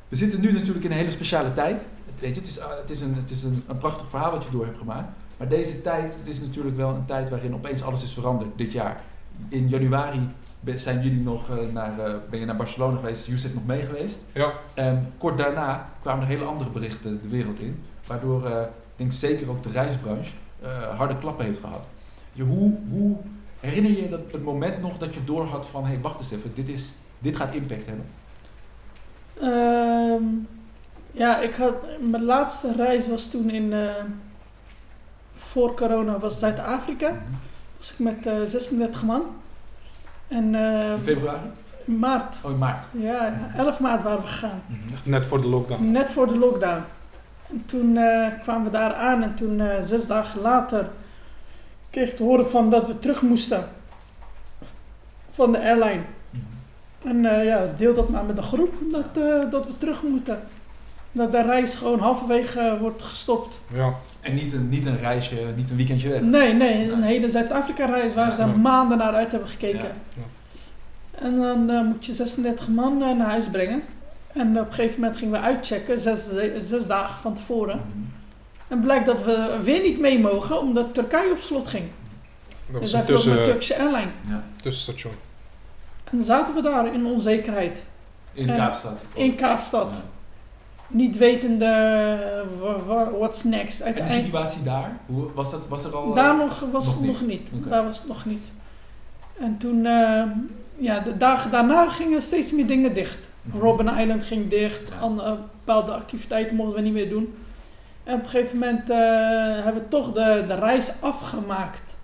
we 0.10 0.16
zitten 0.16 0.42
nu 0.42 0.52
natuurlijk 0.52 0.86
in 0.86 0.92
een 0.92 0.98
hele 0.98 1.12
speciale 1.12 1.54
tijd. 1.54 1.86
Het, 2.12 2.22
weet 2.22 2.36
je, 2.36 2.40
het 2.42 2.50
is, 2.50 2.60
het 2.82 2.90
is, 2.90 3.02
een, 3.02 3.14
het 3.16 3.32
is 3.32 3.44
een, 3.44 3.64
een 3.68 3.78
prachtig 3.78 4.10
verhaal 4.10 4.32
wat 4.32 4.44
je 4.44 4.52
door 4.52 4.66
hebt 4.66 4.78
gemaakt. 4.78 5.08
Maar 5.38 5.48
deze 5.48 5.82
tijd, 5.82 6.16
het 6.16 6.28
is 6.28 6.42
natuurlijk 6.42 6.76
wel 6.76 6.90
een 6.96 7.06
tijd 7.06 7.30
waarin 7.30 7.54
opeens 7.54 7.84
alles 7.84 8.04
is 8.04 8.14
veranderd 8.14 8.58
dit 8.58 8.72
jaar. 8.72 9.02
In 9.50 9.70
januari 9.70 10.30
zijn 10.76 11.02
jullie 11.02 11.22
nog 11.22 11.50
eh, 11.50 11.56
naar, 11.74 12.00
eh, 12.00 12.14
ben 12.30 12.40
je 12.40 12.46
naar 12.46 12.56
Barcelona 12.56 12.96
geweest, 12.98 13.26
Youssef 13.26 13.54
nog 13.54 13.66
mee 13.66 13.82
geweest. 13.82 14.20
Ja. 14.32 14.52
En 14.74 15.14
kort 15.18 15.38
daarna 15.38 15.90
kwamen 16.02 16.24
er 16.24 16.30
hele 16.30 16.46
andere 16.46 16.70
berichten 16.70 17.22
de 17.22 17.30
wereld 17.30 17.60
in. 17.60 17.84
Waardoor, 18.08 18.46
eh, 18.46 18.62
ik 18.62 18.68
denk 18.96 19.12
zeker 19.12 19.50
ook 19.50 19.64
de 19.64 19.72
reisbranche 19.72 20.32
eh, 20.62 20.98
harde 20.98 21.18
klappen 21.18 21.46
heeft 21.46 21.60
gehad. 21.60 21.88
Je, 22.34 22.44
hoe, 22.44 22.74
hoe 22.90 23.18
herinner 23.60 23.92
je 23.92 24.10
dat, 24.10 24.20
het 24.32 24.44
moment 24.44 24.82
nog 24.82 24.98
dat 24.98 25.14
je 25.14 25.24
doorhad 25.24 25.68
van... 25.68 25.84
Hé, 25.84 25.90
hey, 25.90 26.02
wacht 26.02 26.20
eens 26.20 26.32
even, 26.32 26.52
dit, 26.56 26.70
is, 26.70 26.94
dit 27.20 27.36
gaat 27.36 27.54
impact 27.54 27.86
hebben. 27.86 28.06
Ehm, 29.42 30.24
ja, 31.12 31.40
ik 31.40 31.56
had, 31.56 31.76
mijn 32.00 32.24
laatste 32.24 32.76
reis 32.76 33.08
was 33.08 33.30
toen 33.30 33.50
in, 33.50 33.74
eh, 33.74 34.04
voor 35.34 35.76
corona, 35.76 36.20
was 36.20 36.40
Zuid-Afrika. 36.40 37.22
Was 37.78 37.92
ik 37.92 38.00
met 38.00 38.26
eh 38.26 38.42
36 38.46 39.04
man. 39.04 39.22
En 40.34 40.56
eh, 40.56 40.92
In 40.92 41.04
februari? 41.04 41.40
in 41.86 42.00
maart, 42.00 42.36
Oh, 42.44 42.52
in 42.52 42.58
maart. 42.58 42.84
ja, 42.92 43.34
11 43.56 43.80
maart 43.80 44.04
waren 44.04 44.22
we 44.22 44.28
gegaan. 44.28 44.62
Echt 44.94 45.06
net 45.06 45.26
voor 45.26 45.42
de 45.42 45.48
lockdown. 45.48 45.92
Net 45.92 46.10
voor 46.10 46.28
de 46.28 46.38
lockdown. 46.38 46.82
En 47.50 47.64
toen 47.66 47.98
eh, 47.98 48.28
kwamen 48.42 48.64
we 48.64 48.70
daar 48.78 48.94
aan 48.94 49.24
en 49.24 49.36
toen 49.36 49.60
eh, 49.60 49.82
zes 49.84 50.08
dagen 50.08 50.42
later 50.42 50.90
kreeg 51.90 52.10
ik 52.10 52.16
te 52.18 52.24
horen 52.24 52.50
van 52.50 52.70
dat 52.70 52.88
we 52.88 53.00
terug 53.00 53.22
moesten. 53.22 53.68
Van 55.32 55.52
de 55.52 55.60
airline. 55.62 56.02
En 57.04 57.26
eh, 57.26 57.46
ja, 57.46 57.68
deel 57.78 57.94
dat 57.94 58.10
maar 58.10 58.24
met 58.24 58.36
de 58.36 58.42
groep 58.42 58.74
dat, 58.92 59.06
eh, 59.24 59.52
dat 59.52 59.68
we 59.68 59.78
terug 59.78 60.04
moeten. 60.04 60.40
Dat 61.12 61.32
de 61.32 61.42
reis 61.42 61.76
gewoon 61.76 62.00
halverwege 62.00 62.78
wordt 62.80 63.02
gestopt. 63.02 63.60
Ja. 63.74 63.94
En 64.24 64.34
niet 64.34 64.54
een, 64.54 64.70
niet 64.70 64.86
een 64.86 64.98
reisje, 64.98 65.36
niet 65.56 65.70
een 65.70 65.76
weekendje 65.76 66.10
weg. 66.10 66.22
Nee, 66.22 66.54
nee, 66.54 66.92
een 66.92 67.02
hele 67.04 67.30
Zuid-Afrika-reis 67.30 68.14
waar 68.14 68.32
ze 68.32 68.42
Ja. 68.42 68.46
maanden 68.48 68.98
naar 68.98 69.14
uit 69.14 69.32
hebben 69.32 69.50
gekeken. 69.50 69.92
Ja. 70.16 70.22
En 71.20 71.38
dan 71.40 71.70
eh, 71.70 71.82
moet 71.82 72.06
je 72.06 72.14
36 72.14 72.68
man 72.68 73.04
eh, 73.04 73.16
naar 73.18 73.30
huis 73.30 73.46
brengen. 73.52 73.82
En 74.34 74.60
op 74.60 74.68
een 74.68 74.74
gegeven 74.74 75.00
moment 75.00 75.18
gingen 75.20 75.34
we 75.34 75.40
uitchecken, 75.40 76.00
zes, 76.00 76.30
zes 76.62 76.88
dagen 76.88 77.22
van 77.22 77.34
tevoren. 77.36 77.76
Mhm. 77.78 77.98
En 78.68 78.82
blijkt 78.82 79.06
dat 79.06 79.24
we 79.24 79.60
weer 79.64 79.82
niet 79.82 80.00
mee 80.00 80.20
mogen, 80.20 80.60
omdat 80.60 80.94
Turkije 80.94 81.32
op 81.32 81.40
slot 81.40 81.68
ging. 81.68 81.86
Dat 82.72 82.82
Dus 82.82 82.92
was 82.92 83.02
een 83.02 83.08
daarvoor 83.08 83.16
met 83.16 83.24
tussen, 83.44 83.44
Turkse 83.52 83.78
airline. 83.80 84.12
Ja. 84.28 84.44
tussenstation. 84.62 85.14
En 86.04 86.18
dan 86.18 86.24
zaten 86.24 86.54
we 86.56 86.62
daar 86.62 86.94
in 86.94 87.06
onzekerheid. 87.06 87.84
In 88.34 88.50
En- 88.50 88.56
Kaapstad. 88.58 89.02
In 89.14 89.36
Kaapstad. 89.36 89.88
Ja. 89.96 90.02
Niet 90.94 91.18
wetende 91.18 91.66
eh, 92.66 93.08
what's 93.20 93.44
next. 93.44 93.80
En 93.80 93.94
de 93.94 94.10
situatie 94.10 94.64
daar, 94.64 94.98
hoe, 95.06 95.28
was, 95.34 95.52
dat, 95.52 95.68
was 95.68 95.84
er 95.86 95.96
al... 95.96 96.10
eh, 96.10 96.16
daar 96.16 96.38
nog 96.38 96.66
was 96.72 96.86
nog 96.86 97.06
nog 97.06 97.22
niet. 97.22 97.50
Daar 97.68 97.84
was 97.86 97.98
het 97.98 98.08
nog 98.08 98.26
niet. 98.26 98.52
En 99.40 99.58
toen, 99.58 99.86
eh, 99.86 100.24
ja, 100.78 101.00
de 101.00 101.18
dagen 101.18 101.52
daarna 101.52 101.90
gingen 101.90 102.22
steeds 102.22 102.52
meer 102.52 102.68
dingen 102.68 102.94
dicht. 102.94 103.18
Mhm. 103.42 103.58
Robben 103.58 103.98
Island 103.98 104.24
ging 104.24 104.50
dicht. 104.50 104.90
Ja. 104.90 105.00
Andere 105.00 105.38
bepaalde 105.66 105.92
activiteiten 105.92 106.56
mochten 106.56 106.76
we 106.76 106.82
niet 106.82 106.94
meer 106.94 107.10
doen. 107.10 107.36
En 108.04 108.14
op 108.16 108.24
een 108.24 108.30
gegeven 108.30 108.60
moment 108.60 108.88
hebben 109.64 109.82
we 109.84 109.88
toch 109.90 110.14
de, 110.14 110.44
de 110.48 110.56
reis 110.56 110.92
afgemaakt. 111.00 111.96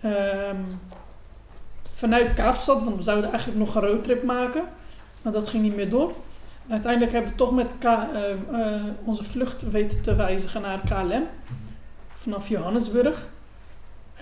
Ehm, 0.00 0.56
vanuit 1.92 2.34
Kaapstad, 2.34 2.82
want 2.84 2.96
we 2.96 3.02
zouden 3.02 3.30
eigenlijk 3.30 3.58
nog 3.58 3.74
een 3.74 3.82
roadtrip 3.82 4.22
maken. 4.22 4.62
Maar 5.22 5.32
dat 5.32 5.48
ging 5.48 5.62
niet 5.62 5.76
meer 5.76 5.90
door. 5.90 6.14
En 6.66 6.72
uiteindelijk 6.72 7.12
hebben 7.12 7.30
we 7.30 7.36
toch 7.36 7.52
met 7.52 7.66
K- 7.78 7.84
eh, 7.84 8.30
eh, 8.30 8.82
onze 9.04 9.24
vlucht 9.24 9.70
weten 9.70 10.00
te 10.02 10.14
wijzigen 10.14 10.60
naar 10.62 10.80
KLM. 10.88 11.26
Vanaf 12.14 12.48
Johannesburg. 12.48 13.26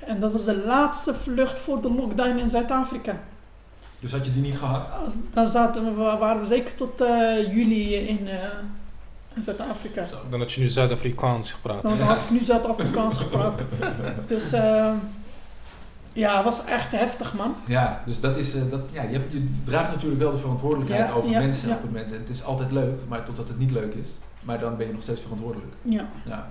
En 0.07 0.20
dat 0.20 0.32
was 0.32 0.45
de 0.45 0.57
laatste 0.57 1.14
vlucht 1.14 1.59
voor 1.59 1.82
de 1.82 1.90
lockdown 1.90 2.38
in 2.38 2.51
Zuid-Afrika. 2.51 3.20
Dus 4.01 4.12
had 4.12 4.24
je 4.26 4.32
die 4.32 4.42
niet 4.42 4.57
gehad? 4.59 4.90
Als- 5.05 5.14
Dan 5.30 5.49
zaten 5.49 5.84
we, 5.84 5.90
waren 6.03 6.40
we 6.40 6.47
zeker 6.47 6.74
tot 6.74 7.01
eh, 7.01 7.47
juli 7.55 7.95
in, 7.95 8.28
eh, 8.28 8.38
in 9.34 9.42
Zuid-Afrika. 9.42 10.07
Zo. 10.09 10.16
Dan 10.30 10.40
had 10.40 10.53
je 10.53 10.61
nu 10.61 10.68
Zuid-Afrikaans 10.68 11.53
gepraat. 11.53 11.82
Dan 11.82 11.99
had 11.99 12.16
ik 12.16 12.30
nu 12.30 12.45
Zuid-Afrikaans 12.45 13.18
gepraat. 13.18 13.61
Dus, 14.28 14.53
eh, 14.53 14.92
Ja, 16.14 16.34
het 16.34 16.44
was 16.44 16.64
echt 16.64 16.90
heftig, 16.90 17.34
man. 17.34 17.54
Ja, 17.66 18.02
dus 18.06 18.20
dat 18.20 18.36
is, 18.36 18.54
eh, 18.54 18.62
dat, 18.70 18.80
ja, 18.92 19.02
je, 19.02 19.12
hebt, 19.12 19.32
je 19.32 19.50
draagt 19.64 19.90
natuurlijk 19.90 20.20
wel 20.20 20.30
de 20.32 20.38
verantwoordelijkheid 20.38 21.08
Ja, 21.08 21.12
over 21.14 21.30
ja, 21.30 21.38
mensen 21.38 21.68
ja. 21.68 21.74
op 21.74 21.82
het 21.82 21.90
moment. 21.92 22.12
En 22.12 22.18
het 22.18 22.28
is 22.28 22.44
altijd 22.44 22.72
leuk, 22.72 22.98
maar 23.08 23.24
totdat 23.24 23.48
het 23.48 23.58
niet 23.58 23.70
leuk 23.70 23.94
is. 23.94 24.08
Maar 24.42 24.58
dan 24.60 24.76
ben 24.76 24.86
je 24.86 24.92
nog 24.92 25.02
steeds 25.02 25.20
verantwoordelijk. 25.20 25.72
Ja, 25.82 26.06
Ja. 26.24 26.50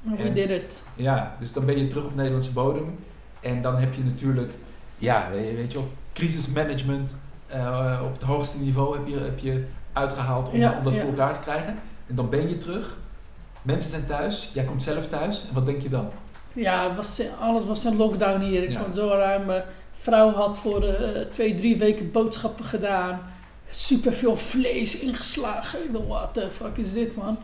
maar 0.00 0.16
we 0.16 0.32
did 0.32 0.50
it. 0.50 0.82
Ja, 0.94 1.36
dus 1.40 1.52
dan 1.52 1.64
ben 1.64 1.78
je 1.78 1.86
terug 1.86 2.04
op 2.04 2.14
Nederlandse 2.14 2.52
bodem. 2.52 2.98
En 3.40 3.62
dan 3.62 3.76
heb 3.76 3.94
je 3.94 4.04
natuurlijk, 4.04 4.52
ja, 4.98 5.28
weet, 5.32 5.72
je 5.72 5.78
wel, 5.78 5.90
crisismanagement 6.12 7.16
eh, 7.46 8.00
op 8.04 8.12
het 8.12 8.22
hoogste 8.22 8.58
niveau 8.60 8.96
heb 8.96 9.06
je, 9.06 9.18
heb 9.18 9.38
je 9.38 9.64
uitgehaald 9.92 10.48
om, 10.48 10.54
om 10.64 10.84
dat 10.84 10.92
voor 10.92 11.08
elkaar 11.08 11.34
te 11.34 11.40
krijgen. 11.40 11.74
En 12.06 12.14
dan 12.14 12.28
ben 12.30 12.48
je 12.48 12.56
terug. 12.56 12.96
Mensen 13.62 13.90
zijn 13.90 14.04
thuis, 14.06 14.50
jij 14.54 14.64
komt 14.64 14.82
zelf 14.82 15.08
thuis. 15.08 15.46
En 15.48 15.54
wat 15.54 15.66
denk 15.66 15.82
je 15.82 15.88
dan? 15.88 16.08
Ja, 16.56 16.88
het 16.88 16.96
was, 16.96 17.20
alles 17.40 17.64
was 17.64 17.84
in 17.84 17.96
lockdown 17.96 18.40
hier. 18.40 18.62
Ik 18.62 18.70
Ja. 18.70 18.84
zo 18.94 19.08
ruim. 19.08 19.44
Mijn 19.44 19.62
vrouw 20.00 20.30
had 20.30 20.58
voor 20.58 20.82
eh, 20.84 21.20
twee, 21.30 21.54
drie 21.54 21.76
weken 21.76 22.10
boodschappen 22.10 22.64
gedaan. 22.64 23.20
Super 23.74 24.12
veel 24.12 24.36
vlees 24.36 24.98
ingeslagen. 24.98 25.84
Ik 25.84 25.92
dacht, 25.92 26.06
what 26.06 26.34
the 26.34 26.48
fuck 26.54 26.76
is 26.76 26.92
dit, 26.92 27.16
man? 27.16 27.38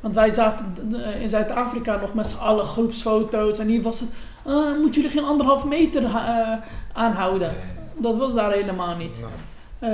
Want 0.00 0.14
wij 0.14 0.32
zaten 0.34 0.94
eh, 1.04 1.20
in 1.22 1.30
Zuid-Afrika 1.30 1.96
nog 2.00 2.14
met 2.14 2.26
z'n 2.26 2.36
allen 2.38 2.64
groepsfoto's. 2.66 3.58
En 3.58 3.66
hier 3.68 3.82
was 3.82 4.00
het, 4.00 4.08
ah, 4.44 4.78
moeten 4.78 5.02
jullie 5.02 5.16
geen 5.18 5.28
anderhalf 5.28 5.64
meter 5.64 6.04
eh, 6.04 6.52
aanhouden? 6.92 7.52
Dat 7.96 8.16
was 8.16 8.34
daar 8.34 8.52
helemaal 8.52 8.96
niet. 8.96 9.16
Eh, 9.78 9.90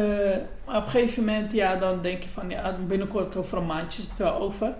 maar 0.66 0.76
op 0.76 0.84
een 0.84 0.90
gegeven 0.90 1.24
moment, 1.24 1.52
ja, 1.52 1.76
dan 1.76 2.02
denk 2.02 2.22
je 2.22 2.28
van, 2.28 2.50
ja, 2.50 2.76
binnenkort 2.86 3.36
over 3.36 3.58
een 3.58 3.66
maandje 3.66 4.02
is 4.02 4.08
het 4.08 4.16
wel 4.16 4.34
over. 4.34 4.72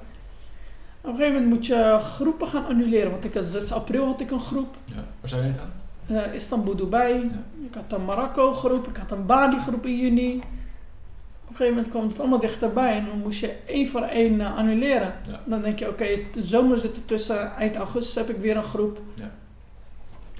Op 1.05 1.11
een 1.11 1.17
gegeven 1.17 1.33
moment 1.43 1.53
moet 1.55 1.67
je 1.67 1.99
groepen 2.03 2.49
gaan 2.49 2.67
annuleren. 2.67 3.11
Want 3.11 3.25
ik 3.25 3.35
had 3.35 3.45
6 3.45 3.73
april 3.73 4.07
had 4.07 4.21
ik 4.21 4.31
een 4.31 4.41
groep. 4.41 4.75
Ja. 4.85 4.95
Waar 5.21 5.29
zou 5.31 5.43
je 5.43 5.47
heen 5.49 5.57
gaan? 5.59 5.73
eh, 6.17 6.35
Istanbul, 6.35 6.77
Dubai. 6.77 7.31
Ik 7.67 7.75
had 7.75 7.99
een 7.99 8.05
Marokko 8.05 8.55
groep. 8.55 8.89
Ik 8.89 8.97
had 8.97 9.11
een 9.11 9.27
Bali 9.27 9.59
groep 9.61 9.87
in 9.87 9.97
juni. 9.99 10.37
Op 10.37 11.51
een 11.51 11.57
gegeven 11.57 11.75
moment 11.75 11.89
kwam 11.89 12.09
het 12.09 12.21
allemaal 12.21 12.39
dichterbij. 12.39 12.97
En 12.97 13.07
dan 13.07 13.19
moest 13.19 13.41
je 13.41 13.53
één 13.67 13.89
voor 13.89 14.03
één 14.03 14.41
eh, 14.41 14.57
annuleren. 14.57 15.15
Ja. 15.29 15.41
Dan 15.45 15.63
denk 15.63 15.79
je, 15.79 15.89
oké, 15.89 16.07
de 16.33 16.45
zomer 16.45 16.79
zit 16.79 16.97
er 16.97 17.05
tussen. 17.05 17.53
Eind 17.53 17.77
augustus 17.77 18.15
heb 18.15 18.29
ik 18.29 18.37
weer 18.41 18.57
een 18.57 18.63
groep. 18.63 19.01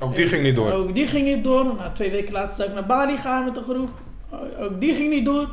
Ook 0.01 0.15
die 0.17 0.27
ging 0.27 0.43
niet 0.43 0.57
door. 0.57 0.73
Ook 0.73 0.95
die 0.95 1.07
ging 1.07 1.27
niet 1.27 1.43
door. 1.43 1.65
Nou, 1.65 1.93
twee 1.93 2.11
weken 2.11 2.33
later 2.33 2.55
zou 2.55 2.69
ik 2.69 2.75
naar 2.75 2.87
Bali 2.87 3.17
gaan 3.17 3.45
met 3.45 3.57
een 3.57 3.63
groep. 3.63 3.91
Ook 4.59 4.81
die 4.81 4.95
ging 4.95 5.11
niet 5.11 5.25
door. 5.25 5.49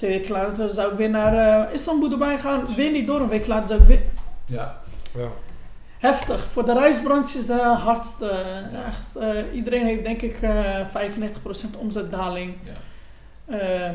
Twee 0.00 0.18
weken 0.18 0.32
later 0.32 0.74
zou 0.74 0.90
ik 0.92 0.96
weer 0.98 1.10
naar 1.10 1.34
eh, 1.68 1.74
Istanbul 1.74 2.08
Dubai 2.08 2.38
gaan. 2.38 2.74
Weer 2.74 2.90
niet 2.90 3.06
door. 3.06 3.20
Een 3.20 3.28
week 3.28 3.46
later 3.46 3.68
zou 3.68 3.80
ik 3.80 3.86
weer... 3.86 4.02
Ja. 4.46 4.76
Ja. 5.16 5.26
Heftig. 5.98 6.46
Voor 6.52 6.64
de 6.64 6.72
reisbranche 6.72 7.38
is 7.38 7.46
de 7.46 7.60
hardste. 7.62 8.28
eh, 8.30 8.86
Echt, 8.86 9.16
eh, 9.16 9.54
iedereen 9.54 9.86
heeft 9.86 10.04
denk 10.04 10.22
ik 10.22 10.42
eh 10.42 10.86
95% 10.86 11.76
omzetdaling. 11.78 12.54
Ja. 12.64 13.58
Ehm, 13.58 13.94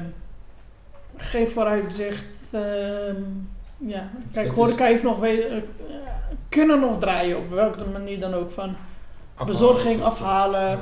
geen 1.18 1.50
vooruitzicht. 1.50 2.26
Ehm, 2.52 3.16
ja. 3.78 4.10
Kijk, 4.34 4.48
Dat 4.48 4.56
horeca 4.56 4.86
heeft 4.86 5.04
nog 5.04 5.20
we- 5.20 5.46
eh, 5.48 5.58
kunnen 6.50 6.80
nog 6.80 7.00
draaien 7.00 7.38
op 7.38 7.50
welke 7.50 7.86
manier 7.86 8.20
dan 8.20 8.34
ook. 8.34 8.52
Van 8.52 8.76
bezorging 9.46 10.04
afhalen. 10.04 10.80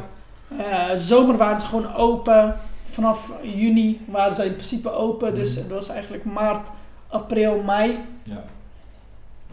Eh, 0.57 0.89
zomer 0.97 1.38
waren 1.38 1.61
ze 1.61 1.67
gewoon 1.67 1.95
open. 1.95 2.55
Vanaf 2.93 3.31
juni 3.41 4.01
waren 4.09 4.35
ze 4.35 4.45
in 4.45 4.51
principe 4.53 4.91
open. 4.91 5.35
Dus 5.35 5.49
Mhm. 5.51 5.59
het 5.59 5.71
was 5.71 5.89
eigenlijk 5.89 6.23
maart, 6.25 6.67
april, 7.07 7.61
mei. 7.61 7.99
Ja. 8.23 8.43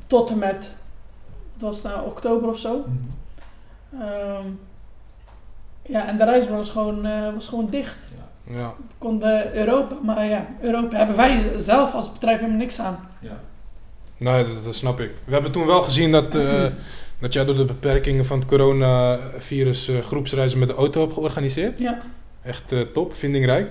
Tot 0.06 0.30
en 0.30 0.38
met, 0.38 0.74
het 1.52 1.62
was 1.62 1.82
nou 1.82 2.06
oktober 2.06 2.48
of 2.48 2.58
zo. 2.58 2.84
Mhm. 2.86 4.02
Ehm, 4.02 4.46
ja, 5.82 6.06
en 6.06 6.18
de 6.18 6.24
reisbranche 6.24 6.56
was 6.64 6.70
gewoon, 6.70 7.06
eh, 7.06 7.32
was 7.34 7.46
gewoon 7.46 7.70
dicht. 7.70 7.96
Ja. 8.16 8.54
Ja. 8.56 8.74
We 8.78 8.94
konden 8.98 9.54
Europa, 9.56 9.94
maar 10.02 10.24
ja, 10.26 10.46
Europa 10.60 10.96
hebben 10.96 11.16
wij 11.16 11.52
zelf 11.56 11.92
als 11.94 12.12
bedrijf 12.12 12.38
helemaal 12.38 12.58
niks 12.60 12.80
aan. 12.80 13.08
Ja. 13.20 13.40
Nee, 14.16 14.44
dat, 14.44 14.64
dat 14.64 14.74
snap 14.74 15.00
ik. 15.00 15.10
We 15.24 15.32
hebben 15.32 15.52
toen 15.52 15.66
wel 15.66 15.82
gezien 15.82 16.12
dat, 16.12 16.34
eh, 16.34 16.64
dat 17.18 17.32
jij 17.32 17.44
door 17.44 17.56
de 17.56 17.64
beperkingen 17.64 18.24
van 18.24 18.38
het 18.38 18.48
coronavirus 18.48 19.88
eh, 19.88 19.98
groepsreizen 20.00 20.58
met 20.58 20.68
de 20.68 20.74
auto 20.74 21.00
hebt 21.00 21.12
georganiseerd. 21.14 21.78
Ja. 21.78 22.00
Echt 22.42 22.72
eh, 22.72 22.80
top, 22.80 23.14
vindingrijk. 23.14 23.70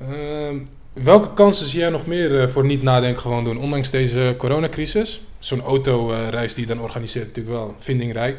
Ehm, 0.00 0.58
welke 0.92 1.32
kansen 1.32 1.68
zie 1.68 1.78
jij 1.78 1.88
nog 1.88 2.06
meer 2.06 2.40
eh, 2.40 2.48
voor 2.48 2.64
niet 2.64 2.82
nadenken 2.82 3.22
gewoon 3.22 3.44
doen, 3.44 3.58
ondanks 3.58 3.90
deze 3.90 4.34
coronacrisis? 4.36 5.22
Zo'n 5.38 5.60
autoreis 5.60 6.54
die 6.54 6.66
je 6.66 6.74
dan 6.74 6.82
organiseert 6.82 7.26
natuurlijk 7.26 7.56
wel 7.56 7.74
vindingrijk. 7.78 8.38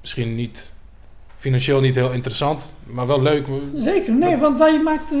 Misschien 0.00 0.34
niet 0.34 0.72
financieel 1.36 1.80
niet 1.80 1.94
heel 1.94 2.12
interessant, 2.12 2.72
maar 2.84 3.06
wel 3.06 3.22
leuk. 3.22 3.46
Zeker, 3.76 4.14
nee, 4.14 4.36
want 4.36 4.58
wij 4.58 4.82
maakten, 4.82 5.18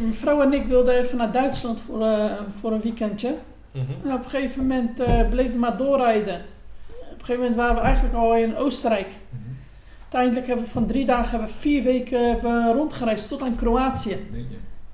mijn 0.00 0.14
vrouw 0.14 0.42
en 0.42 0.52
ik 0.52 0.66
wilden 0.66 0.98
even 0.98 1.16
naar 1.16 1.32
Duitsland 1.32 1.80
voor, 1.80 2.30
voor 2.60 2.72
een 2.72 2.80
weekendje. 2.80 3.34
Mhm. 3.72 3.84
En 4.04 4.12
op 4.12 4.24
een 4.24 4.30
gegeven 4.30 4.60
moment 4.60 4.94
bleven 5.30 5.52
we 5.52 5.58
maar 5.58 5.76
doorrijden. 5.76 6.34
Op 6.88 7.18
een 7.18 7.24
gegeven 7.24 7.40
moment 7.40 7.56
waren 7.56 7.74
we 7.74 7.80
eigenlijk 7.80 8.14
al 8.14 8.36
in 8.36 8.56
Oostenrijk. 8.56 9.06
Mhm. 9.30 9.45
Uiteindelijk 10.10 10.46
hebben 10.46 10.64
we 10.64 10.70
van 10.70 10.86
drie 10.86 11.06
dagen 11.06 11.30
hebben 11.30 11.48
we 11.48 11.54
vier 11.58 11.82
weken 11.82 12.28
hebben 12.28 12.64
we 12.66 12.72
rondgereisd 12.72 13.28
tot 13.28 13.42
aan 13.42 13.54
Kroatië. 13.54 14.16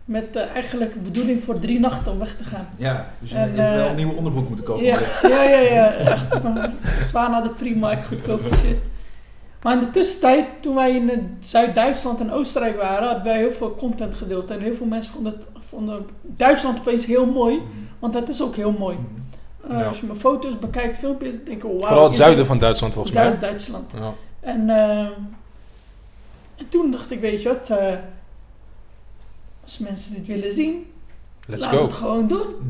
Met 0.05 0.37
eh, 0.37 0.51
eigenlijk 0.55 0.93
de 0.93 0.99
bedoeling 0.99 1.43
voor 1.45 1.59
drie 1.59 1.81
nachten 1.81 2.13
om 2.13 2.19
weg 2.19 2.37
te 2.37 2.45
gaan. 2.45 2.69
Ja, 2.79 3.07
dus 3.19 3.31
je, 3.31 3.37
hebt 3.37 3.57
wel 3.57 3.85
eh, 3.85 3.91
een 3.91 3.97
nieuwe 3.97 4.15
onderbroek 4.15 4.47
moeten 4.49 4.65
kopen. 4.65 4.85
Ja, 4.85 4.99
ja, 5.23 5.43
ja, 5.43 5.59
ja. 5.61 5.93
Echt 5.93 6.33
eh, 6.35 6.65
zwaar 7.09 7.31
naar 7.31 7.43
de 7.43 7.49
Primark, 7.51 8.05
goedkope 8.05 8.55
shit. 8.57 8.77
Maar 9.63 9.73
in 9.75 9.81
de 9.81 9.91
tussentijd, 9.91 10.45
toen 10.61 10.75
wij 10.75 10.95
in 10.97 11.11
eh, 11.11 11.19
Zuid-Duitsland 11.41 12.21
en 12.21 12.31
Oostenrijk 12.33 12.77
waren, 12.77 13.07
hebben 13.09 13.25
wij 13.25 13.39
heel 13.39 13.53
veel 13.53 13.75
content 13.75 14.15
gedeeld. 14.15 14.51
En 14.51 14.61
heel 14.61 14.75
veel 14.75 14.87
mensen 14.87 15.13
vonden, 15.13 15.33
het, 15.33 15.47
vonden 15.69 16.07
Duitsland 16.23 16.79
opeens 16.79 17.07
heel 17.07 17.27
mooi, 17.27 17.55
Mhm. 17.57 17.65
want 17.99 18.15
het 18.15 18.29
is 18.29 18.43
ook 18.43 18.57
heel 18.57 18.73
mooi. 18.79 18.97
Mhm. 18.97 19.73
Uh, 19.75 19.81
Ja. 19.81 19.87
Als 19.87 20.01
je 20.01 20.07
mijn 20.07 20.19
foto's 20.19 20.59
bekijkt, 20.59 20.97
filmpjes, 20.97 21.35
denk 21.45 21.57
ik, 21.57 21.63
wauw. 21.63 21.79
Vooral 21.81 22.05
het 22.05 22.15
zuiden 22.15 22.47
van 22.47 22.59
Duitsland 22.59 22.93
volgens 22.95 23.15
mij. 23.15 23.25
Zuid-Duitsland. 23.25 23.93
Ja. 23.95 24.13
En, 24.43 24.71
ehm, 24.71 25.11
en 26.57 26.69
toen 26.69 26.91
dacht 26.91 27.11
ik, 27.11 27.21
weet 27.21 27.43
je 27.43 27.49
wat, 27.49 27.79
eh, 27.79 27.95
als 29.65 29.79
mensen 29.79 30.15
dit 30.15 30.27
willen 30.27 30.53
zien, 30.53 30.87
Let's 31.47 31.65
laten 31.65 31.71
we 31.71 31.77
go. 31.77 31.83
het 31.91 31.93
gewoon 31.93 32.27
doen. 32.29 32.39
Mhm. 32.59 32.69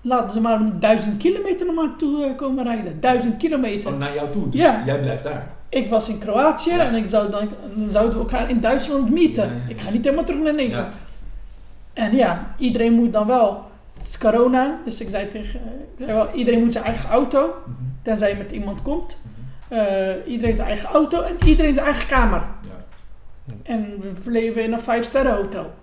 Laten 0.00 0.30
ze 0.30 0.40
maar 0.40 0.78
duizend 0.80 1.16
kilometer 1.16 1.66
naar 1.66 1.74
mij 1.74 1.90
toe 1.98 2.24
eh, 2.24 2.36
komen 2.36 2.64
rijden. 2.64 3.00
Duizend 3.00 3.36
kilometer. 3.36 3.92
Oh, 3.92 3.98
naar 3.98 4.14
jou 4.14 4.32
toe. 4.32 4.48
Dus 4.48 4.60
Ja. 4.60 4.82
jij 4.86 5.00
blijft 5.00 5.22
daar. 5.22 5.54
Ik 5.68 5.88
was 5.88 6.08
in 6.08 6.18
Kroatië 6.18 6.70
Ja. 6.70 6.86
en 6.86 6.94
ik 6.94 7.10
zou 7.10 7.30
dan, 7.30 7.48
dan 7.76 7.90
zouden 7.90 8.14
we 8.14 8.18
elkaar 8.20 8.50
in 8.50 8.60
Duitsland 8.60 9.10
meeten. 9.10 9.44
Ja, 9.46 9.52
ja, 9.52 9.58
ja. 9.64 9.68
Ik 9.68 9.80
ga 9.80 9.90
niet 9.90 10.04
helemaal 10.04 10.24
terug 10.24 10.40
naar 10.42 10.54
Nederland. 10.54 10.92
Ja. 10.92 10.98
En 12.02 12.16
ja, 12.16 12.54
iedereen 12.58 12.92
moet 12.92 13.12
dan 13.12 13.26
wel. 13.26 13.64
Het 13.98 14.06
is 14.08 14.18
corona, 14.18 14.78
dus 14.84 15.00
ik 15.00 15.08
zei 15.10 15.28
tegen, 15.28 15.60
ik 15.96 15.98
zei 15.98 16.12
wel, 16.12 16.30
iedereen 16.32 16.60
moet 16.64 16.72
zijn 16.72 16.84
eigen 16.84 17.10
auto, 17.10 17.46
Mhm. 17.46 17.72
tenzij 18.02 18.30
je 18.30 18.36
met 18.36 18.50
iemand 18.52 18.82
komt. 18.82 19.16
Mhm. 19.22 19.34
Eh, 19.34 19.35
iedereen 20.26 20.56
zijn 20.56 20.68
eigen 20.68 20.88
auto 20.88 21.22
en 21.22 21.36
iedereen 21.44 21.74
zijn 21.74 21.86
eigen 21.86 22.06
kamer. 22.08 22.42
Ja. 22.62 22.84
En 23.62 24.00
we 24.00 24.08
bleven 24.24 24.62
in 24.62 24.72
een 24.72 24.80
vijf 24.80 25.04
sterren 25.04 25.34
hotel. 25.34 25.74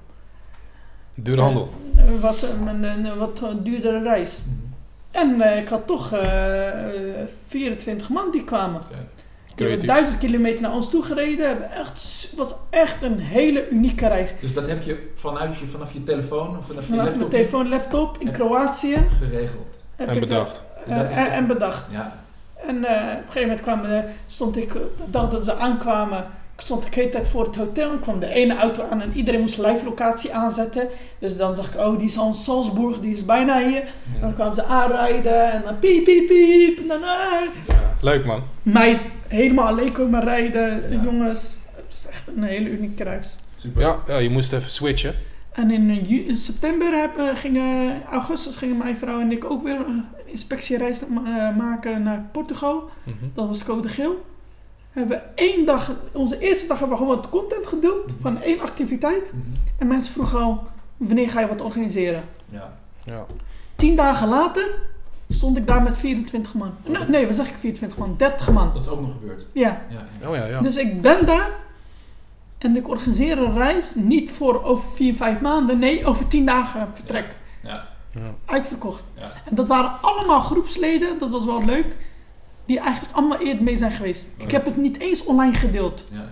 Dure 1.16 1.42
handel. 1.42 1.70
Het 1.96 2.20
was 2.22 2.42
een, 2.42 2.68
een, 2.68 2.84
een 3.06 3.18
wat 3.18 3.44
duurdere 3.64 4.02
reis. 4.04 4.42
Mhm. 4.46 4.72
En 5.12 5.42
eh, 5.42 5.58
ik 5.62 5.68
had 5.68 5.88
toch 5.88 6.12
eh, 6.14 7.22
eh, 7.22 7.28
24 7.48 8.10
man 8.10 8.32
die 8.32 8.44
kwamen. 8.44 8.82
Oké. 8.82 8.96
Die 9.56 9.68
hebben 9.68 9.88
duizend 9.88 10.18
kilometer 10.18 10.62
naar 10.62 10.74
ons 10.74 10.90
toe 10.90 11.04
gereden. 11.04 11.58
Het 11.60 12.34
was 12.36 12.54
echt 12.70 13.02
een 13.04 13.20
hele 13.20 13.70
unieke 13.70 14.08
reis. 14.08 14.32
Dus 14.40 14.54
dat 14.54 14.68
heb 14.68 14.84
je 14.84 15.12
vanuit 15.16 15.58
je, 15.58 15.68
vanaf 15.68 15.94
je 15.94 16.04
telefoon 16.04 16.58
of 16.58 16.66
vanaf, 16.66 16.82
je 16.84 16.90
Vanaf 16.90 17.04
laptop 17.06 17.18
mijn 17.18 17.30
telefoon, 17.30 17.70
laptop 17.70 18.18
in. 18.20 18.32
Kroatië. 18.32 18.98
geregeld. 19.20 19.78
En 19.96 20.20
bedacht. 20.20 20.64
eh, 20.88 21.18
en, 21.18 21.32
en 21.32 21.48
bedacht. 21.48 21.86
Ja. 21.92 22.23
En 22.68 22.86
eh, 22.86 22.92
op 23.02 23.18
een 23.18 23.24
gegeven 23.26 23.42
moment 23.42 23.62
kwamen, 23.62 23.90
de- 23.90 24.04
stond 24.28 24.58
ik, 24.58 24.74
de 24.74 25.04
dag 25.10 25.30
dat 25.30 25.46
ze 25.46 25.56
aankwamen, 25.56 26.26
stond 26.58 26.86
ik 26.86 26.94
de 26.94 27.00
hele 27.00 27.12
tijd 27.12 27.28
voor 27.28 27.46
het 27.46 27.56
hotel. 27.56 27.92
En 27.92 28.00
kwam 28.00 28.20
de 28.20 28.28
ene 28.34 28.56
auto 28.58 28.84
aan 28.92 29.02
en 29.02 29.12
iedereen 29.16 29.42
moest 29.42 29.58
live 29.58 29.84
locatie 29.86 30.34
aanzetten. 30.34 30.88
Dus 31.20 31.38
dan 31.38 31.56
zag 31.56 31.74
ik, 31.74 31.80
oh 31.80 31.98
die 31.98 32.08
is 32.08 32.18
al 32.18 32.28
in 32.28 32.34
Salzburg, 32.36 33.00
die 33.00 33.14
is 33.14 33.26
bijna 33.26 33.68
hier. 33.68 33.82
En 34.16 34.22
dan 34.22 34.34
kwamen 34.34 34.56
ze 34.56 34.64
aanrijden 34.64 35.52
en 35.52 35.62
dan 35.66 35.80
piep, 35.80 36.04
piep, 36.04 36.28
piep. 36.28 36.80
En 36.80 36.88
dan. 36.88 37.00
Leuk 38.02 38.26
man. 38.26 38.44
mij 38.64 39.00
helemaal 39.28 39.68
alleen 39.68 39.92
komen 39.92 40.24
rijden, 40.24 40.84
Ja. 40.90 41.04
jongens. 41.04 41.58
Het 41.76 41.86
is 41.94 42.08
echt 42.10 42.28
een 42.36 42.44
hele 42.44 42.70
unieke 42.70 43.04
reis. 43.04 43.36
Super. 43.58 43.82
Ja, 43.82 43.98
ja, 44.08 44.18
je 44.18 44.30
moest 44.30 44.54
even 44.54 44.70
switchen. 44.72 45.14
En 45.54 45.72
in, 45.72 45.90
eh, 46.30 46.36
september 46.38 46.92
hebben, 46.92 47.36
gingen, 47.36 48.04
augustus 48.12 48.56
gingen 48.56 48.78
mijn 48.78 48.98
vrouw 48.98 49.20
en 49.20 49.32
ik 49.32 49.46
ook 49.46 49.64
weer 49.64 49.80
een 49.80 50.04
inspectiereis 50.26 51.02
ma- 51.08 51.50
eh, 51.50 51.58
maken 51.58 52.04
naar 52.04 52.30
Portugal. 52.32 52.90
Mhm. 53.04 53.16
Dat 53.34 53.48
was 53.48 53.64
code 53.64 53.88
geel. 53.90 54.26
Hebben 54.92 55.18
we 55.18 55.24
één 55.44 55.66
dag, 55.66 55.92
onze 56.12 56.40
eerste 56.40 56.68
dag 56.68 56.80
hebben 56.80 56.98
we 56.98 57.04
gewoon 57.04 57.18
wat 57.20 57.30
content 57.30 57.68
gedeeld 57.68 58.12
van 58.22 58.42
één 58.42 58.60
activiteit. 58.60 59.32
Mhm. 59.34 59.42
En 59.78 59.88
mensen 59.88 60.14
vroegen 60.14 60.40
al, 60.40 60.64
wanneer 60.98 61.30
ga 61.30 61.40
je 61.40 61.48
wat 61.48 61.62
organiseren? 61.62 62.24
Ja. 62.50 62.74
Ja. 63.06 63.26
Tien 63.76 63.96
dagen 63.96 64.28
later 64.28 64.66
stond 65.30 65.58
ik 65.58 65.68
daar 65.68 65.82
met 65.82 65.98
24 65.98 66.54
man. 66.54 66.74
Nee, 66.86 67.04
nee, 67.08 67.28
wat 67.28 67.36
zeg 67.36 67.48
ik 67.50 67.58
24 67.58 67.98
man? 67.98 68.14
30 68.18 68.52
man. 68.52 68.72
Dat 68.74 68.82
is 68.82 68.88
ook 68.88 69.02
nog 69.02 69.12
gebeurd. 69.12 69.46
Ja. 69.54 69.82
Ja, 69.90 70.06
ja. 70.22 70.30
Oh 70.30 70.36
ja, 70.36 70.46
ja. 70.46 70.62
Dus 70.62 70.78
ik 70.78 71.02
ben 71.02 71.26
daar 71.26 71.50
en 72.64 72.76
ik 72.76 72.90
organiseer 72.90 73.38
een 73.38 73.58
reis 73.58 73.96
niet 73.96 74.32
voor 74.32 74.64
over 74.64 74.90
4, 74.96 75.16
5 75.16 75.42
maanden. 75.42 75.80
Nee, 75.80 76.06
over 76.06 76.28
10 76.28 76.46
dagen 76.46 76.90
vertrek. 76.94 77.36
ja. 77.64 77.88
ja. 78.12 78.34
Uitverkocht. 78.46 79.04
ja. 79.16 79.32
En 79.50 79.56
dat 79.56 79.68
waren 79.68 80.02
allemaal 80.02 80.42
groepsleden, 80.42 81.18
dat 81.20 81.30
was 81.30 81.46
wel 81.46 81.66
leuk, 81.66 81.96
die 82.66 82.80
eigenlijk 82.80 83.16
allemaal 83.16 83.40
eerder 83.40 83.64
mee 83.64 83.78
zijn 83.78 83.92
geweest. 83.92 84.32
Ik 84.38 84.52
heb 84.52 84.66
het 84.66 84.78
niet 84.78 85.00
eens 85.00 85.24
online 85.24 85.54
gedeeld. 85.54 86.06
ja, 86.12 86.18
ja. 86.18 86.26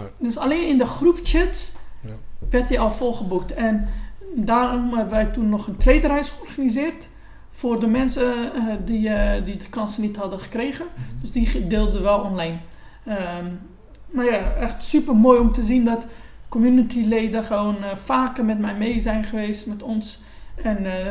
Nee. 0.00 0.04
Dus 0.18 0.38
alleen 0.38 0.68
in 0.68 0.78
de 0.78 0.86
groepchats 0.86 1.72
Ja. 2.00 2.10
werd 2.50 2.68
hij 2.68 2.78
al 2.78 2.92
volgeboekt. 2.92 3.54
En 3.54 3.88
daarom 4.34 4.88
hebben 4.94 5.10
wij 5.14 5.26
toen 5.26 5.48
nog 5.48 5.66
een 5.66 5.76
tweede 5.76 6.06
reis 6.06 6.28
georganiseerd. 6.30 7.08
Voor 7.50 7.80
de 7.80 7.86
mensen 7.86 8.54
eh, 8.54 8.62
die, 8.84 9.08
eh, 9.08 9.44
die 9.44 9.56
de 9.56 9.68
kansen 9.68 10.02
niet 10.02 10.16
hadden 10.16 10.40
gekregen. 10.40 10.86
Mhm. 10.94 11.20
Dus 11.20 11.30
die 11.32 11.66
deelden 11.66 11.94
we 11.94 12.00
wel 12.00 12.20
online. 12.20 12.56
Ehm, 13.04 13.46
maar 14.12 14.24
ja, 14.24 14.52
echt 14.52 14.84
super 14.84 15.16
mooi 15.16 15.38
om 15.40 15.52
te 15.52 15.62
zien 15.62 15.84
dat 15.84 16.06
communityleden 16.48 17.44
gewoon 17.44 17.82
eh, 17.84 17.96
vaker 17.96 18.44
met 18.44 18.58
mij 18.58 18.74
mee 18.76 19.00
zijn 19.00 19.24
geweest, 19.24 19.66
met 19.66 19.82
ons. 19.82 20.20
En 20.62 20.86
eh 20.86 21.06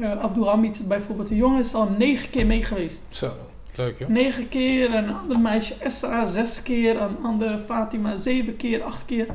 eh, 0.00 0.18
Abdulhamid 0.20 0.88
bijvoorbeeld, 0.88 1.28
de 1.28 1.36
jongen 1.36 1.60
is 1.60 1.74
al 1.74 1.88
negen 1.98 2.30
keer 2.30 2.46
mee 2.46 2.62
geweest. 2.62 3.02
Zo, 3.08 3.32
leuk 3.74 3.98
joh. 3.98 4.08
Negen 4.08 4.48
keer, 4.48 4.94
en 4.94 5.08
een 5.08 5.14
ander 5.14 5.38
meisje 5.40 5.74
Esra 5.74 6.24
zes 6.24 6.62
keer, 6.62 7.00
een 7.00 7.16
andere 7.22 7.58
Fatima 7.58 8.16
zeven 8.16 8.56
keer, 8.56 8.82
acht 8.82 9.04
keer. 9.04 9.26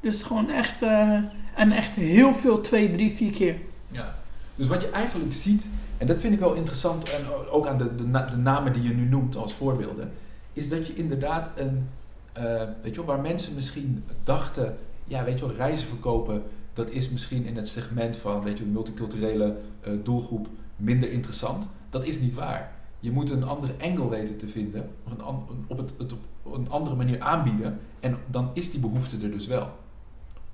Dus 0.00 0.22
gewoon 0.22 0.50
echt, 0.50 0.82
eh, 0.82 1.18
en 1.54 1.72
echt 1.72 1.94
heel 1.94 2.34
veel, 2.34 2.60
twee, 2.60 2.90
drie, 2.90 3.10
vier 3.12 3.30
keer. 3.30 3.56
Ja. 3.88 4.14
Dus 4.54 4.66
wat 4.68 4.82
je 4.82 4.90
eigenlijk 4.90 5.32
ziet, 5.32 5.66
en 5.98 6.06
dat 6.06 6.20
vind 6.20 6.34
ik 6.34 6.40
wel 6.40 6.54
interessant, 6.54 7.10
en 7.10 7.20
ook 7.50 7.66
aan 7.66 7.78
de, 7.78 7.94
de, 7.94 8.04
na- 8.06 8.26
de 8.26 8.36
namen 8.36 8.72
die 8.72 8.82
je 8.82 8.94
nu 8.94 9.04
noemt 9.08 9.36
als 9.36 9.54
voorbeelden, 9.54 10.12
is 10.52 10.68
dat 10.68 10.86
je 10.86 10.94
inderdaad 10.94 11.50
een, 11.56 11.88
eh, 12.34 12.62
weet 12.82 12.94
je 12.94 13.04
wel, 13.04 13.14
waar 13.14 13.20
mensen 13.20 13.54
misschien 13.54 14.04
dachten, 14.24 14.76
ja, 15.04 15.24
weet 15.24 15.38
je 15.38 15.46
wel, 15.46 15.56
reizen 15.56 15.88
verkopen, 15.88 16.42
dat 16.72 16.90
is 16.90 17.10
misschien 17.10 17.44
in 17.44 17.56
het 17.56 17.68
segment 17.68 18.16
van, 18.16 18.42
weet 18.42 18.58
je, 18.58 18.64
wel, 18.64 18.72
multiculturele 18.72 19.56
eh, 19.80 19.92
doelgroep 20.02 20.48
minder 20.76 21.10
interessant. 21.10 21.68
Dat 21.90 22.04
is 22.04 22.20
niet 22.20 22.34
waar. 22.34 22.72
Je 23.00 23.10
moet 23.10 23.30
een 23.30 23.44
andere 23.44 23.72
angle 23.82 24.08
weten 24.08 24.36
te 24.36 24.46
vinden, 24.46 24.88
of 25.04 25.12
een, 25.12 25.24
op, 25.66 25.78
het, 25.78 25.92
het 25.98 26.12
op 26.42 26.54
een 26.54 26.70
andere 26.70 26.96
manier 26.96 27.20
aanbieden, 27.20 27.80
en 28.00 28.16
dan 28.26 28.50
is 28.52 28.70
die 28.70 28.80
behoefte 28.80 29.16
er 29.22 29.30
dus 29.30 29.46
wel, 29.46 29.68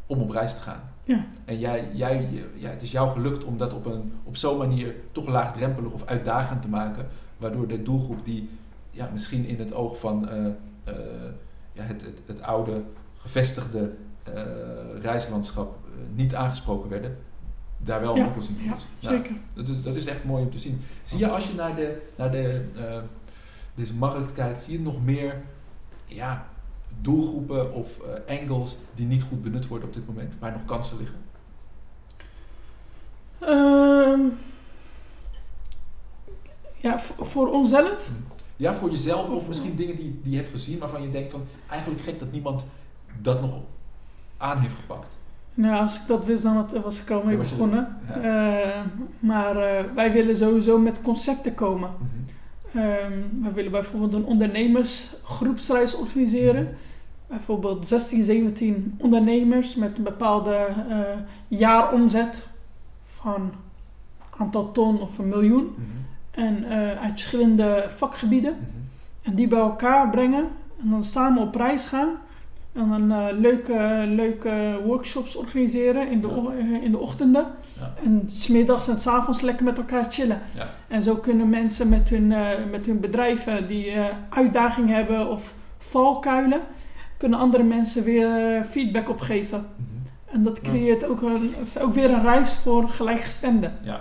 om 0.06 0.20
op 0.20 0.30
reis 0.30 0.54
te 0.54 0.60
gaan. 0.60 0.82
Ja. 1.04 1.26
En 1.44 1.58
jij, 1.58 1.88
jij, 1.94 2.28
ja, 2.54 2.70
het 2.70 2.82
is 2.82 2.90
jou 2.90 3.10
gelukt 3.10 3.44
om 3.44 3.58
dat 3.58 3.72
op, 3.72 3.86
een, 3.86 4.12
op 4.24 4.36
zo'n 4.36 4.58
manier 4.58 4.94
toch 5.12 5.26
laagdrempelig 5.26 5.92
of 5.92 6.04
uitdagend 6.04 6.62
te 6.62 6.68
maken. 6.68 7.06
Waardoor 7.36 7.68
de 7.68 7.82
doelgroep 7.82 8.24
die 8.24 8.48
ja, 8.90 9.10
misschien 9.12 9.44
in 9.44 9.58
het 9.58 9.72
oog 9.72 9.98
van 9.98 10.28
eh, 10.28 10.44
het, 11.86 12.02
het, 12.02 12.20
het 12.26 12.42
oude 12.42 12.82
gevestigde 13.16 13.92
eh, 14.22 14.42
reislandschap 15.00 15.78
eh, 15.84 15.90
niet 16.14 16.34
aangesproken 16.34 16.90
werden, 16.90 17.18
daar 17.76 18.00
wel 18.00 18.14
een 18.14 18.20
Ja, 18.20 18.26
oplossing 18.26 18.58
voor 18.58 18.66
Ja. 18.66 18.76
Nou, 19.00 19.16
zeker. 19.16 19.36
dat, 19.54 19.68
is, 19.68 19.82
dat 19.82 19.96
is 19.96 20.06
echt 20.06 20.24
mooi 20.24 20.44
om 20.44 20.50
te 20.50 20.58
zien. 20.58 20.80
Zie 21.02 21.18
je 21.18 21.30
als 21.30 21.46
je 21.46 21.54
naar, 21.54 21.74
de, 21.74 22.02
naar 22.16 22.30
de, 22.30 22.64
eh, 22.76 22.98
deze 23.74 23.94
markt 23.94 24.32
kijkt, 24.32 24.62
zie 24.62 24.72
je 24.78 24.84
nog 24.84 25.04
meer 25.04 25.42
ja, 26.06 26.46
doelgroepen 27.00 27.74
of 27.74 27.98
eh, 28.00 28.38
angles 28.40 28.76
die 28.94 29.06
niet 29.06 29.22
goed 29.22 29.42
benut 29.42 29.66
worden 29.66 29.88
op 29.88 29.94
dit 29.94 30.06
moment, 30.06 30.34
waar 30.38 30.52
nog 30.52 30.64
kansen 30.64 30.96
liggen? 30.98 31.18
Ehm, 33.38 34.20
ja, 36.74 37.00
voor 37.18 37.52
onszelf. 37.52 38.10
Ja, 38.60 38.74
voor 38.74 38.90
jezelf 38.90 39.28
of 39.28 39.48
misschien 39.48 39.76
dingen 39.76 39.96
die, 39.96 40.20
die 40.22 40.32
je 40.32 40.36
hebt 40.38 40.50
gezien 40.50 40.78
waarvan 40.78 41.02
je 41.02 41.10
denkt 41.10 41.30
van 41.30 41.42
eigenlijk 41.68 42.02
gek 42.02 42.18
dat 42.18 42.32
niemand 42.32 42.66
dat 43.20 43.40
nog 43.40 43.58
aan 44.36 44.58
heeft 44.58 44.74
gepakt. 44.74 45.16
Nou, 45.54 45.82
als 45.82 45.94
ik 45.96 46.06
dat 46.06 46.24
wist, 46.24 46.42
dan 46.42 46.54
had- 46.56 46.78
was 46.82 47.00
ik 47.00 47.10
al 47.10 47.22
mee 47.24 47.36
begonnen. 47.36 47.96
ja. 48.08 48.20
Eh, 48.70 48.80
maar 49.18 49.56
eh, 49.56 49.84
wij 49.94 50.12
willen 50.12 50.36
sowieso 50.36 50.78
met 50.78 51.02
concepten 51.02 51.54
komen. 51.54 51.90
Mhm. 51.98 52.78
Ehm 52.78 53.12
we 53.42 53.52
willen 53.52 53.70
bijvoorbeeld 53.70 54.12
een 54.12 54.24
ondernemersgroepsreis 54.24 55.94
organiseren. 55.96 56.76
Bijvoorbeeld 57.26 57.86
16, 57.86 58.24
17 58.24 58.94
ondernemers 58.98 59.74
met 59.76 59.98
een 59.98 60.04
bepaalde 60.04 60.54
eh, 60.88 60.98
jaaromzet 61.48 62.46
van 63.04 63.52
aantal 64.38 64.72
ton 64.72 65.00
of 65.00 65.18
een 65.18 65.28
miljoen. 65.28 65.64
Mhm. 65.64 65.80
En 66.30 66.64
eh, 66.64 66.78
uit 67.02 67.10
verschillende 67.10 67.84
vakgebieden. 67.96 68.52
Mhm. 68.52 68.64
En 69.22 69.34
die 69.34 69.48
bij 69.48 69.58
elkaar 69.58 70.10
brengen 70.10 70.48
en 70.82 70.90
dan 70.90 71.04
samen 71.04 71.42
op 71.42 71.54
reis 71.54 71.86
gaan. 71.86 72.08
En 72.72 72.88
dan 72.88 73.12
eh, 73.12 73.26
leuke, 73.38 74.04
leuke 74.08 74.80
workshops 74.84 75.36
organiseren 75.36 76.10
in 76.10 76.20
de, 76.20 76.28
Ja. 76.28 76.50
eh, 76.58 76.82
in 76.82 76.90
de 76.90 76.98
ochtenden. 76.98 77.46
Ja. 77.78 77.92
En 78.04 78.22
smiddags 78.26 78.88
en 78.88 78.98
s 78.98 79.06
avonds 79.06 79.40
lekker 79.40 79.64
met 79.64 79.78
elkaar 79.78 80.06
chillen. 80.10 80.40
Ja. 80.56 80.66
En 80.88 81.02
zo 81.02 81.16
kunnen 81.16 81.48
mensen 81.48 81.88
met 81.88 82.08
hun, 82.08 82.26
met 82.70 82.86
hun 82.86 83.00
bedrijven 83.00 83.66
die 83.66 83.92
uitdaging 84.28 84.88
hebben 84.88 85.30
of 85.30 85.54
valkuilen, 85.78 86.60
kunnen 87.16 87.38
andere 87.38 87.62
mensen 87.62 88.04
weer 88.04 88.64
feedback 88.70 89.08
opgeven. 89.08 89.58
Mhm. 89.76 89.88
En 90.36 90.42
dat 90.42 90.60
creëert 90.60 91.04
ook, 91.04 91.22
een, 91.22 91.54
ook 91.80 91.92
weer 91.94 92.10
een 92.10 92.22
reis 92.22 92.54
voor 92.54 92.88
gelijkgestemden. 92.88 93.72
Ja. 93.82 94.00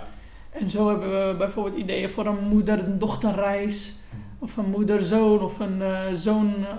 En 0.50 0.70
zo 0.70 0.88
hebben 0.88 1.28
we 1.28 1.34
bijvoorbeeld 1.36 1.76
ideeën 1.76 2.10
voor 2.10 2.26
een 2.26 2.48
moeder-dochterreis. 2.48 3.94
Of 4.38 4.56
een 4.56 4.70
moeder-zoon 4.70 5.40
of 5.40 5.58
een 5.58 5.82
eh, 5.82 6.00
zoon, 6.14 6.54
eh, 6.60 6.76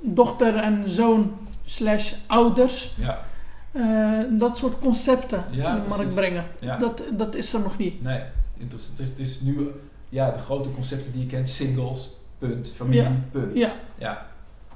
dochter 0.00 0.56
en 0.56 0.88
zoon 0.88 1.36
slash 1.64 2.12
ouders. 2.26 2.94
Ja. 2.96 3.24
Eh, 3.72 4.38
dat 4.38 4.58
soort 4.58 4.78
concepten 4.78 5.44
Ja, 5.50 5.76
in 5.76 5.82
de 5.82 5.88
markt 5.88 6.14
brengen. 6.14 6.44
Ja. 6.60 6.76
Dat, 6.76 7.02
dat 7.12 7.34
is 7.34 7.52
er 7.52 7.60
nog 7.60 7.78
niet. 7.78 8.02
Nee, 8.02 8.20
interessant. 8.58 8.98
Het 8.98 9.06
is, 9.06 9.12
het 9.12 9.28
is 9.28 9.40
nu 9.40 9.70
ja, 10.08 10.30
de 10.30 10.38
grote 10.38 10.70
concepten 10.72 11.12
die 11.12 11.20
je 11.20 11.26
kent, 11.26 11.48
singles, 11.48 12.10
punt, 12.38 12.72
familie, 12.74 13.18
punt. 13.30 13.58
Ja, 13.58 13.72
ja. 13.98 14.26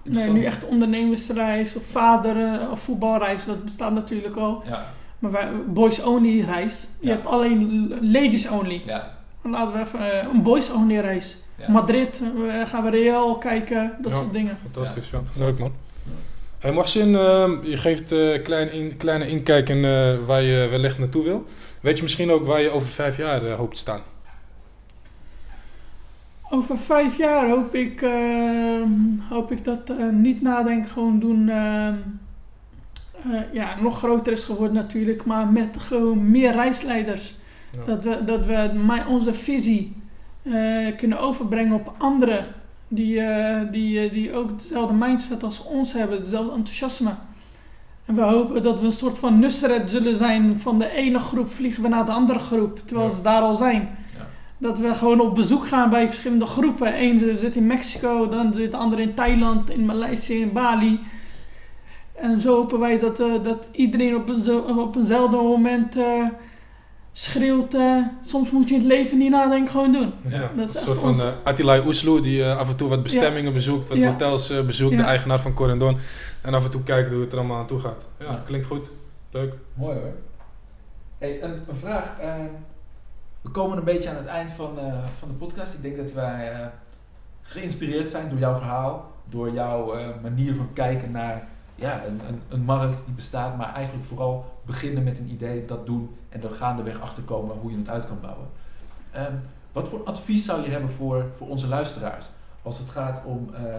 nee, 0.03 0.31
nu 0.31 0.45
echt 0.45 0.65
ondernemersreis 0.65 1.77
of 1.77 1.85
vader 1.85 2.71
of 2.71 2.81
voetbalreis, 2.81 3.45
dat 3.45 3.65
bestaat 3.65 3.93
natuurlijk 3.93 4.37
al. 4.37 4.63
Ja, 4.67 4.87
Maar 5.19 5.31
wij, 5.31 5.49
boys 5.67 6.03
only 6.03 6.41
reis. 6.41 6.89
Je 7.01 7.07
Ja. 7.07 7.13
hebt 7.15 7.27
alleen 7.27 7.89
ladies 8.03 8.49
only. 8.49 8.83
ja, 8.87 9.15
Laten 9.43 9.75
we 9.75 9.81
even 9.81 10.13
eh, 10.21 10.29
een 10.33 10.43
boys 10.43 10.73
only 10.73 10.99
reis. 10.99 11.37
ja. 11.59 11.71
Madrid, 11.71 12.23
eh, 12.49 12.67
gaan 12.67 12.85
we 12.85 12.91
Real 12.91 13.39
kijken, 13.39 13.93
dat 14.01 14.13
Ja. 14.13 14.19
soort 14.19 14.33
dingen. 14.33 14.57
Fantastisch, 14.57 15.11
ja. 15.11 15.21
Leuk 15.39 15.59
man. 15.59 15.73
Hey 16.59 16.73
Marcin, 16.73 17.15
ehm, 17.17 17.51
je 17.63 17.77
geeft 17.77 18.11
een 18.11 18.43
klein 18.43 18.73
in, 18.73 18.97
kleine 18.97 19.29
inkijk 19.29 19.69
in 19.69 19.85
eh, 19.85 20.15
waar 20.27 20.43
je 20.43 20.67
wellicht 20.71 20.99
naartoe 20.99 21.25
wil. 21.25 21.47
Weet 21.81 21.97
je 21.97 22.03
misschien 22.03 22.31
ook 22.31 22.47
waar 22.47 22.61
je 22.61 22.71
over 22.71 22.89
vijf 22.89 23.17
jaar 23.17 23.43
eh, 23.47 23.55
hoopt 23.55 23.75
te 23.75 23.81
staan? 23.81 24.01
Over 26.51 26.79
vijf 26.79 27.17
jaar 27.17 27.49
hoop 27.49 27.75
ik, 27.75 28.03
eh, 28.03 28.81
hoop 29.29 29.53
ik 29.53 29.65
dat 29.65 29.91
eh, 29.91 30.09
niet 30.13 30.43
nadenken 30.43 30.91
gewoon 30.91 31.19
doen. 31.21 31.51
Eh, 33.25 33.41
ja, 33.53 33.81
nog 33.81 33.99
groter 33.99 34.33
is 34.33 34.45
geworden 34.45 34.75
natuurlijk, 34.75 35.25
maar 35.25 35.49
met 35.49 35.77
gewoon 35.79 36.31
meer 36.31 36.53
reisleiders. 36.53 37.35
Ja. 37.73 37.85
Dat 37.85 38.05
we, 38.05 38.25
dat 38.25 38.47
we 38.47 39.05
onze 39.09 39.35
visie 39.35 39.97
eh, 40.43 40.97
kunnen 40.97 41.19
overbrengen 41.21 41.73
op 41.75 41.95
anderen 41.99 42.45
die, 42.89 43.21
eh, 43.21 43.73
die, 43.73 44.11
die 44.11 44.35
ook 44.35 44.59
dezelfde 44.63 44.95
mindset 44.95 45.43
als 45.43 45.63
ons 45.63 45.93
hebben, 45.93 46.23
dezelfde 46.25 46.53
enthousiasme. 46.53 47.11
En 48.05 48.15
we 48.15 48.23
hopen 48.23 48.63
dat 48.63 48.81
we 48.81 48.87
een 48.87 48.93
soort 48.93 49.19
van 49.19 49.39
Nusret 49.39 49.91
zullen 49.91 50.17
zijn. 50.17 50.59
Van 50.59 50.79
de 50.79 50.91
ene 50.91 51.19
groep 51.19 51.53
vliegen 51.53 51.83
we 51.83 51.89
naar 51.89 52.05
de 52.05 52.11
andere 52.13 52.39
groep, 52.39 52.81
terwijl 52.85 53.09
Ja. 53.09 53.15
ze 53.15 53.23
daar 53.23 53.41
al 53.43 53.55
zijn. 53.57 53.81
Ja. 54.17 54.27
Dat 54.59 54.79
we 54.79 54.95
gewoon 54.95 55.21
op 55.21 55.35
bezoek 55.35 55.67
gaan 55.67 55.91
bij 55.91 56.07
verschillende 56.07 56.47
groepen. 56.47 57.03
Eén 57.03 57.19
zit 57.19 57.57
in 57.57 57.67
Mexico, 57.67 58.29
dan 58.29 58.55
zit 58.55 58.71
de 58.71 58.77
andere 58.77 59.03
in 59.03 59.15
Thailand, 59.15 59.71
in 59.71 59.85
Maleisië, 59.85 60.41
in 60.41 60.53
Bali. 60.53 61.01
En 62.17 62.41
zo 62.41 62.55
hopen 62.55 62.81
wij 62.81 62.99
dat, 62.99 63.21
eh, 63.21 63.43
dat 63.43 63.69
iedereen 63.73 64.17
op, 64.17 64.29
een, 64.29 64.43
zo- 64.43 64.59
op 64.59 64.97
eenzelfde 64.97 65.37
moment 65.37 65.97
eh, 65.97 66.25
schreeuwt. 67.13 67.75
eh, 67.75 68.03
soms 68.23 68.51
moet 68.51 68.69
je 68.69 68.75
het 68.75 68.85
leven 68.85 69.19
niet 69.19 69.31
nadenken, 69.31 69.71
gewoon 69.71 69.93
doen. 69.93 70.13
Ja, 70.29 70.39
Dat 70.41 70.51
een 70.57 70.63
is 70.69 70.75
echt 70.75 70.85
soort 70.85 70.99
van 70.99 71.09
ons- 71.09 71.23
eh 71.25 71.31
Attila 71.43 71.85
Oesloe 71.85 72.21
die 72.21 72.43
eh, 72.45 72.59
af 72.59 72.71
en 72.71 72.77
toe 72.77 72.89
wat 72.89 73.03
bestemmingen 73.03 73.53
bezoekt, 73.53 73.89
wat 73.89 73.99
Ja. 73.99 74.11
hotels 74.11 74.51
eh, 74.51 74.61
bezoekt, 74.65 74.93
Ja. 74.93 74.97
de 74.99 75.05
eigenaar 75.05 75.41
van 75.41 75.55
Corendon. 75.55 75.99
En 76.43 76.55
af 76.55 76.65
en 76.65 76.71
toe 76.71 76.83
kijkt 76.83 77.11
hoe 77.11 77.21
het 77.21 77.33
er 77.33 77.39
allemaal 77.39 77.59
aan 77.59 77.67
toe 77.67 77.79
gaat. 77.79 78.07
Ja, 78.19 78.25
Ja. 78.25 78.43
klinkt 78.47 78.67
goed. 78.67 78.91
Leuk. 79.31 79.55
Mooi 79.75 79.97
hoor. 79.99 80.13
Hey, 81.19 81.43
een, 81.43 81.51
een 81.69 81.77
vraag. 81.81 82.13
we 83.43 83.51
komen 83.51 83.79
een 83.79 83.85
beetje 83.85 84.09
aan 84.11 84.17
het 84.17 84.27
eind 84.27 84.53
van, 84.53 84.79
eh, 84.79 84.95
van 85.19 85.29
de 85.29 85.35
podcast. 85.35 85.75
Ik 85.75 85.83
denk 85.83 85.97
dat 85.97 86.13
wij 86.13 86.53
eh, 86.53 86.67
geïnspireerd 87.43 88.11
zijn 88.11 88.29
door 88.29 88.39
jouw 88.39 88.55
verhaal. 88.57 89.13
Door 89.31 89.51
jouw 89.53 89.95
eh, 89.95 90.07
manier 90.23 90.55
van 90.55 90.69
kijken 90.73 91.11
naar 91.11 91.49
ja, 91.77 92.05
een, 92.05 92.21
een, 92.29 92.43
een 92.49 92.65
markt 92.65 93.05
die 93.05 93.15
bestaat. 93.15 93.57
Maar 93.57 93.75
eigenlijk 93.75 94.07
vooral 94.07 94.45
beginnen 94.65 95.03
met 95.03 95.19
een 95.19 95.31
idee, 95.31 95.65
dat 95.65 95.87
doen. 95.87 96.17
En 96.29 96.43
er 96.43 96.51
gaandeweg 96.51 97.01
achterkomen 97.01 97.57
hoe 97.57 97.71
je 97.71 97.77
het 97.77 97.89
uit 97.89 98.07
kan 98.07 98.21
bouwen. 98.21 98.47
Ehm, 99.11 99.35
wat 99.73 99.89
voor 99.89 100.05
advies 100.05 100.45
zou 100.45 100.63
je 100.63 100.71
hebben 100.71 100.91
voor, 100.91 101.25
voor 101.37 101.49
onze 101.49 101.69
luisteraars? 101.69 102.27
Als 102.63 102.79
het 102.79 102.89
gaat 102.89 103.21
om, 103.25 103.55
eh, 103.55 103.77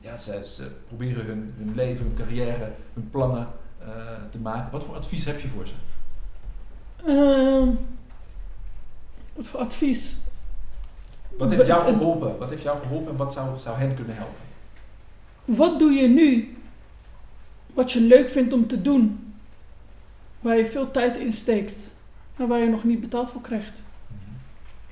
ja, 0.00 0.16
ze, 0.16 0.44
ze 0.44 0.70
proberen 0.86 1.24
hun, 1.24 1.54
hun 1.56 1.74
leven, 1.74 2.04
hun 2.04 2.14
carrière, 2.14 2.70
hun 2.94 3.10
plannen 3.10 3.46
eh, 3.78 3.88
te 4.30 4.38
maken. 4.38 4.72
Wat 4.72 4.84
voor 4.84 4.96
advies 4.96 5.24
heb 5.24 5.40
je 5.40 5.48
voor 5.48 5.66
ze? 5.66 5.72
Ehm, 7.06 7.68
wat 9.34 9.46
voor 9.46 9.60
advies? 9.60 10.18
Wat 11.38 11.50
heeft 11.50 11.66
jou 11.66 11.84
geholpen? 11.84 12.38
Wat 12.38 12.50
heeft 12.50 12.62
jou 12.62 12.80
geholpen 12.80 13.10
en 13.10 13.16
wat 13.16 13.32
zou, 13.32 13.58
zou 13.58 13.78
hen 13.78 13.94
kunnen 13.94 14.16
helpen? 14.16 14.36
Wat 15.44 15.78
doe 15.78 15.90
je 15.90 16.08
nu 16.08 16.57
wat 17.74 17.92
je 17.92 18.00
leuk 18.00 18.30
vindt 18.30 18.52
om 18.52 18.66
te 18.66 18.82
doen? 18.82 19.32
Waar 20.40 20.56
je 20.56 20.66
veel 20.66 20.90
tijd 20.90 21.16
in 21.16 21.32
steekt 21.32 21.74
en 22.36 22.46
waar 22.48 22.58
je 22.60 22.68
nog 22.68 22.84
niet 22.84 23.00
betaald 23.00 23.30
voor 23.30 23.40
krijgt. 23.40 23.82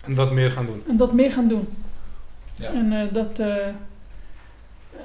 En 0.04 0.14
dat 0.14 0.32
meer 0.32 0.50
gaan 0.50 0.66
doen. 0.66 0.82
En 0.88 0.96
dat 0.96 1.12
meer 1.12 1.32
gaan 1.32 1.48
doen. 1.48 1.68
Ja. 2.54 2.68
En, 2.72 2.92
eh, 2.92 3.12
dat, 3.12 3.38
eh, 3.38 3.66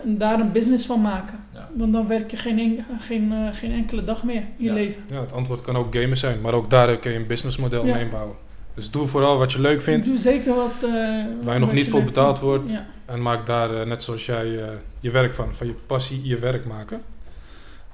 en 0.03 0.17
daar 0.17 0.39
een 0.39 0.51
business 0.51 0.85
van 0.85 1.01
maken. 1.01 1.39
Ja. 1.53 1.69
Want 1.73 1.93
dan 1.93 2.07
werk 2.07 2.31
je 2.31 2.37
geen, 2.37 2.59
en- 2.59 2.99
geen, 2.99 3.31
eh, 3.33 3.47
geen 3.53 3.71
enkele 3.71 4.03
dag 4.03 4.23
meer 4.23 4.35
in 4.41 4.45
je 4.57 4.63
Ja. 4.65 4.73
leven. 4.73 5.01
Ja, 5.07 5.19
het 5.19 5.31
antwoord 5.33 5.61
kan 5.61 5.75
ook 5.75 5.95
gamen 5.95 6.17
zijn, 6.17 6.41
maar 6.41 6.53
ook 6.53 6.69
daar 6.69 6.97
kun 6.97 7.11
je 7.11 7.17
een 7.17 7.27
businessmodel 7.27 7.85
Ja. 7.85 7.95
mee 7.95 8.05
bouwen. 8.09 8.35
Dus 8.73 8.91
doe 8.91 9.07
vooral 9.07 9.37
wat 9.37 9.51
je 9.51 9.59
leuk 9.61 9.81
vindt 9.81 10.05
Doe 10.05 10.17
zeker 10.17 10.53
wat... 10.55 10.73
eh, 10.83 10.89
nog 11.43 11.59
wat 11.59 11.71
niet 11.73 11.85
je 11.85 11.91
voor 11.91 12.03
betaald 12.03 12.39
vindt. 12.39 12.55
wordt. 12.55 12.71
Ja. 12.71 12.85
en 13.05 13.21
maak 13.21 13.45
daar, 13.45 13.87
net 13.87 14.03
zoals 14.03 14.25
jij, 14.25 14.61
eh, 14.63 14.69
je 14.99 15.11
werk 15.11 15.33
van. 15.33 15.55
Van 15.55 15.67
je 15.67 15.73
passie 15.85 16.27
je 16.27 16.37
werk 16.39 16.65
maken. 16.65 17.01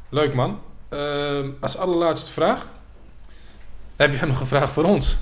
Leuk 0.10 0.34
man. 0.34 0.60
Ehm, 0.90 1.50
als 1.60 1.78
allerlaatste 1.78 2.32
vraag. 2.32 2.68
Heb 3.96 4.14
jij 4.14 4.28
nog 4.28 4.40
een 4.40 4.48
vraag 4.48 4.72
voor 4.72 4.84
ons? 4.84 5.18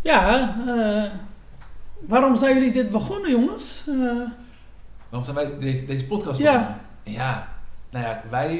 Ja, 0.00 0.56
eh, 0.66 1.12
waarom 2.00 2.36
zijn 2.36 2.54
jullie 2.54 2.72
dit 2.72 2.90
begonnen, 2.90 3.30
jongens? 3.30 3.84
Eh, 3.88 3.94
Waarom 5.08 5.24
zijn 5.24 5.36
wij 5.36 5.58
deze, 5.58 5.86
deze 5.86 6.04
podcast 6.04 6.38
begonnen? 6.38 6.80
Ja, 7.02 7.48
nou 7.90 8.04
ja, 8.04 8.22
wij... 8.30 8.54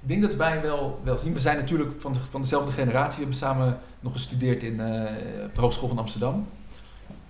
Ik 0.00 0.08
denk 0.08 0.22
dat 0.22 0.34
wij 0.34 0.62
wel, 0.62 1.00
wel 1.04 1.16
zien. 1.16 1.32
We 1.32 1.40
zijn 1.40 1.56
natuurlijk 1.56 2.00
van, 2.00 2.12
de, 2.12 2.20
van 2.20 2.40
dezelfde 2.40 2.72
generatie. 2.72 3.14
We 3.16 3.20
hebben 3.20 3.38
samen 3.38 3.78
nog 4.00 4.12
gestudeerd 4.12 4.62
in, 4.62 4.80
eh, 4.80 5.44
op 5.44 5.54
de 5.54 5.60
Hogeschool 5.60 5.88
van 5.88 5.98
Amsterdam. 5.98 6.48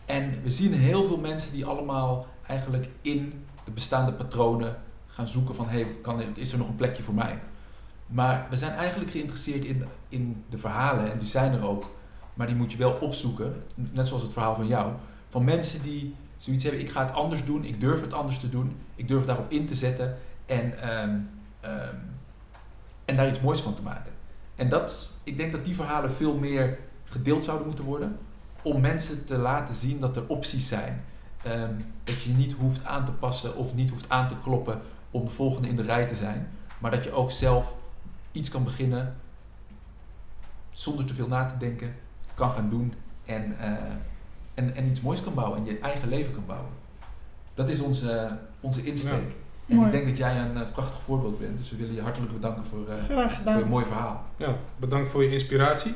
En 0.07 0.41
we 0.43 0.51
zien 0.51 0.72
heel 0.72 1.05
veel 1.05 1.18
mensen 1.18 1.53
die 1.53 1.64
allemaal 1.66 2.26
eigenlijk 2.47 2.89
in 3.03 3.45
de 3.64 3.70
bestaande 3.70 4.12
patronen 4.12 4.76
gaan 5.19 5.27
zoeken 5.27 5.55
van... 5.55 5.69
Hey, 5.69 5.87
kan, 6.03 6.23
is 6.35 6.53
er 6.53 6.59
nog 6.59 6.69
een 6.69 6.77
plekje 6.77 7.03
voor 7.03 7.14
mij? 7.14 7.39
Maar 8.07 8.47
we 8.51 8.57
zijn 8.57 8.73
eigenlijk 8.73 9.11
geïnteresseerd 9.11 9.64
in, 9.64 9.85
in 10.09 10.45
de 10.49 10.59
verhalen. 10.59 11.12
En 11.12 11.19
die 11.19 11.29
zijn 11.29 11.53
er 11.53 11.69
ook. 11.69 11.91
Maar 12.35 12.47
die 12.47 12.57
moet 12.57 12.73
je 12.73 12.79
wel 12.79 12.93
opzoeken. 12.93 13.62
Net 13.75 14.07
zoals 14.07 14.23
het 14.23 14.33
verhaal 14.33 14.55
van 14.55 14.66
jou. 14.66 14.93
Van 15.29 15.45
mensen 15.45 15.83
die 15.83 16.14
zoiets 16.37 16.64
hebben, 16.64 16.83
ik 16.83 16.91
ga 16.91 17.07
het 17.07 17.14
anders 17.14 17.45
doen, 17.45 17.64
ik 17.64 17.81
durf 17.81 18.01
het 18.01 18.12
anders 18.12 18.39
te 18.39 18.49
doen, 18.49 18.77
ik 18.95 19.09
durf 19.09 19.25
daarop 19.25 19.51
in 19.51 19.66
te 19.66 19.75
zetten 19.75 20.16
en, 20.47 20.81
ehm, 20.81 21.19
ehm, 21.61 21.97
en 23.05 23.16
daar 23.16 23.29
iets 23.29 23.41
moois 23.41 23.61
van 23.61 23.75
te 23.75 23.83
maken. 23.83 24.12
En 24.55 24.69
dat, 24.69 25.12
ik 25.25 25.37
denk 25.37 25.53
dat 25.53 25.64
die 25.64 25.75
verhalen 25.75 26.11
veel 26.11 26.35
meer 26.35 26.79
gedeeld 27.05 27.45
zouden 27.45 27.66
moeten 27.66 27.85
worden, 27.85 28.19
om 28.62 28.81
mensen 28.81 29.25
te 29.25 29.37
laten 29.37 29.75
zien 29.75 30.01
dat 30.01 30.16
er 30.16 30.27
opties 30.27 30.69
zijn. 30.69 31.05
Ehm, 31.43 31.73
dat 32.05 32.23
je 32.23 32.31
niet 32.31 32.53
hoeft 32.53 32.85
aan 32.85 33.05
te 33.05 33.12
passen 33.12 33.57
of 33.57 33.75
niet 33.75 33.91
hoeft 33.91 34.09
aan 34.09 34.29
te 34.29 34.35
kloppen 34.43 34.81
om 35.11 35.25
de 35.25 35.31
volgende 35.31 35.69
in 35.69 35.77
de 35.77 35.83
rij 35.83 36.07
te 36.07 36.15
zijn, 36.15 36.49
maar 36.79 36.91
dat 36.91 37.05
je 37.05 37.13
ook 37.13 37.31
zelf 37.31 37.75
iets 38.33 38.51
kan 38.51 38.65
beginnen 38.65 39.15
zonder 40.73 41.05
te 41.05 41.15
veel 41.15 41.27
na 41.27 41.47
te 41.47 41.57
denken, 41.59 41.95
kan 42.35 42.51
gaan 42.51 42.71
doen 42.71 42.95
en, 43.27 43.57
eh, 43.61 43.69
en, 44.55 44.77
en 44.77 44.87
iets 44.89 45.01
moois 45.01 45.23
kan 45.23 45.35
bouwen 45.35 45.59
en 45.59 45.65
je 45.65 45.79
eigen 45.79 46.09
leven 46.09 46.33
kan 46.33 46.47
bouwen. 46.47 46.71
Dat 47.55 47.69
is 47.69 47.81
onze, 47.81 48.29
onze 48.61 48.85
insteek. 48.85 49.13
Ja. 49.13 49.35
En 49.69 49.75
Mooi. 49.77 49.87
ik 49.87 49.93
denk 49.93 50.07
dat 50.07 50.17
jij 50.17 50.37
een 50.39 50.57
eh, 50.57 50.73
prachtig 50.73 51.01
voorbeeld 51.05 51.39
bent, 51.39 51.59
dus 51.59 51.71
we 51.71 51.77
willen 51.77 51.95
je 51.95 52.01
hartelijk 52.03 52.33
bedanken 52.33 52.65
voor, 52.71 52.89
eh, 52.89 53.05
graag 53.05 53.33
voor 53.45 53.59
je 53.59 53.65
mooi 53.65 53.85
verhaal. 53.85 54.25
Ja, 54.37 54.55
bedankt 54.77 55.09
voor 55.09 55.23
je 55.23 55.33
inspiratie. 55.33 55.95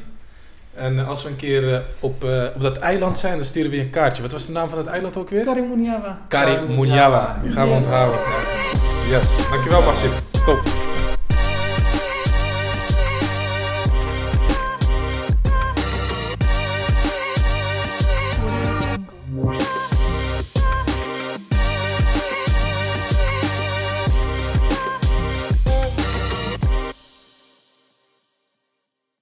En 0.75 0.99
eh, 0.99 1.09
als 1.09 1.23
we 1.23 1.29
een 1.29 1.37
keer 1.37 1.75
eh, 1.75 1.81
op, 2.01 2.25
eh, 2.25 2.45
op 2.55 2.61
dat 2.61 2.77
eiland 2.77 3.19
zijn, 3.19 3.37
dan 3.37 3.45
sturen 3.45 3.71
we 3.71 3.77
je 3.77 3.83
een 3.83 3.91
kaartje. 3.91 4.23
Wat 4.23 4.33
was 4.33 4.47
de 4.47 4.53
naam 4.53 4.69
van 4.69 4.79
het 4.79 4.87
eiland 4.87 5.17
ook 5.17 5.29
weer? 5.31 5.45
Karim 5.45 5.69
Muniawa. 5.69 6.19
Kari 6.29 6.75
Munyawa. 6.77 7.39
Die 7.43 7.51
gaan 7.51 7.69
we 7.69 7.75
Yes. 7.75 7.85
onthouden. 7.85 8.82
Yes. 9.09 9.29
Dankjewel, 9.51 9.83
Masip. 9.83 10.13
Top. 10.47 10.82